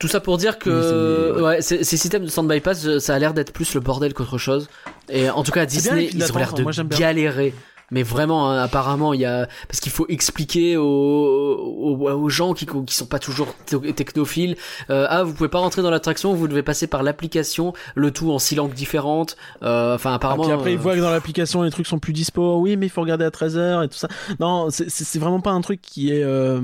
[0.00, 3.18] Tout ça pour dire que ouais, ces, ces systèmes de stand-by pass, euh, ça a
[3.18, 4.68] l'air d'être plus le bordel qu'autre chose.
[5.08, 6.64] Et en tout cas, à bien Disney, ils ont l'air de hein.
[6.64, 6.98] Moi, bien.
[6.98, 7.54] galérer.
[7.92, 12.54] Mais vraiment, hein, apparemment, il y a parce qu'il faut expliquer aux, aux, aux gens
[12.54, 14.56] qui qui sont pas toujours te- technophiles.
[14.90, 18.30] euh, ah, vous pouvez pas rentrer dans l'attraction, vous devez passer par l'application, le tout
[18.30, 19.36] en six langues différentes.
[19.64, 20.44] Euh, Enfin, Ah, apparemment.
[20.44, 22.58] puis après, ils euh, voient que dans l'application, les trucs sont plus dispo.
[22.60, 24.06] Oui, mais il faut regarder à 13h et tout ça.
[24.38, 26.60] Non, c'est- vraiment pas un truc qui est euh,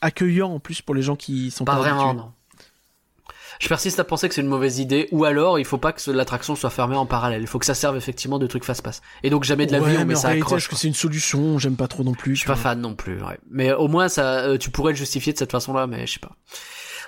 [0.00, 2.32] accueillant en plus pour les gens qui sont Pas pas, vraiment, non.
[3.60, 6.10] Je persiste à penser que c'est une mauvaise idée, ou alors il faut pas que
[6.10, 7.42] l'attraction soit fermée en parallèle.
[7.42, 9.02] Il faut que ça serve effectivement de trucs fast-pass.
[9.22, 10.68] Et donc jamais de ouais, mais, mais en ça réalité, accroche.
[10.68, 11.58] que c'est une solution?
[11.58, 12.34] J'aime pas trop non plus.
[12.36, 13.22] Je suis pas fan non plus.
[13.22, 13.38] Ouais.
[13.50, 16.20] Mais au moins ça, euh, tu pourrais le justifier de cette façon-là, mais je sais
[16.20, 16.32] pas.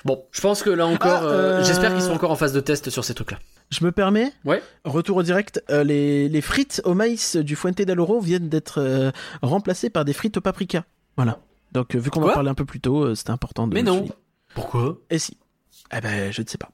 [0.05, 2.53] Bon, je pense que là encore, Ah, euh, euh, j'espère qu'ils sont encore en phase
[2.53, 3.38] de test sur ces trucs-là.
[3.70, 4.32] Je me permets?
[4.44, 4.62] Ouais.
[4.84, 5.62] Retour au direct.
[5.70, 9.11] euh, les, les frites au maïs du Fuente d'Aloro viennent d'être euh,
[9.42, 10.84] remplacées par des frites au paprika.
[11.16, 11.38] Voilà.
[11.72, 13.94] Donc, vu qu'on en parlait un peu plus tôt, euh, c'était important de Mais non.
[13.94, 14.12] souligner.
[14.55, 14.98] Pourquoi?
[15.09, 15.38] Et si
[15.97, 16.70] Eh ben, je ne sais pas.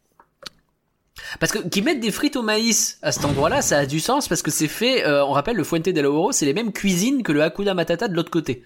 [1.41, 4.29] Parce que qu'ils mettent des frites au maïs à cet endroit-là, ça a du sens
[4.29, 5.05] parce que c'est fait.
[5.07, 8.07] euh, on rappelle le Fuente del Oro, c'est les mêmes cuisines que le Hakuna Matata
[8.09, 8.63] de l'autre côté.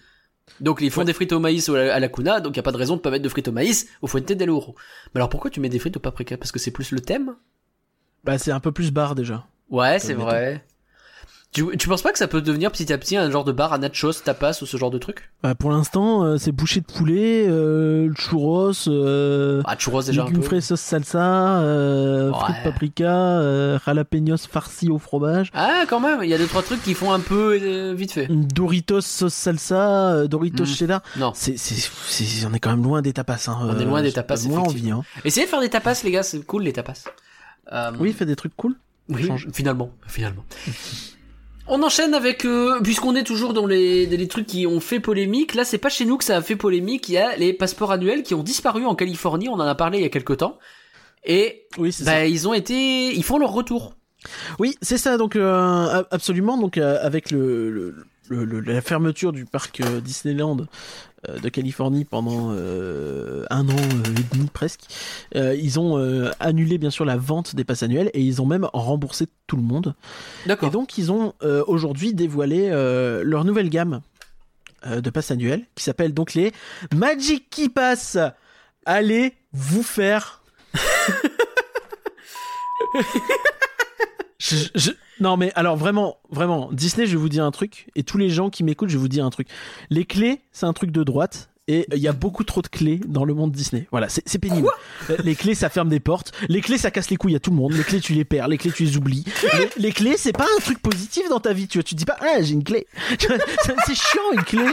[0.61, 1.07] Donc ils font Ouais.
[1.07, 3.01] des frites au maïs à la Kuna, donc il y a pas de raison de
[3.01, 4.75] pas mettre de frites au maïs au Fuente del Oro.
[5.15, 6.37] Mais alors pourquoi tu mets des frites au paprika?
[6.37, 7.35] Parce que c'est plus le thème?
[8.25, 9.47] Bah, c'est un peu plus bar déjà.
[9.71, 10.63] Ouais, c'est vrai.
[11.53, 13.75] Tu, tu penses pas que ça peut devenir petit à petit un genre de bar
[13.75, 15.31] à nachos, tapas ou ce genre de truc?
[15.43, 20.25] Bah, pour l'instant, euh, c'est bouchée de poulet, euh, churros, euh, Ah, churros déjà un
[20.25, 20.47] légumes peu.
[20.47, 22.39] frais sauce salsa, euh, Ouais.
[22.39, 23.05] frites paprika,
[23.41, 26.95] euh, jalapenos farcis au fromage, Ah, quand même, il y a deux trois trucs qui
[26.95, 28.29] font un peu euh, vite fait.
[28.31, 30.67] Doritos sauce salsa, euh, Doritos Mm.
[30.67, 31.03] cheddar.
[31.19, 31.33] Non.
[31.35, 31.57] C'est,
[32.51, 33.49] on est quand même loin des tapas.
[33.49, 33.59] Hein.
[33.61, 34.91] On est loin des tapas, moins envie.
[34.91, 35.03] Hein.
[35.27, 37.05] Essayez de faire des tapas, les gars, c'est cool les tapas.
[37.75, 38.75] Euh, Oui, fait des trucs cool.
[39.11, 40.45] Oui, finalement, finalement.
[41.69, 45.65] On enchaîne avec, euh, puisqu'on est toujours dans les, trucs qui ont fait polémique, là
[45.65, 48.23] c'est pas chez nous que ça a fait polémique, il y a les passeports annuels
[48.25, 50.59] qui ont disparu en Californie, on en a parlé il y a quelques temps,
[51.25, 52.27] et Oui, bah, ça.
[52.27, 53.95] ils ont été, ils font leur retour.
[54.59, 55.17] Oui, c'est ça.
[55.19, 56.57] Donc euh, absolument.
[56.57, 57.95] Donc euh, avec le, le-
[58.29, 60.59] le- le- la fermeture du parc euh, Disneyland
[61.29, 64.81] de Californie pendant euh, un an euh, et demi presque,
[65.37, 68.47] euh, ils ont euh, annulé bien sûr la vente des passes annuelles et ils ont
[68.47, 69.95] même remboursé tout le monde.
[70.47, 70.69] D'accord.
[70.69, 74.01] Et donc ils ont euh, aujourd'hui dévoilé euh, leur nouvelle gamme
[74.87, 76.53] euh, de passes annuelles qui s'appelle donc les
[76.95, 78.19] Magic Key Pass.
[78.85, 80.43] Allez vous faire.
[84.39, 84.91] Je- je-
[85.23, 88.29] Non mais alors vraiment, vraiment, Disney, je vais vous dire un truc, et tous les
[88.29, 89.47] gens qui m'écoutent, je vais vous dire un truc.
[89.89, 93.01] Les clés, c'est un truc de droite, et il y a beaucoup trop de clés
[93.07, 93.87] dans le monde Disney.
[93.93, 94.69] Voilà, c'est c'est pénible.
[95.11, 96.33] Euh, les clés, ça ferme des portes.
[96.49, 97.73] Les clés, ça casse les couilles à tout le monde.
[97.73, 98.49] Les clés, tu les perds.
[98.49, 99.25] Les clés, tu les oublies.
[99.57, 101.69] Les, les clés, c'est pas un truc positif dans ta vie.
[101.69, 102.89] Tu vois, tu te dis pas, ah, j'ai une clé.
[103.87, 104.65] C'est chiant une clé.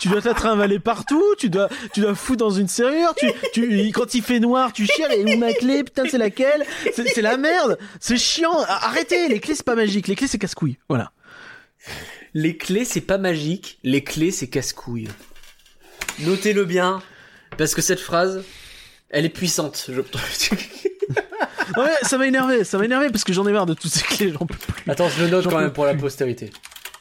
[0.00, 1.22] Tu dois te trimballer partout.
[1.38, 3.14] Tu dois, tu dois foutre dans une serrure.
[3.16, 5.14] Tu, tu, quand il fait noir, tu cherches.
[5.14, 6.64] Et où ma clé Putain, c'est laquelle?
[6.94, 7.78] C'est la merde.
[8.00, 8.58] C'est chiant.
[8.66, 9.28] Arrêtez.
[9.28, 10.08] Les clés, c'est pas magique.
[10.08, 10.78] Les clés, c'est casse-couilles.
[10.88, 11.12] Voilà.
[12.34, 15.08] Les clés c'est pas magique, les clés c'est casse-couille.
[16.20, 17.02] Notez-le bien,
[17.56, 18.44] parce que cette phrase,
[19.08, 20.00] elle est puissante, je
[21.76, 22.64] Ouais, ça m'a énervé.
[22.64, 24.32] Ça m'a énervé parce que j'en ai marre de toutes ces clés.
[24.32, 24.90] J'en peux plus.
[24.90, 26.50] Attends, je le note quand même pour la postérité.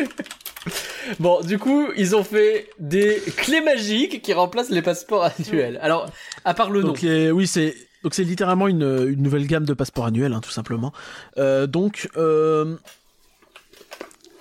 [1.19, 5.79] bon, du coup, ils ont fait des clés magiques qui remplacent les passeports annuels.
[5.81, 6.07] Alors,
[6.45, 6.87] à part le nom.
[6.89, 10.41] Donc les- oui, c'est donc c'est littéralement une, une nouvelle gamme de passeports annuels, hein,
[10.41, 10.93] tout simplement.
[11.37, 12.75] Euh, donc euh,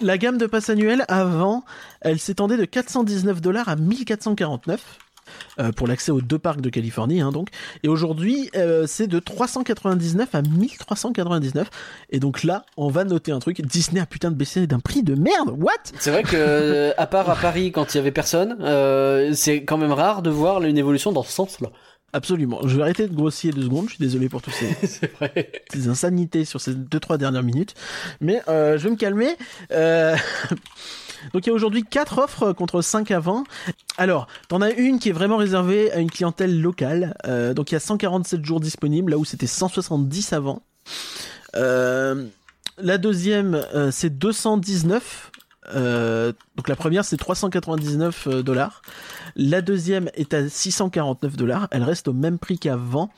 [0.01, 1.65] la gamme de passes annuels avant,
[2.03, 4.99] elle s'étendait de 419 dollars à 1449.
[5.59, 7.49] Euh, pour l'accès aux deux parcs de Californie, hein, donc.
[7.83, 11.69] Et aujourd'hui, euh, c'est de 399 à 1399.
[12.11, 13.61] Et donc là, on va noter un truc.
[13.63, 15.51] Disney a putain de baissé d'un prix de merde.
[15.59, 15.73] What?
[15.99, 19.79] C'est vrai que, à part à Paris, quand il y avait personne, euh, c'est quand
[19.79, 21.71] même rare de voir une évolution dans ce sens-là.
[22.13, 22.61] Absolument.
[22.67, 23.87] Je vais arrêter de grossier deux secondes.
[23.89, 25.11] Je suis désolé pour tous ces,
[25.73, 27.75] des insanités sur ces deux trois dernières minutes,
[28.21, 29.37] mais euh, je vais me calmer.
[31.33, 33.45] Donc il y a aujourd'hui quatre offres contre 5 avant.
[33.99, 37.17] Alors, t'en as une qui est vraiment réservée à une clientèle locale.
[37.27, 40.63] Euh, donc il y a 147 jours disponibles, là où c'était 170 avant.
[41.55, 42.27] Euh,
[42.79, 45.31] la deuxième, euh, c'est 219.
[45.75, 48.83] Euh, donc la première, c'est 399 euh, dollars.
[49.35, 51.69] La deuxième est à 649 dollars.
[51.71, 53.11] Elle reste au même prix qu'avant.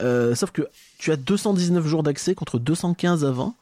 [0.00, 0.62] Sauf que
[0.98, 3.56] tu as 219 jours d'accès contre 215 avant.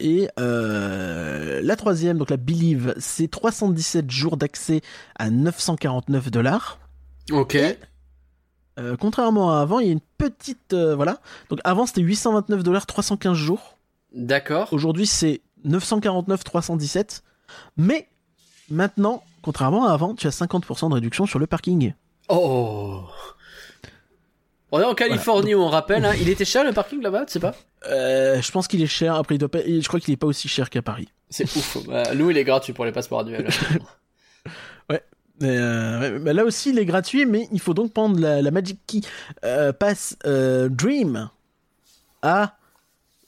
[0.00, 4.80] Et euh, la troisième, donc la Believe, c'est 317 jours d'accès
[5.16, 6.78] à 949 dollars.
[7.30, 7.58] Ok.
[8.78, 11.20] Euh, contrairement à avant, il y a une petite euh, voilà.
[11.50, 13.76] Donc avant c'était 829 dollars 315 jours.
[14.14, 14.72] D'accord.
[14.72, 17.22] Aujourd'hui c'est 949 317.
[17.76, 18.08] Mais
[18.70, 21.92] maintenant, contrairement à avant, tu as 50% de réduction sur le parking.
[22.28, 23.02] Oh.
[24.72, 26.04] On est en Californie, on rappelle.
[26.04, 26.12] Hein.
[26.20, 27.54] Il était cher le parking là-bas, tu sais pas?
[27.88, 29.14] Euh, je pense qu'il est cher.
[29.16, 29.60] Après, il doit pas.
[29.60, 31.08] Je crois qu'il est pas aussi cher qu'à Paris.
[31.28, 31.78] C'est ouf.
[31.86, 33.48] Bah, nous, il est gratuit pour les passeports annuels.
[35.42, 38.50] Euh, ouais, bah là aussi, il est gratuit, mais il faut donc prendre la, la
[38.50, 39.00] Magic Key
[39.44, 41.30] euh, Pass euh, Dream
[42.22, 42.56] à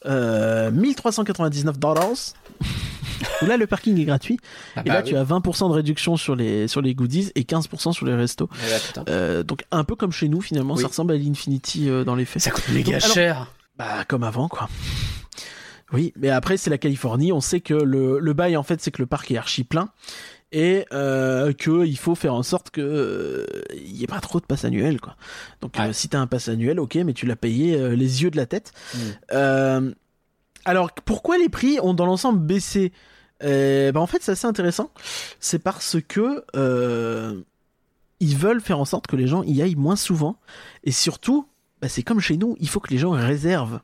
[0.04, 2.34] euh, 1399 dollars.
[3.42, 4.38] Là, le parking est gratuit.
[4.76, 7.92] Ah Et là, tu as 20% de réduction sur les, sur les goodies et 15%
[7.92, 8.48] sur les restos.
[9.08, 10.74] Euh, donc, un peu comme chez nous, finalement.
[10.74, 10.82] Oui.
[10.82, 12.42] Ça ressemble à l'Infinity euh, dans les faits.
[12.42, 13.52] Ça coûte méga Donc, alors- cher.
[13.78, 14.68] Bah, comme avant, quoi.
[15.92, 17.32] Oui, mais après, c'est la Californie.
[17.32, 19.90] On sait que le, le bail, en fait, c'est que le parc est archi plein.
[20.54, 24.44] Et euh, qu'il faut faire en sorte que euh, il y ait pas trop de
[24.44, 25.16] passes annuelles, quoi.
[25.62, 25.86] Donc, Ouais.
[25.88, 28.36] euh, si t'as un pass annuel, ok, mais tu l'as payé euh, les yeux de
[28.36, 28.72] la tête.
[29.32, 29.92] Mm.
[30.64, 32.92] Alors, pourquoi les prix ont dans l'ensemble baissé?
[33.42, 34.90] Bah, En fait, c'est assez intéressant.
[35.40, 37.40] C'est parce que euh,
[38.20, 40.36] ils veulent faire en sorte que les gens y aillent moins souvent.
[40.84, 41.46] Et surtout,
[41.80, 43.80] bah, c'est comme chez nous, il faut que les gens réservent.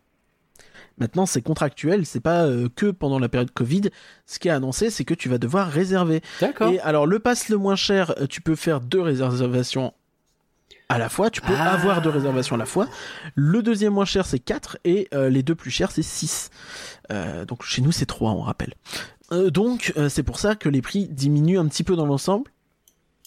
[0.99, 3.83] Maintenant, c'est contractuel, c'est pas euh, que pendant la période Covid.
[4.27, 6.23] Ce qui est annoncé, c'est que tu vas devoir réserver.
[6.41, 6.71] D'accord.
[6.73, 9.95] Et alors, le pass le moins cher, euh, tu peux faire deux réservations
[10.89, 11.31] à la fois.
[11.31, 11.71] Tu peux Ah.
[11.73, 12.89] avoir deux réservations à la fois.
[13.37, 16.51] Le deuxième moins cher, c'est 4 et euh, les deux plus chers, c'est 6.
[17.47, 18.75] donc chez nous, c'est 3, on rappelle.
[19.33, 22.51] Euh, donc, euh, c'est pour ça que les prix diminuent un petit peu dans l'ensemble.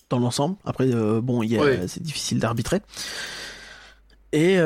[0.09, 0.57] Dans l'ensemble.
[0.65, 1.41] Après, euh, bon,
[1.87, 2.81] c'est difficile d'arbitrer.
[4.33, 4.57] Et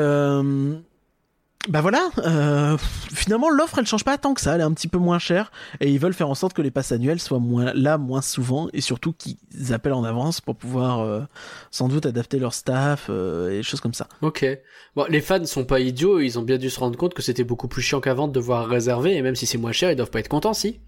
[1.68, 2.76] bah voilà, euh,
[3.12, 5.50] finalement l'offre elle change pas tant que ça, elle est un petit peu moins chère
[5.80, 8.68] et ils veulent faire en sorte que les passes annuelles soient moins là moins souvent
[8.72, 11.22] et surtout qu'ils appellent en avance pour pouvoir euh,
[11.72, 14.06] sans doute adapter leur staff euh, et des choses comme ça.
[14.22, 14.46] Ok.
[14.94, 17.44] Bon, les fans sont pas idiots, ils ont bien dû se rendre compte que c'était
[17.44, 20.10] beaucoup plus chiant qu'avant de devoir réserver, et même si c'est moins cher, ils doivent
[20.10, 20.80] pas être contents, si?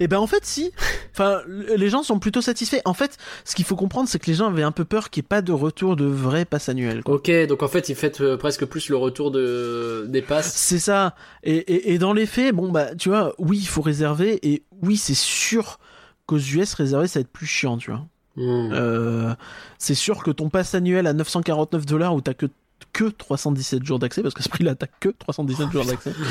[0.00, 0.72] Et ben en fait si,
[1.12, 2.80] enfin les gens sont plutôt satisfaits.
[2.84, 5.22] En fait, ce qu'il faut comprendre c'est que les gens avaient un peu peur qu'il
[5.22, 7.02] n'y ait pas de retour de vrai passe annuel.
[7.02, 7.14] quoi.
[7.16, 10.52] Ok, donc en fait, ils fêtent euh, presque plus le retour de des passes.
[10.54, 11.14] C'est ça.
[11.44, 14.62] Et, et, et dans les faits, bon bah tu vois, oui il faut réserver et
[14.82, 15.78] oui c'est sûr
[16.26, 18.04] qu'aux US réserver ça va être plus chiant, tu vois.
[18.36, 18.70] Hmm.
[18.72, 19.34] Euh,
[19.78, 22.46] c'est sûr que ton pass annuel à 949 dollars où t'as que
[22.92, 26.12] que 317 jours d'accès parce que ce prix-là t'as que 317 jours d'accès.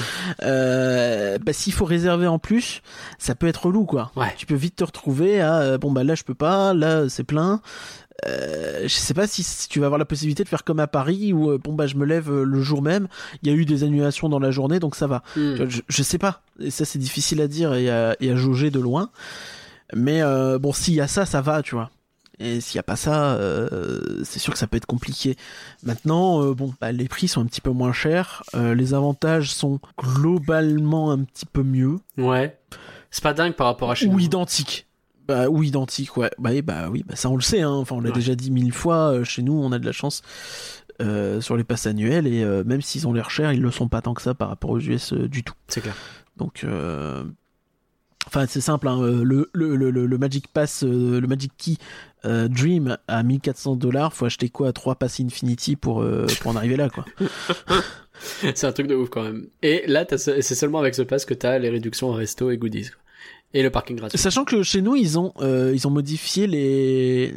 [0.43, 2.81] Euh, bah s'il faut réserver en plus,
[3.19, 4.11] ça peut être relou quoi.
[4.15, 4.33] Ouais.
[4.37, 7.23] Tu peux vite te retrouver à euh, bon bah là je peux pas, là c'est
[7.23, 7.61] plein.
[8.27, 10.87] Euh, je sais pas si, si tu vas avoir la possibilité de faire comme à
[10.87, 13.07] Paris où euh, bon bah je me lève euh, le jour même,
[13.41, 15.23] il y a eu des annulations dans la journée donc ça va.
[15.35, 15.55] Hmm.
[15.67, 16.41] Je, je sais pas.
[16.59, 19.09] Et ça, c'est difficile à dire et à, et à jauger de loin.
[19.93, 20.21] Mais
[20.59, 21.89] bon, s'il y a ça, ça va, tu vois.
[22.41, 25.35] Et s'il y a pas ça, euh, c'est sûr que ça peut être compliqué.
[25.83, 28.43] Maintenant, euh, bon, bah, les prix sont un petit peu moins chers.
[28.55, 32.57] Euh, les avantages sont globalement un petit peu mieux Ouais.
[33.11, 34.19] C'est pas dingue par rapport à chez ou nous.
[34.19, 34.87] identiques.
[35.27, 36.31] Bah, ou identiques, ouais.
[36.39, 37.61] Bah, bah oui, bah, ça on le sait.
[37.61, 37.69] Hein.
[37.71, 38.15] Enfin, on l'a Ouais.
[38.15, 39.23] déjà dit mille fois.
[39.23, 40.21] chez nous, on a de la chance.
[41.39, 44.13] sur les passes annuelles et même s'ils ont l'air chers, ils le sont pas tant
[44.13, 45.53] que ça par rapport aux US du tout.
[45.67, 45.95] C'est clair.
[46.37, 46.65] Donc,
[48.27, 48.87] enfin, c'est simple.
[48.87, 51.75] hein, le, le, le, Magic Pass, le Magic Key
[52.25, 54.71] euh, Dream à 1400 dollars, faut acheter quoi?
[54.73, 57.05] 3 Pass Infinity pour, euh, pour en arriver là, quoi.
[58.53, 59.47] c'est un truc de ouf quand même.
[59.61, 62.89] Et là, c'est seulement avec ce pass que t'as les réductions en resto et goodies.
[62.89, 62.97] quoi.
[63.53, 64.17] Et le parking gratuit.
[64.17, 67.33] Sachant que chez nous, ils ont, euh, ils ont modifié les.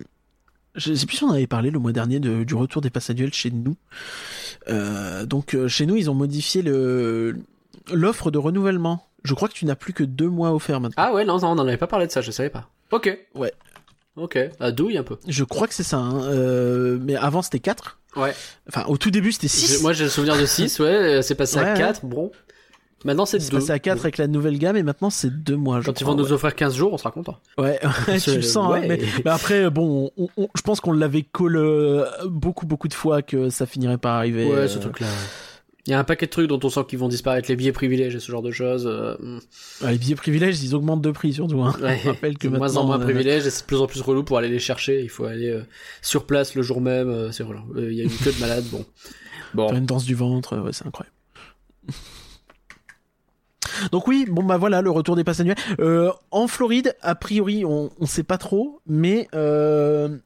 [0.77, 3.11] Je sais plus si on avait parlé le mois dernier de- du retour des passes
[3.11, 3.77] annuelles chez nous.
[5.27, 7.37] Donc, chez nous, ils ont modifié le
[7.93, 9.07] l'offre de renouvellement.
[9.25, 11.03] Je crois que tu n'as plus que deux mois offerts maintenant.
[11.03, 12.69] Ah ouais, non, non, on en avait pas parlé de ça, je savais pas.
[12.91, 13.17] Ok.
[13.35, 13.53] Ouais.
[14.17, 14.39] Ok.
[14.61, 15.17] Ah, douille un peu.
[15.27, 15.97] Je crois que c'est ça.
[15.99, 17.99] hein, euh, mais avant, c'était 4.
[18.17, 18.33] Ouais.
[18.69, 19.83] Enfin, au tout début, c'était J'ai- 6.
[19.83, 21.79] Moi, j'ai le souvenir de 6, ouais, euh, c'est passé Ouais, à ouais.
[21.79, 22.31] 4, bon.
[23.05, 23.59] Maintenant, c'est C'est 2.
[23.59, 25.83] passé à 4 avec la nouvelle gamme et maintenant c'est 2 mois.
[25.85, 27.37] Quand ils crois, vont nous offrir 15 jours, on sera content.
[27.59, 28.67] Ouais, ouais, tu le sens.
[28.69, 28.89] hein, Ouais.
[28.89, 32.95] mais, mais après, bon, on- on- je pense qu'on l'avait call euh, beaucoup, beaucoup de
[32.95, 34.47] fois que ça finirait par arriver.
[34.47, 35.07] Ouais, euh, ce truc-là.
[35.87, 37.73] Il y a un paquet de trucs dont on sent qu'ils vont disparaître, les billets
[37.73, 38.87] privilèges et ce genre de choses.
[38.87, 39.17] euh,
[39.83, 41.61] ouais, les billets privilèges, ils augmentent de prix surtout.
[41.63, 41.75] Hein.
[41.83, 41.97] Ouais.
[42.05, 44.25] Rappelle que de moins en moins euh, privilèges et c'est de plus en plus relou
[44.25, 45.03] pour aller les chercher.
[45.03, 45.63] Il faut aller euh,
[46.01, 47.09] sur place le jour même.
[47.11, 47.61] euh, c'est relou.
[47.77, 48.65] Euh, Il y a une queue de malade.
[48.73, 48.85] Bon.
[49.55, 49.69] Bon.
[49.69, 51.15] faire une danse du ventre, ouais, c'est incroyable.
[53.93, 55.57] Donc oui, bon bah voilà le retour des passes annuelles.
[55.79, 60.17] Euh, en Floride, a priori, on, on sait pas trop, mais euh,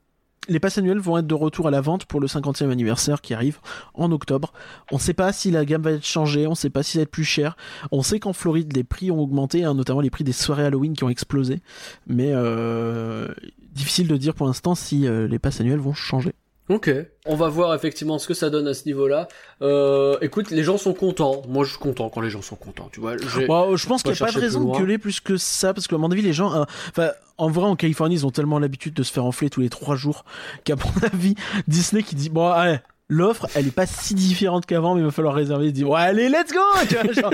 [0.49, 3.34] les passes annuelles vont être de retour à la vente pour le 50e anniversaire qui
[3.34, 3.59] arrive
[3.94, 4.53] en octobre.
[4.90, 7.03] On sait pas si la gamme va être changée, on sait pas si ça va
[7.05, 7.57] être plus cher.
[7.92, 10.94] On sait qu'en Floride, les prix ont augmenté, hein, notamment les prix des soirées Halloween
[10.94, 11.61] qui ont explosé.
[12.07, 13.28] Mais euh,
[13.72, 16.34] difficile de dire pour l'instant si euh, les passes annuelles vont changer.
[16.69, 16.91] Ok.
[17.27, 19.29] On va voir effectivement ce que ça donne à ce niveau-là.
[19.62, 21.43] Euh, écoute, les gens sont contents.
[21.49, 22.89] Moi, je suis content quand les gens sont contents.
[22.93, 23.16] Tu vois.
[23.16, 25.95] Je pense qu'il n'y a pas de raison de gueuler plus que ça, parce que
[25.95, 28.95] à mon avis, les gens, euh, enfin, en vrai, en Californie, ils ont tellement l'habitude
[28.95, 30.25] de se faire enfler tous les trois jours
[30.64, 31.35] qu'à mon avis,
[31.66, 35.11] Disney qui dit, bon, allez, l'offre, elle est pas si différente qu'avant, mais il va
[35.11, 36.61] falloir réserver, il dit, ouais, allez, let's go!
[36.88, 37.33] Tu vois, genre,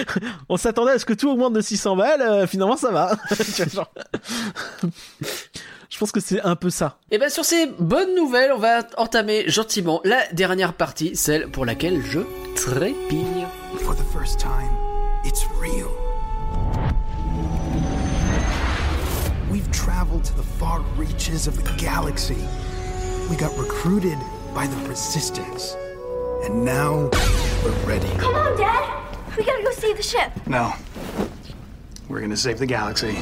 [0.50, 3.16] on s'attendait à ce que tout augmente de 600 balles, euh, finalement, ça va.
[3.30, 3.92] Tu vois, genre.
[5.96, 6.98] Je pense que c'est un peu ça.
[7.10, 11.64] Et ben sur ces bonnes nouvelles, on va entamer gentiment la dernière partie, celle pour
[11.64, 12.18] laquelle je
[12.54, 13.46] trépigne.
[13.78, 14.68] For the first time,
[15.24, 15.88] it's real.
[19.50, 22.44] We've traveled to the far reaches of the galaxy.
[23.30, 24.18] We got recruited
[24.54, 25.78] by the Resistance.
[26.44, 27.08] And now
[27.64, 28.10] we're ready.
[28.18, 28.84] Come on, Dad.
[29.38, 30.30] We gotta go save the ship.
[30.46, 30.74] No.
[32.10, 33.16] We're gonna save the galaxy.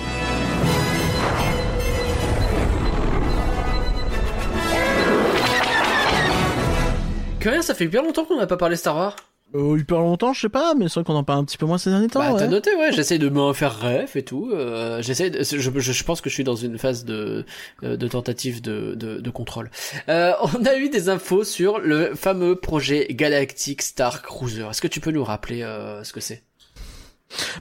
[7.62, 9.16] Ça fait bien longtemps qu'on n'a pas parlé Star Wars.
[9.54, 11.66] Euh, hyper longtemps, je sais pas, mais c'est vrai qu'on en parle un petit peu
[11.66, 12.18] moins ces derniers temps.
[12.18, 12.48] Bah, t'as ouais.
[12.48, 14.50] noté, ouais, j'essaie de me faire rêve et tout.
[14.52, 17.44] Euh, j'essaie, de- je, je, je pense que je suis dans une phase de,
[17.84, 19.70] euh, de tentative de, de, de contrôle.
[20.08, 24.66] Euh, on a eu des infos sur le fameux projet Galactic Star Cruiser.
[24.70, 25.60] Est-ce que tu peux nous rappeler
[26.02, 26.42] ce que c'est?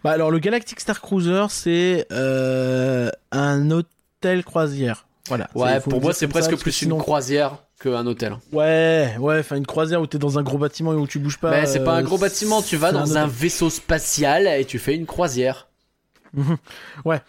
[0.04, 5.06] Bah alors le Galactic Star Cruiser, c'est un hôtel croisière.
[5.28, 5.48] Voilà.
[5.56, 8.38] Ouais, pour moi c'est ça, presque que plus sinon- une croisière qu'un hôtel.
[8.52, 11.38] Ouais, ouais, enfin une croisière où t'es dans un gros bâtiment et où tu bouges
[11.38, 11.52] pas.
[11.52, 14.80] Mais c'est pas un euh, gros bâtiment, tu vas dans un vaisseau spatial et tu
[14.80, 15.68] fais une croisière.
[17.06, 17.22] Ouais.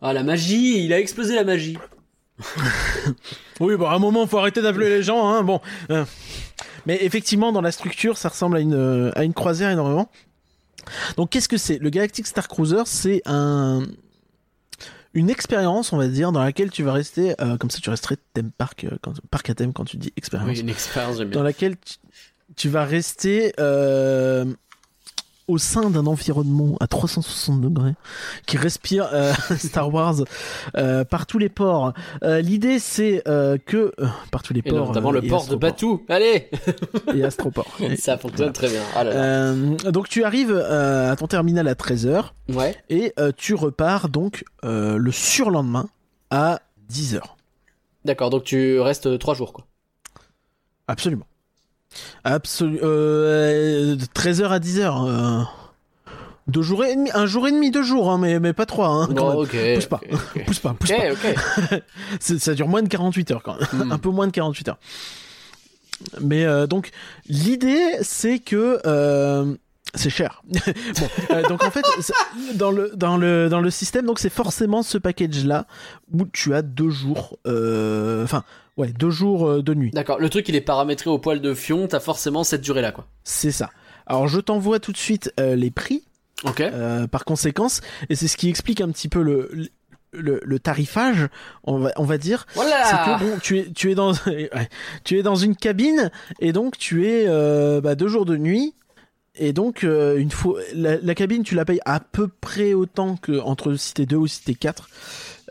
[0.00, 1.78] Ah la magie, il a explosé la magie.
[3.60, 5.44] Oui, bon, à un moment, faut arrêter d'appeler les gens, hein.
[5.44, 5.60] Bon.
[5.90, 6.04] euh.
[6.86, 10.10] Mais effectivement, dans la structure, ça ressemble à une, euh, à une croisière énormément.
[11.16, 11.78] Donc, qu'est-ce que c'est?
[11.78, 13.86] Le Galactic Star Cruiser, c'est un
[15.14, 18.16] une expérience, on va dire, dans laquelle tu vas rester, euh, comme ça, tu resterais
[18.32, 20.48] thème park, euh, quand, parc à thème quand tu dis expérience.
[20.48, 21.94] Oui, une expérience, dans laquelle tu,
[22.56, 24.46] tu vas rester euh,
[25.48, 27.94] au sein d'un environnement à 360 degrés
[28.46, 30.16] qui respire euh, Star Wars
[30.76, 31.92] euh, par tous les ports.
[32.22, 33.22] Euh, L'idée c'est
[33.66, 33.92] que
[34.30, 35.56] par tous les Et ports, notamment euh, le et port de.
[35.56, 36.04] Batou.
[36.08, 36.48] Allez
[37.14, 37.66] et Astroport.
[37.80, 38.82] Et- Ça fonctionne très bien.
[38.94, 39.14] Ah là
[39.54, 39.90] là.
[39.90, 42.76] Donc tu arrives à ton terminal à 13h Ouais.
[42.88, 45.88] et tu repars donc le surlendemain
[46.30, 46.60] à
[46.90, 47.20] 10h.
[48.04, 49.64] D'accord, donc tu restes trois jours quoi.
[50.88, 51.26] Absolument.
[52.24, 52.80] Absolument.
[52.82, 55.08] Euh, de 13h à 10h.
[55.08, 55.42] Euh,
[56.48, 58.88] deux jours et demi, un jour et demi, deux jours, hein, mais, mais pas trois.
[58.88, 59.38] Hein, quand Non, même.
[59.38, 59.74] ok.
[59.76, 60.00] Pousse pas.
[60.10, 60.44] ok, ok.
[60.46, 61.76] Pousse pas, pousse pas.
[62.20, 63.86] Ça dure moins de 48 heures quand même.
[63.86, 63.92] Hmm.
[63.92, 64.78] un peu moins de 48 heures.
[66.20, 66.90] Mais euh, donc,
[67.28, 68.78] l'idée, c'est que.
[69.94, 70.42] C'est cher.
[70.48, 71.84] bon, euh, donc en fait,
[72.54, 75.66] dans le dans le dans le système, donc c'est forcément ce package-là
[76.12, 78.44] où tu as deux jours, euh, enfin
[78.76, 79.90] ouais, deux jours euh, de nuit.
[79.90, 82.92] D'accord, le truc il est paramétré au poil de fion, t'as forcément cette durée là
[82.92, 83.06] quoi.
[83.24, 83.70] C'est ça.
[84.06, 86.02] Alors je t'envoie tout de suite les prix
[86.44, 86.60] Ok.
[86.60, 89.50] euh, par conséquence, et c'est ce qui explique un petit peu le
[90.14, 91.28] le, le tarifage,
[91.64, 92.44] on va on va dire.
[92.48, 94.12] C'est Voilà que bon, tu es tu es dans
[95.04, 96.10] tu es dans une cabine
[96.40, 98.74] et donc tu es euh, bah, deux jours de nuit.
[99.36, 103.16] Et donc, euh, une fois, la, la cabine, tu la payes à peu près autant
[103.16, 104.88] que entre si t'es 2 ou si t'es 4.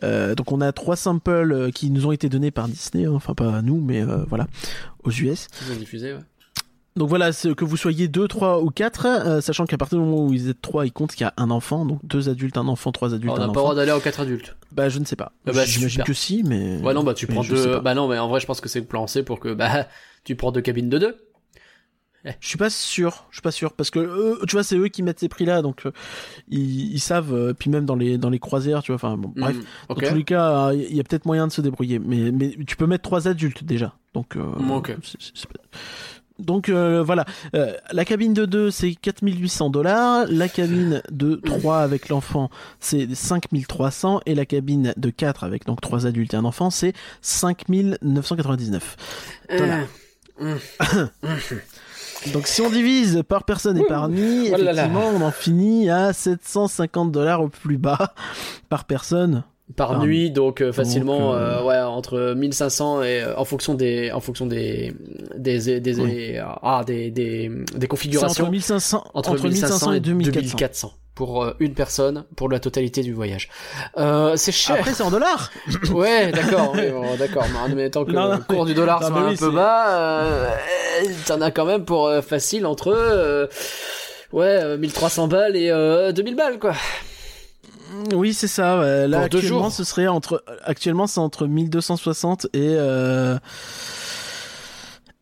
[0.03, 3.13] Euh, donc, on a trois samples euh, qui nous ont été donnés par Disney, hein,
[3.13, 4.47] enfin pas à nous, mais euh, voilà,
[5.03, 5.47] aux US.
[5.67, 6.19] Ils ont diffusé, ouais.
[6.97, 10.27] Donc voilà, que vous soyez 2, 3 ou 4, sachant qu'à partir du moment où
[10.27, 12.91] vous êtes 3, il compte qu'il y a un enfant, donc deux adultes, un enfant,
[12.91, 14.57] trois adultes, Alors, on n'a pas le droit d'aller aux quatre adultes.
[14.73, 15.31] Bah je ne sais pas.
[15.47, 16.79] Ah bah, J'imagine que si, mais...
[16.81, 17.79] Ouais, non, bah tu mais prends deux.
[17.79, 19.87] Bah non, mais en vrai, je pense que c'est le plan C pour que bah
[20.25, 21.15] tu prends deux cabines de deux.
[22.39, 25.01] Je suis pas sûr, je suis pas sûr parce que tu vois c'est eux qui
[25.01, 25.91] mettent ces prix là donc euh,
[26.49, 29.33] ils, ils savent euh, puis même dans les dans les croisières tu vois enfin bon,
[29.35, 30.01] bref Hmm, ok.
[30.03, 32.55] dans tous les cas euh, il y a peut-être moyen de se débrouiller mais mais
[32.67, 34.71] tu peux mettre trois adultes déjà donc euh, Mm,
[36.39, 37.25] donc euh, voilà
[37.55, 42.49] Euh, la cabine de 2 c'est 4800 dollars la cabine de 3 avec l'enfant
[42.79, 46.93] c'est 5300 et la cabine de 4 avec donc trois adultes et un enfant c'est
[47.21, 48.95] 5999
[49.57, 49.87] dollars.
[50.39, 50.57] Euh,
[52.33, 54.71] Donc si on divise par personne et par nuit, Oh là là.
[54.73, 58.13] effectivement, on en finit à 750 dollars au plus bas
[58.69, 59.43] par personne.
[59.75, 64.11] par nuit, donc euh, facilement, Donc, euh, euh, ouais, entre 1500 et en fonction des,
[64.11, 64.93] en fonction des,
[65.37, 66.35] des, des, Oui.
[66.61, 68.43] ah, des, des, des configurations.
[68.43, 70.91] entre 1500, entre, entre 1500 et 2400.
[71.15, 73.49] Pour euh, une personne pour la totalité du voyage.
[73.97, 74.77] Euh, c'est cher.
[74.77, 75.51] Après c'est en dollars.
[75.91, 77.45] Ouais, d'accord, bon, d'accord.
[77.51, 79.51] Mais en même temps que Non, non, le cours du dollar non, soit un peu
[79.51, 80.49] bas, euh,
[81.27, 83.47] t'en as quand même pour euh, facile entre euh,
[84.31, 86.73] ouais euh, 1300 balles et euh, 2000 balles quoi.
[88.13, 88.77] Oui, c'est ça.
[88.77, 89.71] Là Pour deux actuellement, jours.
[89.73, 93.37] ce serait entre actuellement c'est entre 1260 et euh,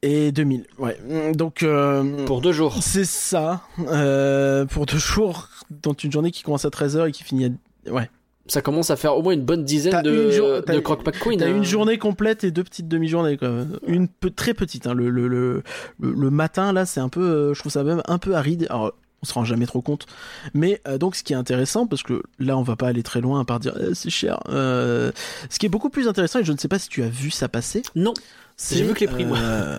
[0.01, 0.65] et 2000.
[0.77, 0.97] Ouais.
[1.33, 2.77] Donc euh, Pour deux jours.
[2.81, 7.23] c'est ça euh, pour deux jours dans une journée qui commence à 13h et qui
[7.23, 7.45] finit
[7.87, 8.09] à ouais.
[8.47, 11.37] Ça commence à faire au moins une bonne dizaine de, jour- de Croque McQueen.
[11.39, 11.55] T'as hein.
[11.55, 13.37] une journée complète et deux petites demi-journées.
[13.85, 14.87] Une très petite.
[14.87, 14.95] Hein.
[14.95, 15.61] Le, le, le,
[15.99, 18.65] le, matin là, c'est un peu, euh, je trouve ça même un peu aride.
[18.71, 20.07] Alors, on se rend jamais trop compte.
[20.55, 23.21] Mais euh, donc, ce qui est intéressant, parce que là, on va pas aller très
[23.21, 24.39] loin à part dire eh, c'est cher.
[24.49, 25.11] Euh,
[25.51, 27.29] ce qui est beaucoup plus intéressant, et je ne sais pas si tu as vu
[27.29, 27.83] ça passer.
[27.95, 28.15] Non.
[28.57, 29.37] c'est, J'ai vu que les prix, moi.
[29.37, 29.77] euh,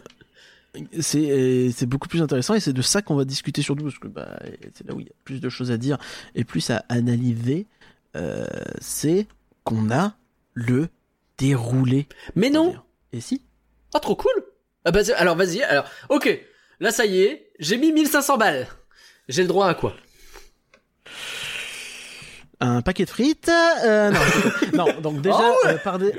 [1.01, 4.39] C'est beaucoup plus intéressant et c'est de ça qu'on va discuter surtout parce que bah,
[4.75, 5.99] c'est là où il y a plus de choses à dire
[6.35, 7.67] et plus à analyser.
[8.17, 8.47] Euh,
[8.81, 9.27] c'est
[9.65, 10.15] qu'on a
[10.55, 10.89] le
[11.39, 12.07] déroulé.
[12.37, 12.77] Mais non.
[13.13, 13.43] Et si?
[13.95, 14.33] Ah trop cool.
[14.85, 15.63] Ah bah, alors vas-y.
[15.63, 16.41] Alors ok.
[16.81, 18.67] Là ça y est, j'ai mis 1500 balles.
[19.29, 19.95] J'ai le droit à quoi?
[22.63, 23.51] Un paquet de frites
[23.85, 24.21] euh, non,
[24.87, 26.13] non, donc déjà Ah euh, par, dé-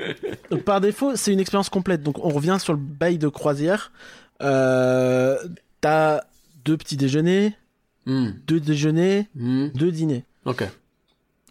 [0.50, 3.92] donc, par défaut c'est une expérience complète donc on revient sur le bail de croisière
[4.42, 5.36] euh,
[5.80, 6.20] t'as
[6.64, 7.54] deux petits déjeuners,
[8.06, 8.30] Hmm.
[8.46, 9.68] deux déjeuners, Hmm.
[9.74, 10.24] deux dîners.
[10.44, 10.64] Ok.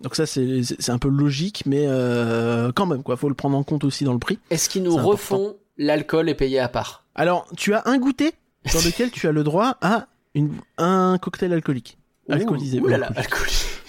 [0.02, 3.58] Donc ça c'est c'est un peu logique, mais euh, quand même quoi, faut le prendre
[3.58, 4.40] en compte aussi dans le prix.
[4.50, 8.34] Est-ce qu'ils nous refont l'alcool est payé à part Alors tu as un goûter
[8.74, 11.98] dans lequel tu as le droit à une, un cocktail alcoolique.
[12.30, 12.80] Alcoolisé.
[12.80, 13.12] Ouh là là.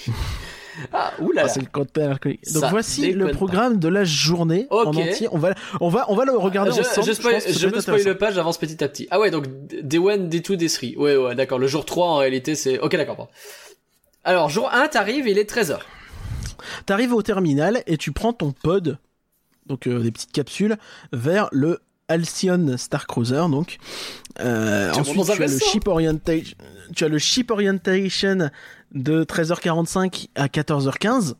[0.93, 2.53] ah, ouh là Ah, c'est le cocktail alcoolique.
[2.53, 3.31] Donc Ça voici le pas.
[3.33, 4.97] programme de la journée en Ok.
[4.97, 5.29] entier.
[5.33, 7.07] On va, on va, on va le regarder je, ensemble.
[7.07, 9.07] je, spoil- je peut me spoil pas, j'avance petit à petit.
[9.11, 10.89] Ah ouais, donc Day 1, Day 2, Day 3.
[10.97, 11.59] Ouais, ouais, d'accord.
[11.59, 12.79] Le jour 3, en réalité, c'est...
[12.79, 13.29] Ok, d'accord.
[14.25, 15.79] Alors, jour 1, t'arrives, il est 13h.
[16.87, 18.99] T'arrives au terminal et tu prends ton pod,
[19.67, 20.77] donc euh, des petites capsules,
[21.13, 23.43] vers le Halcyon Star Cruiser.
[23.51, 23.79] Donc
[24.41, 26.57] euh, ensuite tu as le ship orientation,
[26.95, 28.51] tu as le ship orientation
[28.95, 31.35] de 13h45 à 14h15.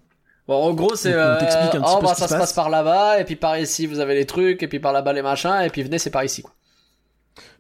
[0.49, 1.15] Bon, en gros, c'est...
[1.15, 2.53] On euh, t'explique un petit oh, peu bah, ça se se passe passe.
[2.53, 5.23] par là-bas, et puis par ici, vous avez les trucs, et puis par là-bas, les
[5.23, 6.53] machins, et puis venez, c'est par ici, quoi.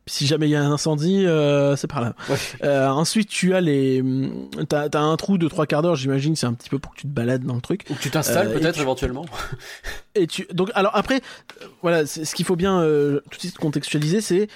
[0.05, 2.15] Puis si jamais il y a un incendie, euh, c'est par là.
[2.29, 2.37] Ouais.
[2.65, 6.35] Euh, ensuite tu as les, hum, t'as t'as un trou de trois quarts d'heure, j'imagine,
[6.35, 7.85] c'est un petit peu pour que tu te balades dans le truc.
[7.89, 9.27] Ou que tu t'installes, Euh, peut-être, tu- éventuellement.
[10.17, 11.21] Et tu donc alors après
[11.63, 14.49] euh, voilà ce qu'il faut bien euh, tout de suite contextualiser c'est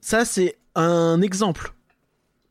[0.00, 1.74] ça c'est un exemple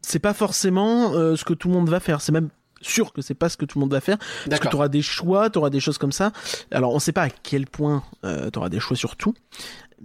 [0.03, 2.21] c'est pas forcément euh, ce que tout le monde va faire.
[2.21, 2.49] C'est même
[2.81, 4.17] sûr que c'est pas ce que tout le monde va faire.
[4.49, 6.31] Parce que tu auras des choix tu auras des choses comme ça.
[6.71, 9.33] Alors on sait pas à quel point euh, tu auras des choix sur tout.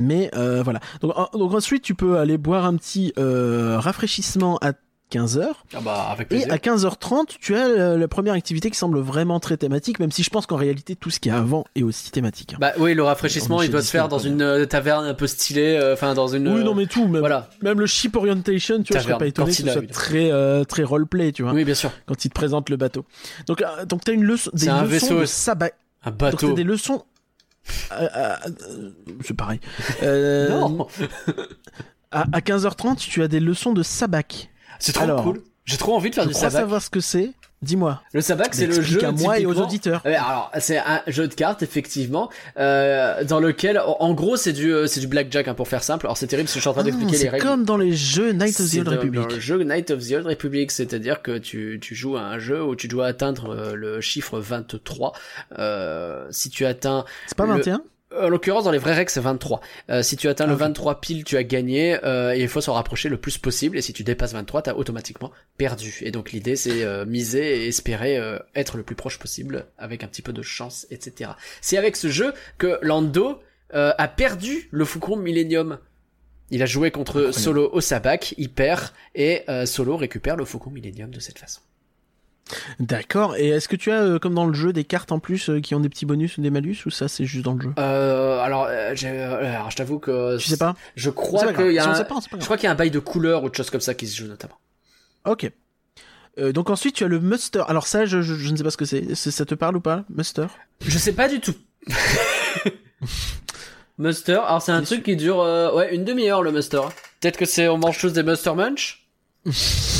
[0.00, 0.78] Mais euh, voilà.
[1.00, 4.72] Donc, en- donc ensuite tu peux aller boire un petit euh, rafraîchissement à
[5.10, 9.40] 15h Ah bah, avec et à 15h30, tu as la première activité qui semble vraiment
[9.40, 11.82] très thématique, même si je pense qu'en réalité, tout ce qu'il y a avant est
[11.82, 12.54] aussi thématique.
[12.54, 12.58] hein.
[12.60, 15.78] Bah oui, le rafraîchissement, il doit se faire dans une euh, taverne un peu stylée,
[15.80, 16.48] euh, enfin dans une...
[16.48, 17.48] oui, non, mais tout, même, Voilà.
[17.62, 19.86] même le ship orientation, tu vois, je serais Taverne, pas étonné que ce soit oui.
[19.88, 21.90] très, euh, très roleplay, tu vois, Oui, bien sûr.
[22.06, 23.04] quand il te présente le bateau.
[23.46, 25.20] Donc, euh, donc t'as une leçon, des C'est un leçons vaisseau.
[25.20, 25.70] de sabbat.
[26.04, 26.48] Un Donc, bateau.
[26.48, 27.04] t'as des leçons.
[27.92, 28.34] euh,
[29.24, 29.60] c'est pareil.
[30.02, 30.86] Non
[32.10, 34.48] à, à 15h30, tu as des leçons de sabac.
[34.78, 35.42] C'est trop Alors, cool.
[35.64, 36.62] J'ai trop envie de faire Je du crois sabac.
[36.62, 37.32] savoir ce que c'est.
[37.60, 38.00] Dis-moi.
[38.12, 40.00] Le sabac, c'est le jeu à moi et aux auditeurs.
[40.06, 44.86] Alors c'est un jeu de cartes effectivement euh, dans lequel en gros c'est du euh,
[44.86, 46.06] c'est du blackjack hein, pour faire simple.
[46.06, 47.44] Alors c'est terrible parce que je suis en train Ah, d'expliquer les c'est règles.
[47.44, 49.20] comme dans les jeux Night of the C'est Old Republic.
[49.22, 52.38] dans le jeu Night of the Old Republic, c'est-à-dire que tu, tu joues à un
[52.38, 55.12] jeu où tu dois atteindre euh, le chiffre 23.
[55.58, 57.82] Euh, si tu atteins C'est pas le- 21
[58.16, 59.60] En l'occurrence, dans les vraies règles, c'est 23.
[59.90, 60.60] Euh, si tu atteins Ah, le ok.
[60.60, 63.82] 23 pile, tu as gagné, euh, et il faut s'en rapprocher le plus possible, et
[63.82, 65.98] si tu dépasses 23, t'as automatiquement perdu.
[66.02, 70.04] Et donc l'idée, c'est euh, miser et espérer euh, être le plus proche possible, avec
[70.04, 71.32] un petit peu de chance, etc.
[71.60, 73.40] C'est avec ce jeu que Lando
[73.74, 75.78] euh, a perdu le Faucon Millennium.
[76.50, 80.70] Il a joué contre Solo au sabac, il perd, et euh, Solo récupère le Faucon
[80.70, 81.60] Millennium de cette façon.
[82.80, 83.36] D'accord.
[83.36, 85.60] Et est-ce que tu as, euh, comme dans le jeu, des cartes en plus euh,
[85.60, 87.72] qui ont des petits bonus ou des malus ou ça c'est juste dans le jeu?
[87.78, 88.94] Euh, alors, euh,
[89.54, 90.38] alors, je t'avoue que...
[90.38, 90.74] Tu sais pas?
[90.96, 92.04] Je crois qu'il y a Si un...
[92.04, 93.80] pas, pas Je crois qu'il y a un bail de couleurs ou de choses comme
[93.80, 94.58] ça qui se joue notamment.
[95.24, 95.50] Ok.
[96.54, 97.64] Donc ensuite tu as le muster.
[97.66, 99.14] Alors ça, je, je, je ne sais pas ce que c'est.
[99.16, 100.46] Ça te parle ou pas, muster?
[100.86, 101.54] Je sais pas du tout.
[103.98, 105.38] Muster, alors c'est un truc qui dure
[105.74, 106.80] ouais une demi-heure le Muster.
[107.20, 109.04] Peut-être que c'est on mange tous des Muster Munch?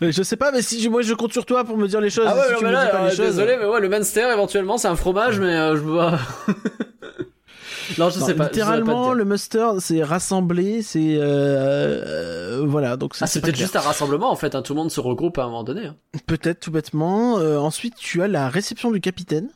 [0.00, 2.24] Je sais pas, mais si moi je compte sur toi pour me dire les choses.
[2.26, 3.26] Ah ouais si non, tu mais me dis là, pas les choses.
[3.26, 6.12] désolé mais ouais le Munster éventuellement c'est un fromage mais euh, je vois.
[7.98, 8.44] non je Non, sais pas.
[8.44, 12.96] littéralement, le muster, c'est rassembler, c'est euh, euh, voilà.
[12.96, 14.54] Donc Ah c'est peut-être juste un rassemblement en fait.
[14.54, 15.86] Hein, tout le monde se regroupe à un moment donné.
[15.86, 15.96] hein.
[16.26, 17.34] peut-être tout bêtement.
[17.34, 19.48] Ensuite, tu as la réception du capitaine,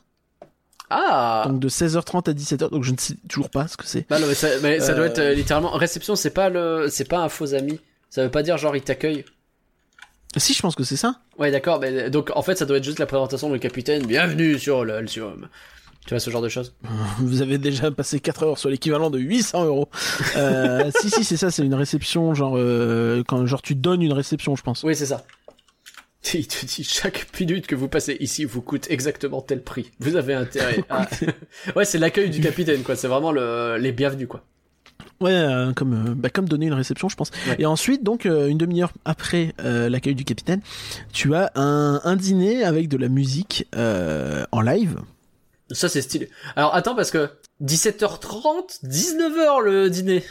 [0.89, 1.45] Ah.
[1.47, 2.69] donc de 16h30 à 17h.
[2.69, 4.05] Donc je ne sais toujours pas ce que c'est.
[4.09, 6.15] Bah non, mais ça, mais ça doit être littéralement réception.
[6.15, 7.79] C'est pas le c'est pas un faux ami.
[8.09, 9.25] Ça veut pas dire genre il t'accueille.
[10.37, 11.19] Si, je pense que c'est ça.
[11.39, 14.05] Ouais, d'accord, mais donc en fait, ça doit être juste la présentation du capitaine.
[14.05, 15.37] Bienvenue sur le Halcyon.
[16.05, 16.75] Tu vois ce genre de choses?
[17.19, 19.89] Vous avez déjà passé 4 heures sur l'équivalent de 800 euros.
[20.35, 24.13] Euh, si, si, c'est ça, c'est une réception, genre, euh, quand genre tu donnes une
[24.13, 24.83] réception, je pense.
[24.83, 25.23] Oui, c'est ça.
[26.33, 29.91] Il te dit chaque minute que vous passez ici vous coûte exactement tel prix.
[29.99, 30.83] Vous avez intérêt.
[30.89, 31.07] à...
[31.75, 32.95] ouais, c'est l'accueil du capitaine, quoi.
[32.95, 33.77] C'est vraiment le...
[33.77, 34.43] les bienvenus, quoi.
[35.21, 37.31] Ouais, euh, comme, euh, bah, comme donner une réception, je pense.
[37.47, 37.55] Ouais.
[37.59, 40.61] Et ensuite, donc, euh, une demi-heure après l'accueil du capitaine,
[41.13, 44.97] tu as un, un dîner avec de la musique en live.
[45.71, 46.29] Ça, c'est stylé.
[46.55, 47.29] Alors attends, parce que
[47.63, 50.23] 17h30, 19h le dîner.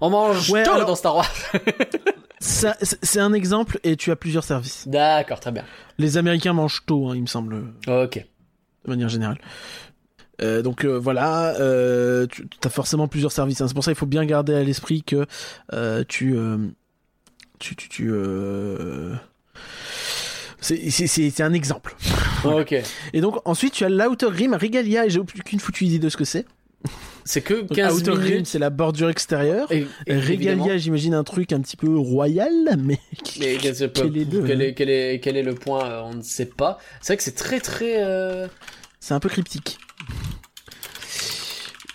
[0.00, 1.30] On mange Ouais, tôt alors- dans Star Wars.
[2.40, 4.88] C'est un exemple et tu as plusieurs services.
[4.88, 5.64] D'accord, très bien.
[5.98, 8.24] Les Américains mangent tôt, hein, il me semble, de Ok.
[8.86, 9.38] manière générale.
[10.42, 13.60] Euh, donc euh, voilà, euh, tu as forcément plusieurs services.
[13.60, 13.68] hein.
[13.68, 15.26] C'est pour ça qu'il faut bien garder à l'esprit que
[15.72, 16.34] euh, tu,
[17.58, 18.10] tu, tu, tu,
[20.60, 21.96] c'est un exemple.
[22.42, 22.74] Ok.
[23.12, 26.16] Et donc ensuite tu as l'Outer Rim Regalia et j'ai aucune foutue idée de ce
[26.16, 26.46] que c'est.
[27.22, 29.70] c'est que Donc, 15 Outer Rim, c'est la bordure extérieure.
[29.70, 32.98] Et, Regalia, j'imagine un truc un petit peu royal, mais.
[33.38, 33.56] Mais
[33.94, 36.78] Quel est le- quel est, quel est, quel est le point On ne sait pas.
[37.02, 38.02] C'est vrai que c'est très très.
[39.00, 39.78] C'est un peu cryptique.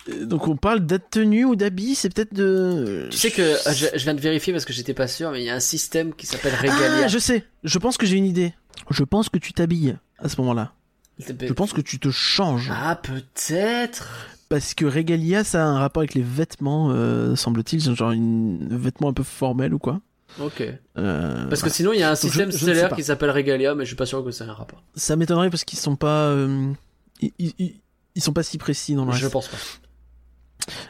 [0.08, 3.08] Euh, Donc on parle tenue ou d'habit, c'est peut-être de.
[3.10, 5.40] Tu sais que euh, je, je viens de vérifier parce que j'étais pas sûr, mais
[5.42, 7.04] il y a un système qui s'appelle Regalia.
[7.04, 7.44] Ah, je sais.
[7.64, 8.54] Je pense que j'ai une idée.
[8.90, 10.72] Je pense que tu t'habilles à ce moment-là.
[11.18, 12.70] Je pense que tu te changes.
[12.72, 14.08] Ah peut-être.
[14.48, 17.80] Parce que Regalia, ça a un rapport avec les vêtements, euh, semble-t-il.
[17.94, 20.00] Genre une vêtement un peu formel ou quoi.
[20.40, 20.62] Ok.
[20.98, 23.84] Euh, Parce que sinon il y a un système je stellaire qui s'appelle Regalia, mais
[23.84, 24.82] je suis pas sûr que ça ait un rapport.
[24.94, 26.26] Ça m'étonnerait parce qu'ils sont pas.
[26.28, 26.68] euh,
[27.20, 27.74] Ils, ils-
[28.14, 29.32] ils sont pas si précis dans le Je reste.
[29.32, 29.56] pense pas.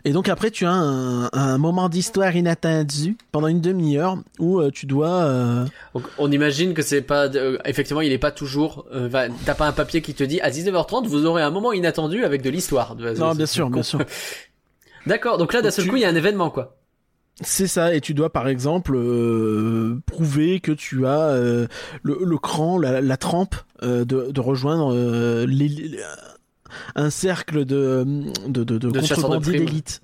[0.06, 4.70] Et donc après, tu as un, un moment d'histoire inattendu pendant une demi-heure où euh,
[4.70, 5.10] tu dois.
[5.24, 7.26] euh, Donc, on imagine que c'est pas.
[7.34, 8.86] euh, effectivement, il est pas toujours.
[9.44, 12.40] T'as pas un papier qui te dit à 19h30 vous aurez un moment inattendu avec
[12.42, 12.94] de l'histoire.
[12.96, 14.00] Non, bien sûr, bien sûr.
[15.06, 15.36] D'accord.
[15.38, 16.76] Donc là d'un seul tu- coup il y a un événement quoi.
[17.42, 21.66] C'est ça, et tu dois par exemple euh, prouver que tu as euh,
[22.02, 24.94] le, le cran, la, la trempe euh, de, de rejoindre
[25.46, 26.00] les- les-
[26.94, 28.04] un cercle de,
[28.46, 28.88] de, de, de
[29.66, 30.00] d'élite.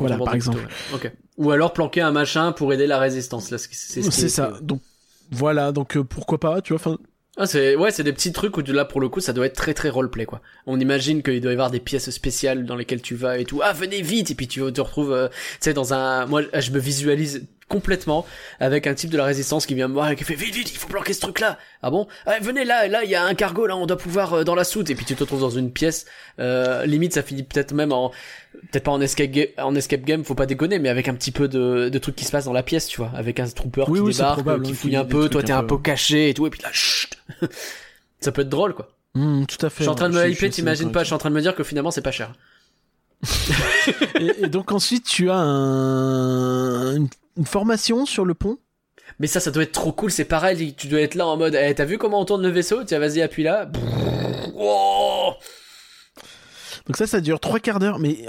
[0.00, 0.58] Voilà, par exemple.
[0.94, 0.98] ouais.
[1.38, 3.50] Ou alors planquer un machin pour aider la résistance.
[3.52, 4.50] Là, c'est ce ça.
[4.62, 4.80] Donc
[5.30, 6.98] voilà, donc pourquoi pas, tu vois.
[7.38, 9.56] Ah, c'est ouais, c'est des petits trucs où là pour le coup ça doit être
[9.56, 10.42] très très roleplay quoi.
[10.66, 13.60] On imagine qu'il doit y avoir des pièces spéciales dans lesquelles tu vas et tout.
[13.64, 16.70] Ah venez vite et puis tu te retrouves euh, tu sais dans un moi je
[16.72, 18.26] me visualise complètement
[18.60, 20.70] avec un type de la résistance qui vient me voir et qui fait vite vite
[20.72, 21.58] il faut planquer ce truc là.
[21.82, 22.06] Ah bon?
[22.26, 24.54] Ah, venez là là il y a un cargo là on doit pouvoir euh, dans
[24.54, 26.04] la soute et puis tu te retrouves dans une pièce
[26.38, 28.10] euh, limite ça finit peut-être même en
[28.70, 31.30] peut-être pas en escape game en escape game faut pas déconner mais avec un petit
[31.32, 33.84] peu de de trucs qui se passent dans la pièce tu vois avec un trooper
[33.88, 35.78] Oui, qui oui, débarque probable, euh, qui hein, fouille un peu toi t'es un peu-
[35.78, 37.18] caché et tout et puis là chut
[38.20, 38.88] ça peut être drôle quoi.
[39.14, 39.78] hmm, tout à fait.
[39.78, 41.40] Je suis en train de me hyper, t'imagines pas, je suis en train de me
[41.40, 42.32] dire que finalement c'est pas cher.
[44.20, 48.58] Et, et donc ensuite, tu as un, une, une formation sur le pont?
[49.18, 51.54] Mais ça, ça doit être trop cool, c'est pareil, tu dois être là en mode,
[51.54, 52.82] eh, t'as vu comment on tourne le vaisseau?
[52.84, 53.70] Tiens, vas-y, appuie là.
[56.86, 58.26] Donc ça, ça dure trois quarts d'heure, mais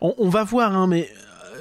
[0.00, 1.08] on, on va voir, hein, mais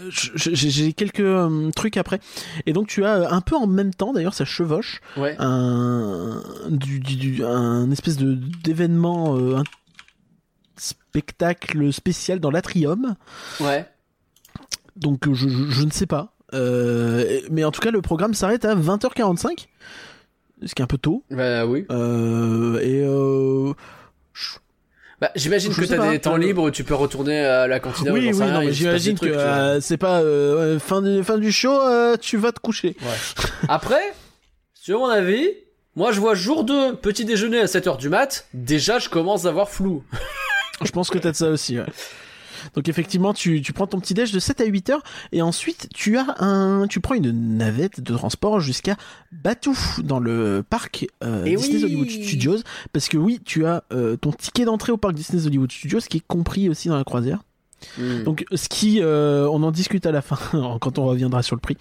[0.04, 2.20] euh, j'ai quelques euh, trucs après.
[2.66, 5.36] Et donc tu as euh, un peu en même temps, d'ailleurs, ça chevauche, Ouais.
[5.40, 9.62] un, du, du- du- un espèce de d'événement, euh,
[11.16, 13.16] spectacle spécial dans l'atrium.
[13.62, 13.86] Ouais.
[14.98, 16.34] Donc euh, je, je, je ne sais pas.
[16.54, 19.68] Euh, mais en tout cas, le programme s'arrête à 20h45,
[20.66, 21.24] ce qui est un peu tôt.
[21.32, 21.86] Bah oui.
[21.90, 23.74] Euh, et euh,
[25.22, 28.30] Bah, j'imagine que t'as des temps libres tu peux retourner à la cantina ou oui,
[28.34, 31.52] oui, rien, non, mais j'imagine que euh, c'est pas euh, ouais, fin, du, fin du
[31.54, 32.98] show, euh, tu vas te coucher.
[33.70, 34.14] Après,
[34.74, 35.48] sur mon avis,
[35.96, 39.50] moi je vois jour 2, petit déjeuner à 7h du mat, déjà je commence à
[39.50, 40.04] avoir flou.
[40.84, 41.78] Je pense que t'as de ça aussi.
[41.80, 41.86] ouais.
[42.74, 45.88] Donc effectivement, tu, tu prends ton petit déj de 7 à 8 heures et ensuite
[45.94, 48.96] tu as un, tu prends une navette de transport jusqu'à
[49.32, 52.58] Batou dans le parc euh, Eh Disney oui Hollywood Studios
[52.94, 56.18] parce que oui, tu as euh, ton ticket d'entrée au parc Disney Hollywood Studios qui
[56.18, 57.44] est compris aussi dans la croisière.
[57.98, 58.24] Hmm.
[58.24, 60.38] Donc ce qui, euh, on en discute à la fin
[60.82, 61.78] quand on reviendra sur le prix,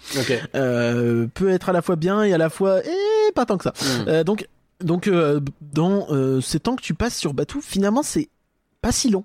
[0.53, 3.63] euh, peut être à la fois bien et à la fois eh, pas tant que
[3.63, 3.73] ça.
[4.05, 4.23] Hmm.
[4.23, 4.47] Donc,
[4.83, 5.09] donc
[5.61, 6.07] dans
[6.41, 8.29] ces temps que tu passes sur Batou, finalement, c'est
[8.85, 9.23] pas si long.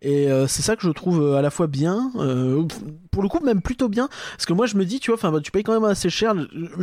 [0.00, 2.62] Et euh, c'est ça que je trouve euh, à la fois bien, euh,
[3.10, 5.32] pour le coup même plutôt bien, parce que moi je me dis, tu vois, enfin,
[5.32, 6.34] bah, tu payes quand même assez cher,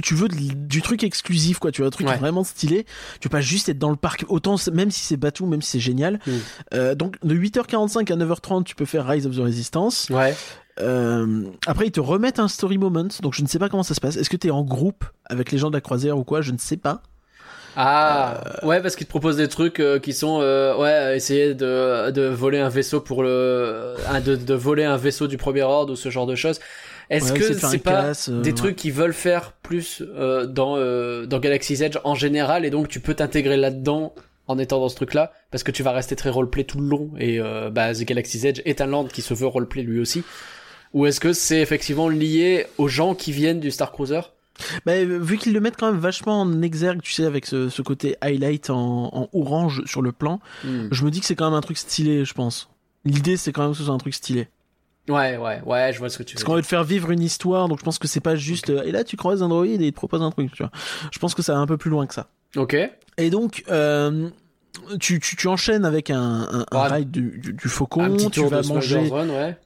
[0.03, 2.17] tu veux de- du truc exclusif, quoi, tu vois, un truc Ouais.
[2.17, 2.83] vraiment stylé,
[3.21, 5.71] tu veux pas juste être dans le parc, autant même si c'est Batou, même si
[5.71, 6.19] c'est génial.
[6.27, 6.31] Mm.
[6.73, 10.09] Euh, donc de 8h45 à 9h30, tu peux faire Rise of the Resistance.
[10.09, 10.35] Ouais.
[10.81, 13.93] Euh, après, ils te remettent un story moment, donc je ne sais pas comment ça
[13.93, 14.17] se passe.
[14.17, 16.41] Est-ce que tu es en groupe avec les gens de la croisière ou quoi?
[16.41, 17.01] Je ne sais pas.
[17.75, 21.53] Ah, Euh, ouais, parce qu'ils te proposent des trucs euh, qui sont, euh, ouais, essayer
[21.53, 25.93] de, de voler un vaisseau pour le, de, de voler un vaisseau du premier ordre
[25.93, 26.59] ou ce genre de choses.
[27.09, 28.53] Est-ce Ouais, que c'est pas casse, euh, des ouais.
[28.53, 32.87] trucs qu'ils veulent faire plus euh, dans euh, dans Galaxy's Edge en général et donc
[32.87, 34.15] tu peux t'intégrer là-dedans
[34.47, 37.11] en étant dans ce truc-là parce que tu vas rester très roleplay tout le long
[37.19, 40.23] et euh, bah The Galaxy's Edge est un land qui se veut roleplay lui aussi.
[40.93, 44.21] Ou est-ce que c'est effectivement lié aux gens qui viennent du Star Cruiser?
[44.85, 47.81] Bah, vu qu'ils le mettent quand même vachement en exergue, tu sais, avec ce, ce
[47.81, 50.87] côté highlight en, en orange sur le plan, Hmm.
[50.91, 52.69] je me dis que c'est quand même un truc stylé, je pense.
[53.03, 54.47] L'idée, c'est quand même que ce soit un truc stylé.
[55.07, 57.11] Ouais, ouais, ouais, je vois ce que tu veux Parce qu'on veut te faire vivre
[57.11, 58.71] une histoire, donc je pense que c'est pas juste.
[58.71, 60.71] euh, et là, tu croises un droïde et il te propose un truc, tu vois.
[61.11, 62.27] Je pense que ça va un peu plus loin que ça.
[62.55, 62.75] Ok.
[63.17, 64.29] Et donc, euh,
[64.99, 66.95] tu, tu, tu enchaînes avec un, un, un Ouais.
[66.95, 69.09] ride du, du, du faucon, un petit tu tour vas de manger.
[69.09, 69.57] Run, ouais.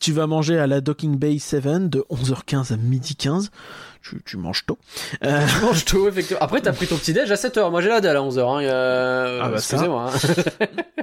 [0.00, 3.50] Tu vas manger à la Docking Bay 7 de 11h15 à midi 15.
[4.02, 4.78] Tu, tu manges tôt.
[5.24, 6.40] Euh, Tu manges tout, effectivement.
[6.42, 7.70] Après, t'as pris ton petit déj à 7h.
[7.70, 8.40] Moi, j'ai la dalle à 11h.
[8.40, 9.38] Hein.
[9.42, 9.56] Ah bah.
[9.56, 10.12] Excusez-moi.
[10.14, 11.02] hein.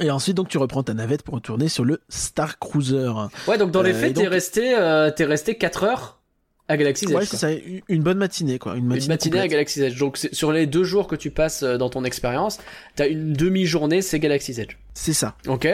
[0.00, 3.10] Et ensuite, donc, tu reprends ta navette pour retourner sur le Star Cruiser.
[3.48, 6.20] Ouais, donc dans les Euh, faits, et t'es resté, euh, t'es resté 4 heures
[6.68, 7.16] à Galaxy's Edge.
[7.16, 7.48] Ouais, c'est ça,
[7.88, 8.76] une- bonne matinée, quoi.
[8.76, 9.48] Une matinée, Une matinée à.
[9.48, 9.98] Galaxy's Edge.
[9.98, 12.58] Donc sur les deux jours que tu passes euh, dans ton expérience,
[12.94, 14.76] t'as une demi-journée, c'est Galaxy's Edge.
[14.94, 15.34] C'est ça.
[15.48, 15.66] Ok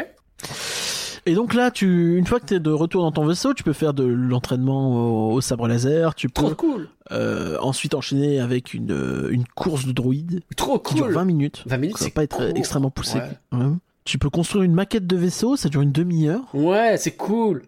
[1.26, 3.72] Et donc là, tu, une fois que t'es de retour dans ton vaisseau, tu peux
[3.72, 8.74] faire de l'entraînement au, au sabre laser, tu Trop peux cool euh, ensuite enchaîner avec
[8.74, 11.62] une, euh, une course de droïdes Trop qui dure cool 20 minutes.
[11.66, 13.18] 20 minutes, Ça va pas être extrêmement poussé.
[13.18, 13.58] Ouais.
[13.58, 13.72] Ouais.
[14.04, 16.42] Tu peux construire une maquette de vaisseau, ça dure une demi-heure.
[16.54, 17.62] Ouais, c'est cool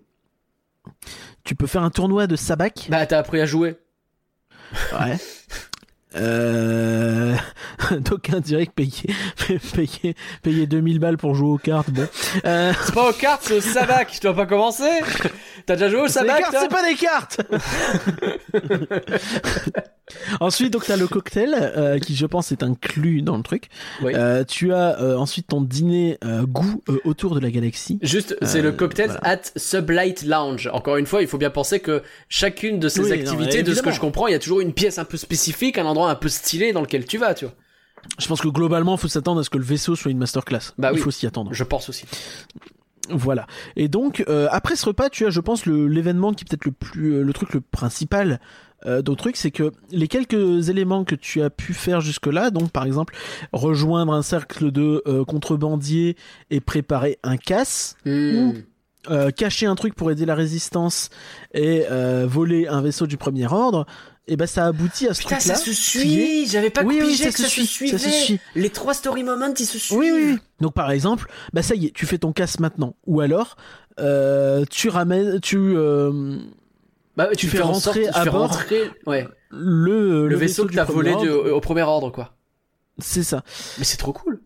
[1.45, 2.89] Tu peux faire un tournoi de sabac.
[2.91, 3.77] Bah t'as appris à jouer.
[4.93, 5.17] Ouais.
[6.17, 7.37] Euh...
[8.01, 9.15] D'aucuns diraient que payer,
[9.75, 12.09] payer, payer 2000 balles pour jouer aux cartes, bon.
[12.45, 12.73] Euh...
[12.85, 15.01] C'est pas aux cartes, c'est au sabac, tu dois pas commencer.
[15.67, 17.41] T'as déjà joué au sabac c'est pas des cartes
[20.41, 23.69] Ensuite, donc, t'as le cocktail, euh, qui, je pense, est inclus dans le truc.
[24.03, 24.13] Oui.
[24.15, 27.99] Euh, tu as euh, ensuite ton dîner goût autour de la galaxie.
[28.03, 29.21] Juste, c'est le cocktail voilà.
[29.25, 30.69] at Sublight Lounge.
[30.73, 33.75] Encore une fois, il faut bien penser que chacune de ces Oui, non, activités, de
[33.75, 36.11] ce que je comprends, il y a toujours une pièce un peu spécifique, un endroit
[36.11, 37.55] un peu stylé dans lequel tu vas, tu vois.
[38.19, 40.73] Je pense que globalement, faut s'attendre à ce que le vaisseau soit une masterclass.
[40.79, 41.01] Bah Il oui.
[41.01, 41.53] faut s'y attendre.
[41.53, 42.05] Je pense aussi.
[43.11, 43.47] Voilà.
[43.77, 46.73] Et donc euh, après ce repas, tu as, je pense, l'événement qui est peut-être le
[46.73, 48.41] plus, euh, le truc le principal.
[48.87, 52.71] Euh, d'autres trucs, c'est que les quelques éléments que tu as pu faire jusque-là, donc
[52.71, 53.15] par exemple
[53.53, 56.17] rejoindre un cercle de euh, contrebandiers
[56.51, 58.53] et préparer un casse, Hmm.
[59.11, 61.11] euh, cacher un truc pour aider la résistance
[61.55, 61.85] et
[62.27, 63.87] voler un vaisseau du premier ordre,
[64.29, 65.55] et ben ça aboutit à ce Putain, truc-là.
[65.55, 67.67] ça se est- suit J'avais pas Oui, oui, pigé ça que se ça se suit,
[67.67, 68.41] suivait ça se suit.
[68.57, 70.39] Les trois story moments, ils se suivent Oui, oui, oui.
[70.61, 72.97] Donc par exemple, bah ça y est, tu fais ton casse maintenant.
[73.07, 73.57] Ou alors,
[74.01, 76.39] euh, tu ramènes, tu euh,
[77.17, 80.37] Bah, Tu fais fais en rentrer sorte- tu à fais bord rentrer, ouais, le, le,
[80.37, 82.35] vaisseau que du t'as volé du- au, premier ordre, quoi.
[82.99, 83.43] C'est ça.
[83.79, 84.41] Mais c'est trop cool.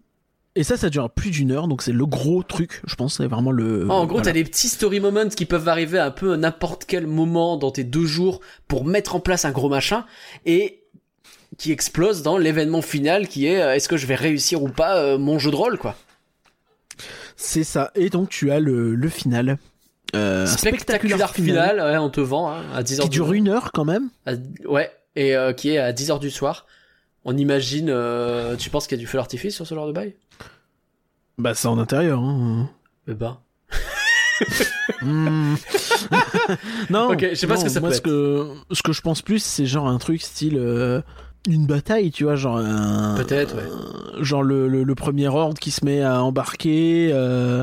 [0.57, 3.27] Et ça, ça dure plus d'une heure, donc c'est le gros truc, je pense, c'est
[3.27, 3.87] vraiment le.
[3.89, 4.25] Ah, en gros, voilà.
[4.25, 7.71] t'as des petits story moments qui peuvent arriver un peu à n'importe quel moment dans
[7.71, 10.05] tes deux jours pour mettre en place un gros machin
[10.47, 10.83] et
[11.59, 14.97] qui explose dans l'événement final qui est euh, est-ce que je vais réussir ou pas
[14.97, 15.95] euh, mon jeu de rôle, quoi.
[17.37, 17.91] C'est ça.
[17.95, 19.57] Et donc tu as le, le final.
[20.15, 23.49] Euh, un Spectaculaire final, ouais, on te vend hein, à 10h qui du dure une
[23.49, 24.09] heure quand même.
[24.27, 24.33] à-
[24.69, 26.67] ouais, et euh, qui est à 10h du soir.
[27.25, 29.93] On imagine, euh, tu penses qu'il y a du feu d'artifice sur ce genre de
[29.93, 30.15] bail?
[31.39, 32.19] Bah c'est en intérieur.
[32.21, 32.69] Hein.
[33.09, 33.39] Eh ben.
[35.03, 35.55] Hmm.
[36.91, 37.11] non.
[37.13, 38.05] Ok, je sais pas non, ce que ça moi, peut ce être.
[38.05, 41.01] que ce que je pense plus, c'est genre un truc style euh,
[41.47, 43.15] une bataille, tu vois, genre un.
[43.17, 43.63] Peut-être, ouais.
[44.19, 47.63] un- genre le, le, le premier ordre qui se met à embarquer euh,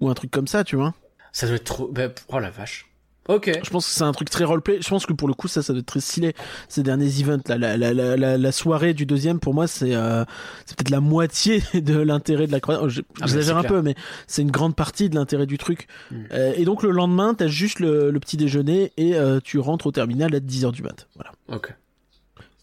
[0.00, 0.94] ou un truc comme ça, tu vois.
[1.32, 1.88] Ça doit être trop.
[1.88, 2.86] bah, oh la vache.
[3.28, 3.50] Ok.
[3.62, 4.78] Je pense que c'est un truc très roleplay.
[4.82, 6.34] Je pense que pour le coup, ça, ça doit être très stylé.
[6.68, 9.94] Ces derniers events, là, la, la, la, la, la soirée du deuxième, pour moi, c'est
[9.94, 10.24] euh,
[10.66, 13.04] c'est peut-être la moitié de l'intérêt de la croisade.
[13.20, 13.94] Ah, J'exagère c'est un peu, mais
[14.26, 15.86] c'est une grande partie de l'intérêt du truc.
[16.10, 16.16] Mm.
[16.32, 19.86] Euh, et donc le lendemain, t'as juste le, le petit déjeuner et euh, tu rentres
[19.86, 21.06] au terminal à 10h du mat.
[21.14, 21.30] Voilà.
[21.48, 21.72] Ok.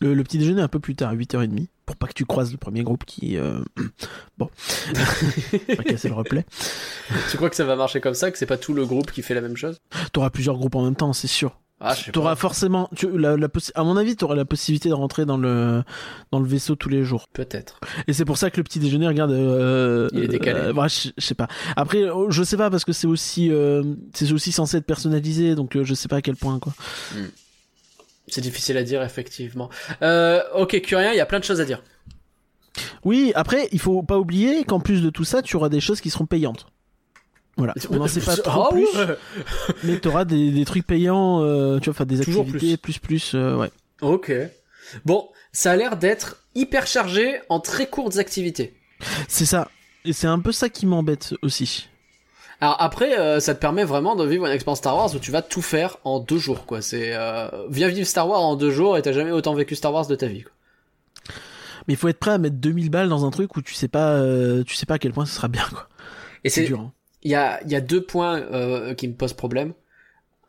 [0.01, 2.51] Le, le petit déjeuner un peu plus tard, à 8h30, pour pas que tu croises
[2.51, 3.37] le premier groupe qui...
[3.37, 3.59] Euh...
[4.37, 4.49] bon.
[5.75, 6.45] pas casser le replay.
[7.31, 9.23] Tu crois que ça va marcher comme ça, que c'est pas tout le groupe qui
[9.23, 9.79] fait la même chose?
[10.11, 11.57] T'auras plusieurs groupes en même temps, c'est sûr.
[11.79, 14.95] Ah, je sais T'auras forcément, tu, la, la à mon avis, t'auras la possibilité de
[14.95, 15.83] rentrer dans le
[16.31, 17.27] dans le vaisseau tous les jours.
[17.33, 17.79] Peut-être.
[18.07, 20.59] Et c'est pour ça que le petit déjeuner, regarde, euh, Il est décalé.
[20.59, 21.47] euh, je, je sais pas.
[21.75, 23.83] Après, euh, je sais pas parce que c'est aussi euh,
[24.13, 26.73] c'est aussi censé être personnalisé, donc je sais pas à quel point quoi.
[28.27, 29.69] C'est difficile à dire, effectivement.
[30.01, 31.81] Euh, ok, Curien, il y a plein de choses à dire.
[33.03, 36.01] Oui, après, il faut pas oublier qu'en plus de tout ça, tu auras des choses
[36.01, 36.67] qui seront payantes.
[37.55, 37.73] Voilà.
[37.89, 39.17] On n'en sait pas trop Ah plus, ouais.
[39.83, 43.31] mais t'auras des, des trucs payants, euh, tu vois, enfin des Toujours activités plus plus,
[43.33, 43.71] euh, ouais.
[44.01, 44.31] Ok.
[45.05, 48.75] Bon, ça a l'air d'être hyper chargé en très courtes activités.
[49.27, 49.69] C'est ça.
[50.05, 51.89] Et c'est un peu ça qui m'embête aussi.
[52.59, 55.31] Alors après, euh, ça te permet vraiment de vivre une expérience Star Wars où tu
[55.31, 56.81] vas tout faire en deux jours, quoi.
[56.81, 59.93] C'est euh, viens vivre Star Wars en deux jours et t'as jamais autant vécu Star
[59.93, 60.41] Wars de ta vie.
[60.43, 60.51] Quoi.
[61.87, 63.87] Mais il faut être prêt à mettre 2000 balles dans un truc où tu sais
[63.87, 65.87] pas, euh, tu sais pas à quel point ce sera bien, quoi.
[66.43, 66.79] Et C'est dur.
[66.79, 66.91] hein.
[67.23, 69.73] il y a il y a deux points euh, qui me posent problème.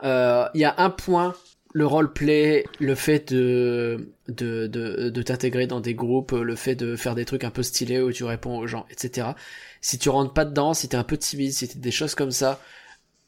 [0.02, 1.34] Euh, Il y a un point,
[1.78, 6.96] le roleplay, le fait de de de, de t'intégrer dans des groupes, le fait de
[6.96, 9.28] faire des trucs un peu stylés où tu réponds aux gens, etc.
[9.80, 12.32] Si tu rentres pas dedans, si t'es un peu timide, si t'es des choses comme
[12.32, 12.60] ça,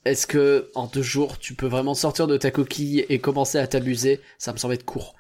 [0.05, 3.68] est-ce que en deux jours tu peux vraiment sortir de ta coquille et commencer à
[3.68, 4.20] t'amuser?
[4.36, 5.14] Ça me semble être court.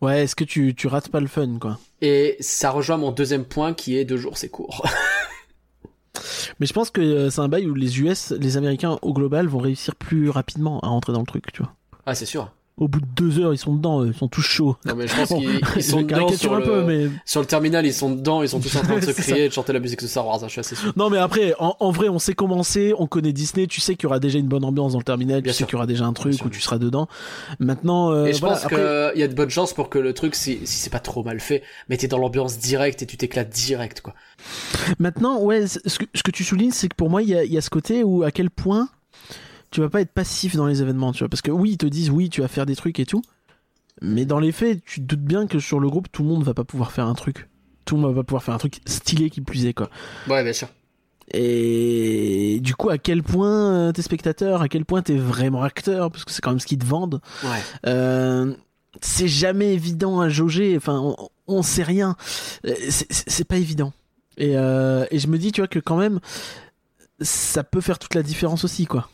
[0.00, 1.78] Ouais, est-ce que tu, tu rates pas le fun, quoi?
[2.00, 4.86] Et ça rejoint mon deuxième point qui est deux jours c'est court.
[6.58, 9.46] Mais je pense que euh, c'est un bail où les US, les Américains au global
[9.46, 11.74] vont réussir plus rapidement à rentrer dans le truc, tu vois.
[12.06, 12.50] Ah c'est sûr.
[12.76, 14.76] Au bout de deux heures, ils sont dedans, ils sont tous chauds.
[14.84, 17.38] Non, mais je pense Bon, qu'ils ils sont dedans sur un le, peu, mais sur
[17.40, 19.52] le terminal, ils sont dedans, ils sont tous en train de se crier et de
[19.52, 20.92] chanter la musique de Star Wars, hein, je suis assez sûr.
[20.96, 23.94] non, mais après, en, en vrai, on sait comment c'est, on connaît Disney, tu sais
[23.94, 25.66] qu'il y aura déjà une bonne ambiance dans le terminal, Bien tu sais sûr.
[25.68, 27.06] qu'il y aura déjà un truc où tu seras dedans.
[27.60, 30.00] Maintenant, euh, Et je voilà, pense après- qu'il y a de bonnes chances pour que
[30.00, 33.06] le truc, si, si c'est pas trop mal fait, mais t'es dans l'ambiance directe et
[33.06, 34.14] tu t'éclates direct, quoi.
[34.98, 37.44] Maintenant, ouais, ce que, ce que tu soulignes, c'est que pour moi, il y a,
[37.44, 38.88] il y a ce côté où à quel point
[39.74, 41.28] tu vas pas être passif dans les événements, tu vois.
[41.28, 43.22] Parce que oui, ils te disent oui, tu vas faire des trucs et tout.
[44.00, 46.44] Mais dans les faits, tu te doutes bien que sur le groupe, tout le monde
[46.44, 47.48] va pas pouvoir faire un truc.
[47.84, 49.90] Tout le monde va pas pouvoir faire un truc stylé qui plus est, quoi.
[50.28, 50.68] Ouais, bien sûr.
[51.32, 56.10] Et du coup, à quel point euh, t'es spectateur, à quel point t'es vraiment acteur,
[56.10, 57.20] parce que c'est quand même ce qu'ils te vendent.
[57.42, 57.60] Ouais.
[57.86, 58.54] Euh,
[59.00, 60.76] c'est jamais évident à jauger.
[60.76, 61.16] Enfin, on,
[61.48, 62.16] on sait rien.
[62.66, 63.92] Euh, C'est- pas évident.
[64.38, 66.20] Et, euh, et je me dis, tu vois, que quand même,
[67.20, 69.08] ça peut faire toute la différence aussi, quoi.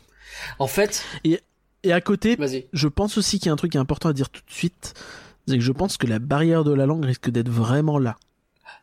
[0.59, 1.05] En fait,
[1.83, 2.37] Et à côté,
[2.73, 4.51] je pense aussi qu'il y a un truc qui est important à dire tout de
[4.51, 4.93] suite.
[5.47, 8.17] C'est que je pense que la barrière de la langue risque d'être vraiment là.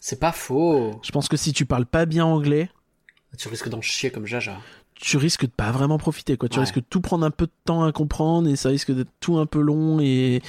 [0.01, 1.01] C'est pas faux.
[1.03, 2.71] Je pense que si tu parles pas bien anglais,
[3.37, 4.59] Tu risques d'en chier comme Jaja.
[5.01, 6.65] Tu risques de pas vraiment profiter quoi tu Ouais.
[6.65, 9.39] risques de tout prendre un peu de temps à comprendre et ça risque d'être tout
[9.39, 10.43] un peu long et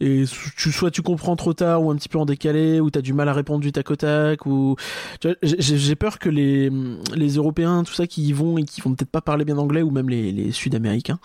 [0.00, 0.24] et
[0.56, 3.12] tu, soit tu comprends trop tard ou un petit peu en décalé ou t'as du
[3.12, 4.74] mal à répondre du tac au tac ou
[5.42, 6.70] j'ai peur que les
[7.14, 9.82] les européens tout ça qui y vont et qui vont peut-être pas parler bien anglais
[9.82, 11.20] ou même les les sud-américains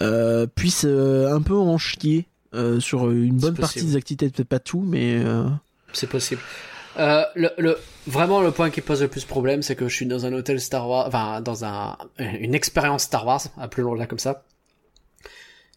[0.00, 4.48] euh, puissent euh, un peu en chier euh, sur une bonne partie des activités peut-être
[4.48, 5.20] pas tout mais
[5.92, 6.40] C'est possible.
[6.96, 10.06] Euh, le, le, vraiment, le point qui pose le plus problème, c'est que je suis
[10.06, 14.44] dans un hôtel Star Wars, enfin, dans un, une expérience Star Wars, appelons-la comme ça.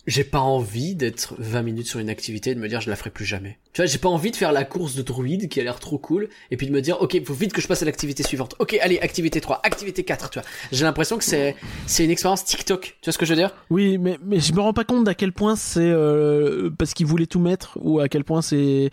[0.07, 2.95] J'ai pas envie d'être 20 minutes sur une activité et de me dire je la
[2.95, 3.57] ferai plus jamais.
[3.73, 5.97] Tu vois, j'ai pas envie de faire la course de druide qui a l'air trop
[5.97, 8.55] cool et puis de me dire ok, faut vite que je passe à l'activité suivante.
[8.59, 10.47] Ok, allez, activité 3, activité 4, tu vois.
[10.71, 11.55] J'ai l'impression que c'est,
[11.87, 12.97] c'est une expérience TikTok.
[13.01, 13.53] Tu vois ce que je veux dire?
[13.69, 17.05] Oui, mais, mais je me rends pas compte d'à quel point c'est euh, parce qu'ils
[17.05, 18.89] voulaient tout mettre ou à quel point c'est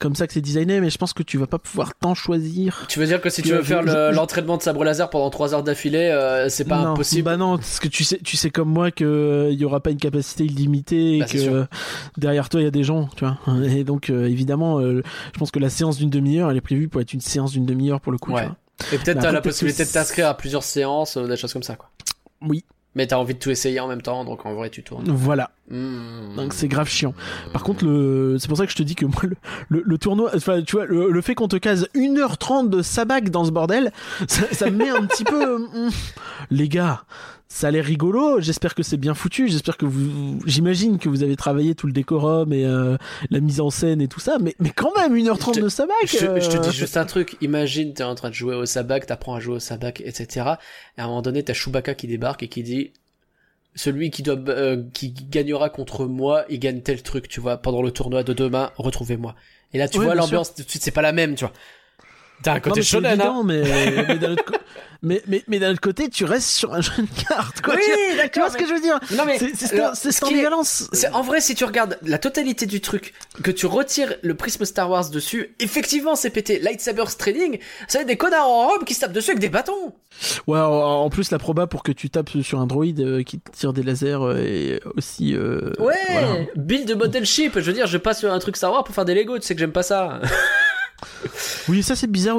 [0.00, 2.84] comme ça que c'est designé, mais je pense que tu vas pas pouvoir t'en choisir.
[2.90, 5.08] Tu veux dire que si tu veux faire je- le- je- l'entraînement de sabre laser
[5.08, 7.22] pendant 3 heures d'affilée, euh, c'est pas non, impossible?
[7.24, 9.80] Bah non, parce que tu sais, tu sais comme moi que euh, il y aura
[9.80, 11.66] pas une capacité illimitée et Bah, c'est que
[12.16, 13.38] derrière toi il y a des gens, tu vois.
[13.64, 15.02] Et donc euh, évidemment, euh,
[15.32, 17.66] je pense que la séance d'une demi-heure, elle est prévue pour être une séance d'une
[17.66, 18.32] demi-heure pour le coup.
[18.32, 18.42] Ouais.
[18.42, 18.56] tu vois.
[18.92, 21.62] Et peut-être Bah, t'as la possibilité de t'inscrire à plusieurs séances, euh, des choses comme
[21.64, 21.90] ça, quoi.
[22.42, 22.64] Oui,
[22.94, 25.10] Mais t'as envie de tout essayer en même temps, donc en vrai tu tournes.
[25.10, 25.50] voilà.
[25.70, 26.36] Mmh.
[26.36, 27.12] Donc c'est grave chiant.
[27.52, 28.36] Par contre, le...
[28.38, 29.36] c'est pour ça que je te dis que moi, le,
[29.68, 33.30] le, le tournoi, enfin, tu vois, le, le fait qu'on te case 1h30 de sabac
[33.30, 33.92] dans ce bordel,
[34.28, 35.54] ça, ça me met un petit peu.
[35.56, 35.90] hum,
[36.50, 37.02] Les gars,
[37.50, 38.40] ça a l'air rigolo.
[38.40, 39.48] J'espère que c'est bien foutu.
[39.48, 40.38] J'espère que vous.
[40.44, 42.96] J'imagine que vous avez travaillé tout le décorum et euh,
[43.30, 44.36] la mise en scène et tout ça.
[44.40, 45.94] Mais, mais quand même, 1h30 Je te- de sabac.
[46.04, 48.54] Je, te- je te euh, dis juste un truc, imagine t'es en train de jouer
[48.54, 50.26] au sabac, t'apprends à jouer au sabac, etc.
[50.98, 52.92] Et à un moment donné, t'as Chewbacca qui débarque et qui dit
[53.74, 57.80] celui qui doit euh, qui gagnera contre moi, il gagne tel truc, tu vois, pendant
[57.80, 59.34] le tournoi de demain, retrouvez-moi.
[59.72, 61.52] Et là tu vois l'ambiance tout de suite, c'est pas la même, tu vois.
[62.42, 63.42] T'as un Non, côté mais c'est shonen, hein.
[63.44, 63.62] mais,
[64.06, 64.44] mais d'un autre,
[65.02, 67.74] mais, mais, mais d'un autre côté, tu restes sur un jeu de cartes, quoi.
[67.76, 67.82] Oui,
[68.32, 68.98] tu, vois- tu ce que je veux dire?
[69.16, 70.48] Non mais C'est c'est cette- alors, c'est ce cette qui est-.
[70.92, 74.64] C'est en vrai si tu regardes la totalité du truc, que tu retires le prisme
[74.64, 76.58] Star Wars dessus, effectivement c'est pété.
[76.58, 77.58] Lightsaber trading,
[77.94, 79.92] être des connards en robe qui se tapent dessus avec des bâtons.
[80.46, 83.72] Ouais, en plus la proba pour que tu tapes sur un droïde euh, qui tire
[83.72, 85.34] des lasers euh, est aussi.
[85.34, 85.94] euh, Ouais.
[86.10, 86.28] voilà.
[86.56, 89.04] Build model ship, je veux dire, je passe sur un truc Star Wars pour faire
[89.04, 90.20] des Lego, tu sais que j'aime pas ça.
[91.68, 92.38] Oui, ça c'est bizarre.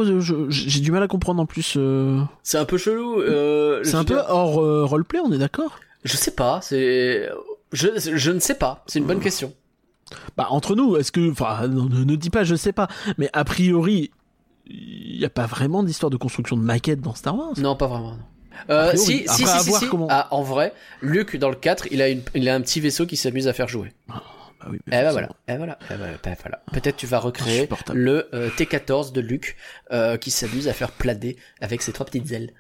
[0.50, 1.76] J'ai du mal à comprendre en plus.
[1.78, 3.22] euh, c'est un peu chelou.
[3.22, 5.80] Euh, C'est un peu hors euh, roleplay, on est d'accord?
[6.04, 7.30] Je sais pas, c'est
[7.72, 9.54] je je ne sais pas, c'est une bonne question.
[10.38, 12.88] Bah entre nous, est-ce que, enfin, ne, ne dis pas, je sais pas,
[13.20, 14.10] mais a priori,
[14.66, 17.54] il y a pas vraiment d'histoire de construction de maquette dans Star Wars.
[17.58, 18.12] Non, pas vraiment.
[18.12, 18.18] non.
[18.70, 19.06] Euh, A priori.
[19.06, 19.88] si, si, si, si, voir si.
[19.88, 22.80] comment- Ah, en vrai, Luke dans le 4, il a une, il a un petit
[22.80, 23.94] vaisseau qui s'amuse à faire jouer.
[24.60, 26.62] Bah oui, Eh ben voilà, eh voilà, eh ben, ben voilà.
[26.74, 29.56] Peut-être tu vas recréer le euh, T14 de Luke
[29.92, 32.54] euh, qui s'amuse à faire plader avec ses trois petites ailes.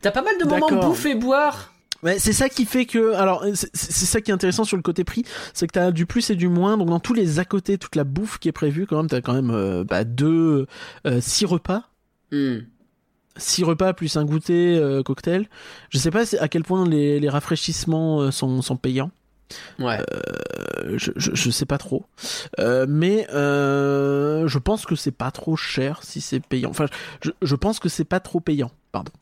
[0.00, 1.72] T'as pas mal de moments bouffe et boire?
[2.02, 4.82] Mais c'est ça qui fait que, alors, c'est c'est ça qui est intéressant sur le
[4.82, 5.24] côté prix,
[5.54, 6.76] c'est que t'as du plus et du moins.
[6.76, 9.20] Donc dans tous les à côté, toute la bouffe qui est prévue, quand même, t'as
[9.20, 10.66] quand même euh, bah, deux,
[11.06, 11.84] euh, six repas.
[12.32, 12.60] Hmm.
[13.36, 15.48] six repas plus un goûter euh, cocktail.
[15.90, 19.10] Je sais pas à quel point les, les rafraîchissements euh, sont, sont payants.
[19.78, 19.98] Ouais.
[20.12, 22.04] Euh, je, je, je sais pas trop.
[22.58, 26.70] Euh, mais euh, je pense que c'est pas trop cher si c'est payant.
[26.70, 26.86] Enfin,
[27.22, 28.70] je, je pense que c'est pas trop payant.
[28.92, 29.12] Pardon.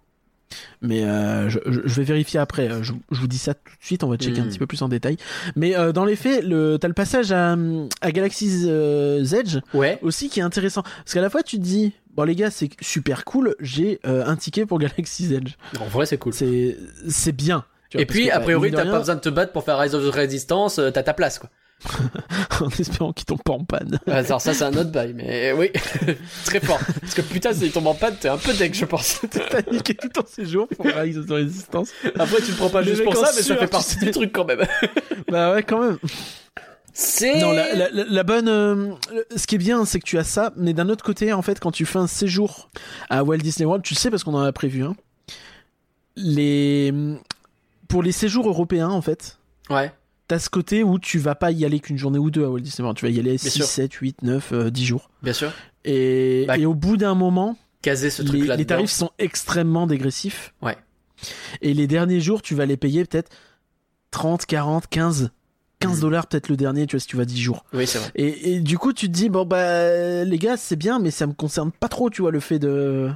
[0.83, 1.03] Mais
[1.49, 2.69] je, vais vérifier après.
[2.83, 4.03] Je, je vous dis ça tout de suite.
[4.03, 4.49] On va checker un Mm.
[4.49, 5.17] petit peu plus en détail.
[5.55, 7.57] Mais dans les faits, le, t'as le passage à,
[8.01, 9.99] à Galaxy's Edge Ouais.
[10.03, 10.83] aussi qui est intéressant.
[10.83, 13.55] Parce qu'à la fois, tu te dis, bon les gars, c'est super cool.
[13.61, 15.53] J'ai un ticket pour Galaxy's Edge.
[15.79, 16.33] En vrai, c'est cool.
[16.35, 16.77] C'est
[17.09, 17.65] c'est bien.
[17.93, 19.79] Vois, Et puis, a bah, priori, t'as rien- pas besoin de te battre pour faire
[19.79, 21.51] Rise of the Resistance, euh, t'as ta place, quoi.
[22.61, 23.99] en espérant qu'il tombe pas en panne.
[24.07, 25.71] Alors ça c'est un autre bail, mais oui,
[26.45, 26.79] très fort.
[27.01, 29.23] Parce que putain, s'il tombe en panne, t'es un peu deck, je pense.
[29.51, 31.89] T'as niqué tout ton séjour pour Rise of the Resistance.
[32.19, 34.45] Après, tu le prends pas juste pour ça, mais ça fait partie du truc quand
[34.45, 34.63] même.
[35.31, 35.99] Bah ouais, quand même.
[36.93, 37.41] C'est.
[37.41, 38.49] Non, la, la- la- la bonne.
[38.51, 38.93] euh,
[39.35, 41.61] ce qui est bien, c'est que tu as ça, mais d'un autre côté, en fait,
[41.61, 42.69] quand tu fais un séjour
[43.09, 44.95] à Walt Disney World, tu le sais parce qu'on en a prévu un.
[46.17, 46.93] Les
[47.91, 49.39] pour les séjours européens, en fait,
[49.69, 49.93] Ouais.
[50.29, 52.61] t'as ce côté où tu vas pas y aller qu'une journée ou deux à Walt
[52.61, 52.97] Disney World.
[52.99, 53.65] Tu vas y aller 6, sûr.
[53.67, 55.11] 7, 8, 9, euh, 10 jours.
[55.23, 55.53] Bien sûr.
[55.85, 58.57] Et, Bah, et au bout d'un moment, Caser ce les, truc là.
[58.57, 60.55] les tarifs sont extrêmement dégressifs.
[60.63, 60.77] Ouais.
[61.63, 63.31] Et les derniers jours, tu vas les payer peut-être
[64.11, 65.31] 30, 40, 15,
[65.81, 66.01] 15 Mhm.
[66.01, 67.65] dollars peut-être le dernier, tu vois, si tu vas 10 jours.
[67.73, 68.11] Oui, c'est vrai.
[68.15, 71.27] Et, et du coup, tu te dis, bon, bah, les gars, c'est bien, mais ça
[71.27, 73.11] me concerne pas trop, tu vois, le fait de.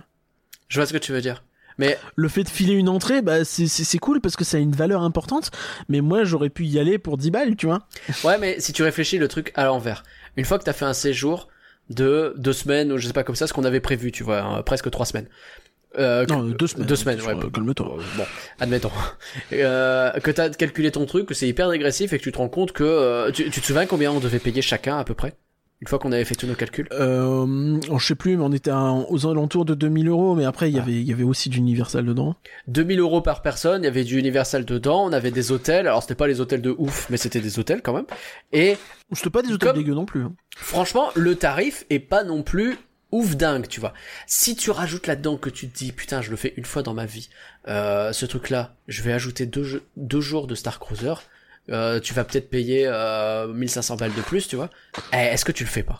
[0.69, 1.45] Je vois ce que tu veux dire.
[1.79, 4.75] Mais Le fait de filer une entrée, bah, c'est- cool parce que ça a une
[4.75, 5.51] valeur importante,
[5.89, 7.81] mais moi, j'aurais pu y aller pour 10 balles, tu vois.
[8.25, 10.03] ouais, mais si tu réfléchis le truc à l'envers,
[10.37, 11.49] une fois que t'as fait un séjour
[11.91, 14.41] de deux semaines ou je sais pas comme ça, ce qu'on avait prévu, tu vois,
[14.41, 15.27] hein, presque trois semaines.
[15.99, 16.87] Euh, Non, deux semaines.
[16.87, 17.35] Deux semaines, ouais.
[17.37, 17.97] Euh, Calme-toi.
[17.99, 18.25] Euh, Bon,
[18.59, 18.91] admettons.
[19.53, 22.49] Euh, que t'as calculé ton truc, que c'est hyper dégressif et que tu te rends
[22.49, 25.35] compte que euh, tu, tu te souviens combien on devait payer chacun à peu près?
[25.85, 26.89] Une fois qu'on avait fait tous nos calculs.
[26.93, 30.71] Euh, je sais plus, mais on était à- aux alentours de 2000 euros, mais après,
[30.71, 30.83] il y Ah.
[30.83, 32.37] avait, il y avait aussi d'Universal dedans.
[32.69, 36.01] 2000 euros par personne, il y avait du Universal dedans, on avait des hôtels, alors
[36.01, 38.07] c'était pas les hôtels de ouf, mais c'était des hôtels quand même.
[38.53, 38.79] Et
[39.13, 40.23] C'était pas des hôtels Comme- dégueux non plus.
[40.23, 40.33] hein.
[40.57, 42.79] franchement, le tarif est pas non plus
[43.13, 43.93] ouf dingue, tu vois.
[44.27, 46.95] Si tu rajoutes là-dedans que tu te dis, putain, je le fais une fois dans
[46.95, 47.29] ma vie,
[47.69, 51.13] euh, ce truc-là, je vais ajouter deux, deux jours de Star Cruiser,
[52.01, 54.71] tu vas peut-être payer euh, 1500 balles de plus, tu vois.
[55.13, 55.99] Eh, Est-ce que tu le fais pas?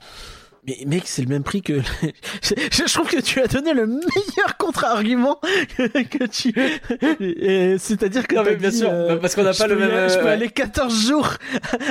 [0.67, 1.81] Mais mec, c'est le même prix que.
[2.43, 5.39] je, trouve que tu as donné le meilleur contre-argument
[5.77, 6.55] que, tu.
[7.79, 8.35] C'est-à-dire que.
[8.37, 10.27] Non, mais bien dit, sûr, euh, parce qu'on n'a pas le même, aller- Je peux
[10.27, 11.35] euh, aller 14 jours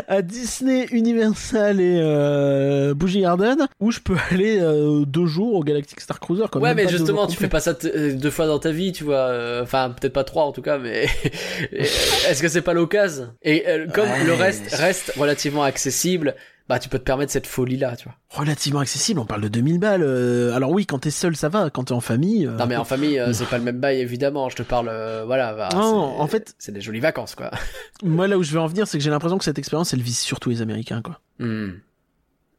[0.07, 5.63] à Disney, Universal et euh, Bougie Garden, ou je peux aller euh, deux jours au
[5.63, 6.45] Galactic Star Cruiser.
[6.51, 8.91] Quoi, Ouais, même mais justement, tu fais pas ça euh, deux fois dans ta vie,
[8.91, 9.59] tu vois.
[9.61, 11.07] Enfin, peut-être pas trois en tout cas, mais
[11.71, 13.29] est-ce que c'est pas l'occasion?
[13.43, 16.35] Et euh, comme Ouais, le reste reste relativement accessible,
[16.69, 18.15] bah tu peux te permettre cette folie là, tu vois.
[18.30, 20.02] Relativement accessible, on parle de 2000 balles.
[20.03, 21.69] euh, alors oui, quand t'es seul, ça va.
[21.69, 22.48] Quand t'es en famille.
[22.48, 24.49] euh, Non, mais en famille, euh, c'est pas le même bail évidemment.
[24.49, 24.85] Je te parle,
[25.26, 25.53] voilà.
[25.53, 27.52] bah, Non, en fait- c'est des jolies vacances, quoi.
[28.03, 30.02] Moi, là où je veux en venir, c'est que j'ai l'impression que cette expérience, elle
[30.02, 31.19] vise surtout les Américains, quoi.
[31.40, 31.72] Hmm.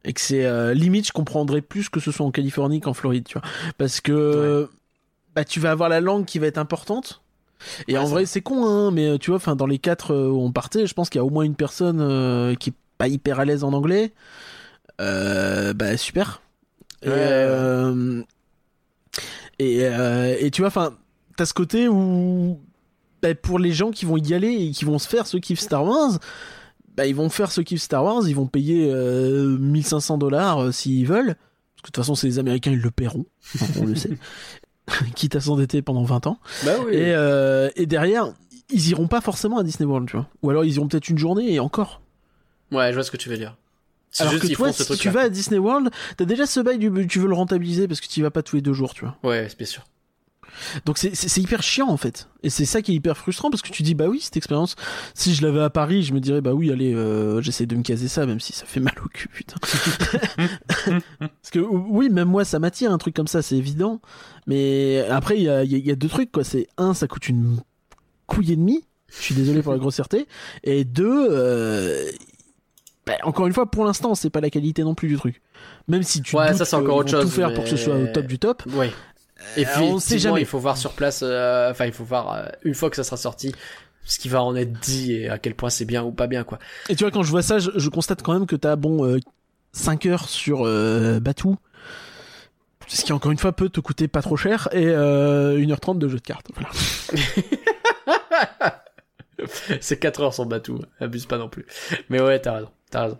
[0.04, 3.38] et que c'est limite je comprendrais plus que ce soit en Californie qu'en Floride tu
[3.38, 3.48] vois
[3.78, 4.68] parce que
[5.34, 7.22] bah tu vas avoir la langue qui va être importante
[7.88, 10.42] et Ouais, en vrai c'est con hein mais tu vois enfin dans les quatre où
[10.44, 13.40] on partait je pense qu'il y a au moins une personne euh, qui pas hyper
[13.40, 14.12] à l'aise en anglais
[15.00, 16.42] euh, bah super
[17.02, 18.22] et, Ouais, euh,
[19.58, 20.94] et, euh, et tu vois enfin
[21.36, 22.60] t'as ce côté où
[23.22, 25.58] bah, pour les gens qui vont y aller et qui vont se faire ce kiff
[25.58, 26.18] Star Wars
[26.96, 31.08] bah, ils vont faire ce kiff Star Wars, ils vont payer euh, 1500 dollars s'ils
[31.08, 31.34] veulent.
[31.34, 33.26] Parce que de toute façon, c'est les Américains, ils le paieront.
[33.80, 34.16] on le sait.
[35.16, 36.38] Quitte à s'endetter pendant 20 ans.
[36.64, 36.94] Bah oui.
[36.94, 37.16] Et,
[37.74, 38.32] et derrière,
[38.70, 40.28] ils iront pas forcément à Disney World, tu vois.
[40.42, 42.00] Ou alors ils iront peut-être une journée et encore.
[42.74, 43.56] Ouais, je vois ce que tu veux dire.
[44.20, 46.90] Alors juste que toi, si tu vas à Disney World, t'as déjà ce bail du
[47.08, 49.04] tu veux le rentabiliser parce que tu y vas pas tous les deux jours, tu
[49.04, 49.16] vois.
[49.24, 49.82] Ouais, c'est bien sûr.
[50.84, 52.28] Donc c'est- hyper chiant en fait.
[52.44, 54.76] Et c'est ça qui est hyper frustrant parce que tu dis bah oui cette expérience,
[55.12, 57.82] si je l'avais à Paris, je me dirais bah oui allez euh, j'essaie de me
[57.82, 59.56] caser ça même si ça fait mal au cul putain.
[60.78, 64.00] parce que oui même moi ça m'attire un truc comme ça c'est évident.
[64.46, 66.44] Mais après il y a, y a- y a deux trucs quoi.
[66.44, 67.58] C'est un ça coûte une
[68.26, 68.84] couille et demie.
[69.08, 70.26] Je suis désolé pour la grossièreté.
[70.64, 72.08] Et deux euh,
[73.06, 75.40] bah, encore une fois pour l'instant c'est pas la qualité non plus du truc.
[75.88, 77.70] Même si tu Ouais, doutes ça, c'est qu'ils encore autre vont tout faire pour que
[77.70, 78.62] ce soit au top du top.
[79.56, 80.40] Et Euh, puis, on sait jamais.
[80.40, 83.04] il faut voir sur place, euh, enfin, il faut voir euh, une fois que ça
[83.04, 83.54] sera sorti,
[84.04, 86.44] ce qui va en être dit et à quel point c'est bien ou pas bien,
[86.44, 86.58] quoi.
[86.88, 89.04] Et tu vois, quand je vois ça, je, je constate quand même que t'as, bon,
[89.04, 89.18] euh,
[89.72, 90.62] 5 heures sur
[91.20, 91.56] Batou.
[92.86, 94.68] Ce qui, encore une fois, peut te coûter pas trop cher.
[94.72, 96.46] Et euh, 1h30 de jeu de cartes.
[96.54, 96.70] Voilà.
[99.80, 101.66] c'est 4 heures son bateau, abuse pas non plus.
[102.08, 103.18] Mais ouais, t'as raison, t'as raison.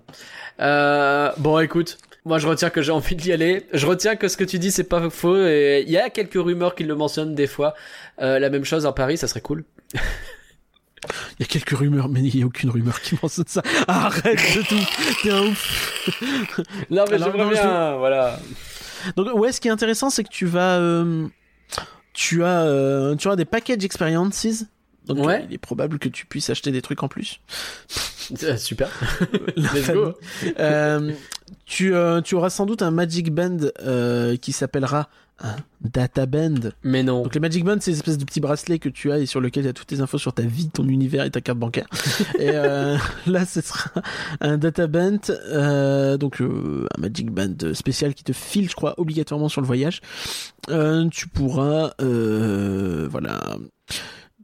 [0.60, 3.66] Euh, bon, écoute, moi je retiens que j'ai envie d'y aller.
[3.72, 6.34] Je retiens que ce que tu dis c'est pas faux et il y a quelques
[6.34, 7.74] rumeurs qui le mentionnent des fois.
[8.20, 9.64] Euh, la même chose à Paris, ça serait cool.
[11.38, 13.62] Il y a quelques rumeurs, mais il n'y a aucune rumeur qui mentionne ça.
[13.88, 14.86] Arrête de tout.
[15.22, 16.12] T'es un ouf.
[16.90, 18.38] Non mais Alors, j'aimerais non, je voilà.
[19.16, 20.78] Donc, ouais, ce qui est intéressant, c'est que tu vas.
[20.78, 21.26] euh,
[22.14, 24.46] tu as, euh, tu as des package experiences.
[25.06, 25.40] Donc, Ouais.
[25.42, 27.40] euh, il est probable que tu puisses acheter des trucs en plus.
[28.42, 28.88] Euh, Super.
[29.56, 30.14] Let's go.
[30.58, 31.12] Euh,
[31.66, 33.58] Tu, euh, tu auras sans doute un Magic Band
[34.40, 35.08] qui s'appellera
[35.42, 36.54] un Data Band.
[36.84, 37.22] Mais non.
[37.24, 39.40] Donc les Magic Band, c'est une espèce de petit bracelet que tu as et sur
[39.40, 41.58] lequel il y a toutes tes infos sur ta vie, ton univers et ta carte
[41.58, 41.86] bancaire.
[42.38, 43.90] et là, ce sera
[44.40, 45.18] un Data Band,
[46.18, 50.00] donc un Magic Band spécial qui te file, je crois, obligatoirement sur le voyage.
[51.10, 53.56] Tu pourras, voilà.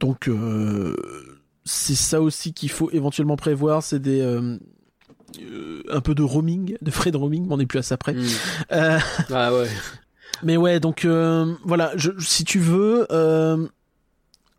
[0.01, 0.95] Donc euh,
[1.63, 4.57] c'est ça aussi qu'il faut éventuellement prévoir, c'est des euh,
[5.39, 7.95] euh, un peu de roaming, de frais de roaming, mais on n'est plus à ça
[7.97, 8.13] près.
[8.13, 8.25] Hmm.
[8.73, 8.99] Euh,
[9.33, 9.67] Ah ouais.
[10.43, 13.67] mais ouais, donc euh, voilà, je, si tu veux, euh,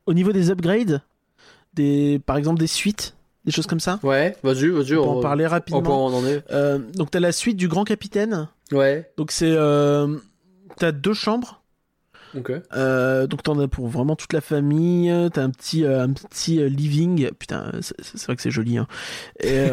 [0.06, 1.02] au niveau des upgrades,
[1.74, 3.14] des, par exemple des suites,
[3.44, 4.94] des choses comme ça, Ouais, vas-y, vas-y.
[4.94, 6.06] on peut on- en parler On peut rapidement.
[6.06, 6.44] en est.
[6.52, 9.10] Euh, donc t'as la suite du Grand Capitaine, Ouais.
[9.16, 10.06] donc c'est c'est
[10.76, 11.61] t'as deux chambres.
[12.72, 15.12] Euh, donc t'en as pour vraiment toute la famille.
[15.32, 17.30] T'as un petit euh, un petit euh, living.
[17.38, 18.78] Putain, c'est c'est vrai que c'est joli.
[18.78, 18.86] Hein.
[19.40, 19.68] Et,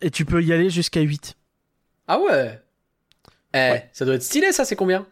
[0.00, 1.34] et tu peux y aller jusqu'à 8.
[2.08, 2.60] Ah ouais?
[3.54, 3.90] Eh, Ouais.
[3.92, 4.64] ça doit être stylé, ça.
[4.64, 5.06] C'est combien?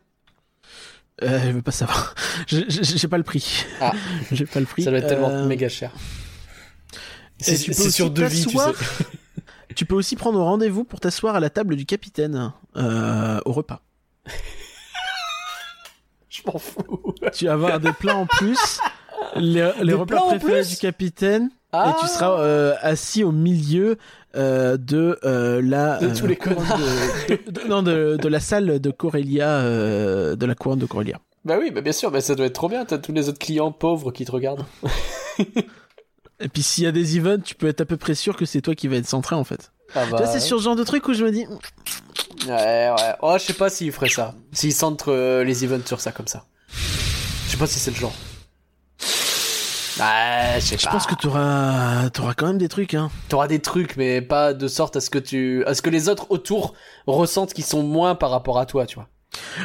[1.21, 2.15] Je veux pas savoir.
[2.47, 3.65] J'ai- pas le prix.
[3.81, 3.93] Ah.
[4.33, 4.83] J'ai pas le prix.
[4.83, 5.93] Ça doit être tellement méga cher.
[7.47, 8.75] et tu peux aussi t'asseoir-
[9.77, 13.83] Tu peux aussi prendre rendez-vous pour t'asseoir à la table du capitaine au repas.
[16.45, 17.15] Je m'en fous.
[17.33, 18.79] Tu vas avoir des plats en plus.
[19.37, 21.51] Les, les repas préférés du capitaine.
[21.73, 23.97] Ah Et tu seras euh, assis au milieu
[24.37, 26.67] euh, de euh, la De tous les couronne
[27.29, 31.19] de, de- non de, de la salle de Corelia de la couronne de Corelia.
[31.47, 32.85] Bah oui, bah bien sûr, bah ça doit être trop bien.
[32.85, 34.67] T'as tous les autres clients pauvres qui te regardent.
[36.41, 38.45] Et puis s'il y a des events, tu peux être à peu près sûr que
[38.45, 39.73] c'est toi qui va être centré en fait.
[39.95, 41.47] Ah Tu vois, c'est sur ce genre de truc où je me dis
[42.47, 43.15] Ouais, ouais.
[43.21, 44.35] Oh, je sais pas s'ils feraient ça.
[44.53, 46.45] S'ils centrent euh, les events sur ça comme ça.
[46.69, 48.15] Je sais pas si c'est le genre.
[50.01, 50.93] Ouais, je sais je pas.
[50.93, 53.11] pense que tu auras auras quand même des trucs hein.
[53.29, 56.09] T'auras des trucs, mais pas de sorte à ce que tu, à ce que les
[56.09, 56.73] autres autour
[57.07, 59.09] ressentent qu'ils sont moins par rapport à toi, tu vois.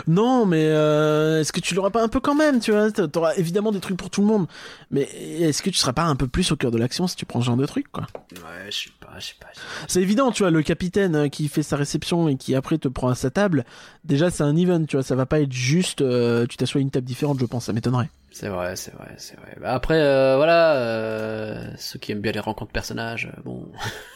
[0.07, 2.91] Non, mais euh, est-ce que tu l'auras pas un peu quand même, tu vois?
[2.91, 4.47] T'auras évidemment des trucs pour tout le monde,
[4.91, 7.25] mais est-ce que tu seras pas un peu plus au cœur de l'action si tu
[7.25, 8.07] prends ce genre de truc, quoi?
[8.31, 9.47] Ouais, je sais pas, je sais pas.
[9.87, 12.87] C'est évident, tu vois, le capitaine euh, qui fait sa réception et qui après te
[12.87, 13.65] prend à sa table,
[14.03, 16.81] déjà c'est un event, tu vois, ça va pas être juste, euh, tu t'assois à
[16.81, 18.09] une table différente, je pense, ça m'étonnerait.
[18.39, 19.57] C'est vrai, c'est vrai, c'est vrai.
[19.59, 23.71] Bah après, euh, voilà, euh, ceux qui aiment bien les rencontres personnages, euh, bon,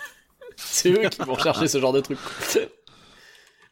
[0.55, 2.19] c'est eux qui vont chercher ce genre de trucs.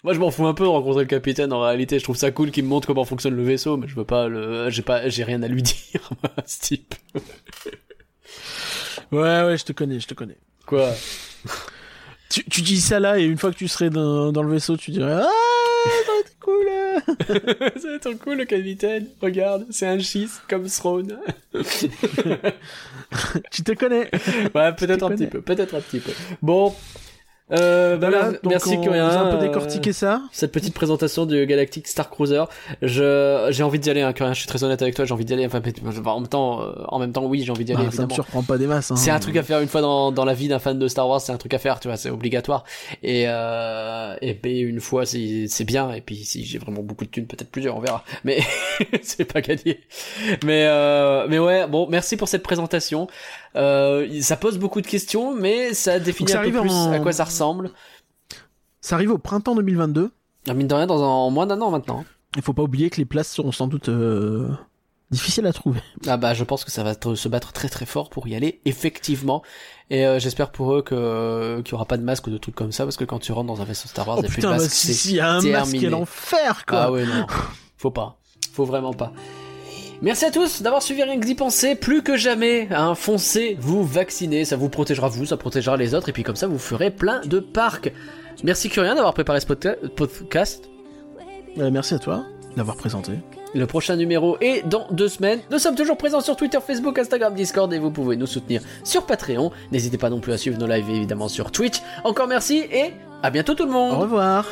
[0.04, 1.52] Moi, je m'en fous un peu de rencontrer le capitaine.
[1.52, 3.96] En réalité, je trouve ça cool qu'il me montre comment fonctionne le vaisseau, mais je
[3.96, 6.96] veux pas le, j'ai pas, j'ai rien à lui dire, moi, ce type.
[9.12, 10.38] Ouais, ouais, je te connais, je te connais.
[10.66, 10.90] Quoi?
[12.30, 14.78] Tu, tu dis ça là et une fois que tu serais dans, dans le vaisseau,
[14.78, 15.28] tu dirais Ah,
[16.06, 16.68] ça va être cool.
[17.80, 19.08] Ça va être cool, le capitaine.
[19.22, 21.18] Regarde, c'est un schiste comme Throne.
[23.52, 24.10] Tu te connais
[24.54, 25.16] Ouais, peut-être un connais.
[25.26, 26.12] petit peu, peut-être un petit peu.
[26.42, 26.76] Bon,
[27.52, 29.06] euh, bah, Voilà, donc merci on, Curien.
[29.08, 30.22] on a un peu décortiqué ça.
[30.32, 32.44] cette petite présentation du Galactic Star Cruiser.
[32.82, 35.26] Je, j'ai envie d'y aller, hein, Curien, je suis très honnête avec toi, j'ai envie
[35.26, 35.46] d'y aller.
[35.46, 37.86] Enfin, mais- enfin, en même temps, euh, en même temps, oui, j'ai envie d'y aller,
[37.86, 38.92] Bah, ça me surprend pas des masses.
[38.92, 38.96] Hein.
[38.96, 41.08] C'est un truc à faire une fois dans, dans la vie d'un fan de Star
[41.08, 42.64] Wars, c'est un truc à faire, tu vois, c'est obligatoire.
[43.04, 45.92] Et, euh, et payer une fois, c'est, c'est bien.
[45.94, 48.04] Et puis, si j'ai vraiment beaucoup de thunes, peut-être plusieurs, on verra.
[48.24, 48.40] Mais
[49.02, 49.80] c'est pas gagné.
[50.44, 53.08] Mais, euh, mais ouais, bon, merci pour cette présentation.
[53.56, 57.00] Euh, ça pose beaucoup de questions, mais ça définit ça un peu plus en- à
[57.00, 57.72] quoi ça ressemble.
[58.82, 60.12] Ça arrive au printemps 2022.
[60.48, 62.06] Ah, Mine de rien, dans un, en moins d'un an maintenant.
[62.36, 64.50] Il faut pas oublier que les places seront sans doute euh,
[65.12, 65.82] difficiles à trouver.
[66.08, 68.62] Ah bah je pense que ça va se battre très très fort pour y aller
[68.66, 69.42] effectivement
[69.90, 72.54] et euh, j'espère pour eux que qu'il y aura pas de masque ou de trucs
[72.56, 74.36] comme ça parce que quand tu rentres dans un vaisseau Star Wars Oh et puis
[74.36, 75.80] putain, le bah, masque si, c'est si, y a un masque, terminé.
[75.80, 76.82] quel enfer, quoi.
[76.84, 77.26] ah ouais non
[77.78, 78.20] faut pas
[78.54, 79.12] faut vraiment pas
[80.02, 81.76] Merci à tous d'avoir suivi rien que d'y penser.
[81.76, 86.08] Plus que jamais, hein, foncez, vous vacciner, ça vous protégera vous, ça protégera les autres,
[86.10, 87.92] et puis comme ça vous ferez plein de parcs.
[88.44, 90.70] Merci Curien d'avoir préparé ce podca- podcast.
[91.58, 93.12] Euh, merci à toi d'avoir présenté.
[93.56, 95.40] Le prochain numéro est dans deux semaines.
[95.52, 99.06] Nous sommes toujours présents sur Twitter, Facebook, Instagram, Discord et vous pouvez nous soutenir sur
[99.06, 99.52] Patreon.
[99.72, 101.82] N'hésitez pas non plus à suivre nos lives évidemment sur Twitch.
[102.04, 102.94] Encore merci et
[103.24, 104.46] à bientôt tout le monde Au revoir.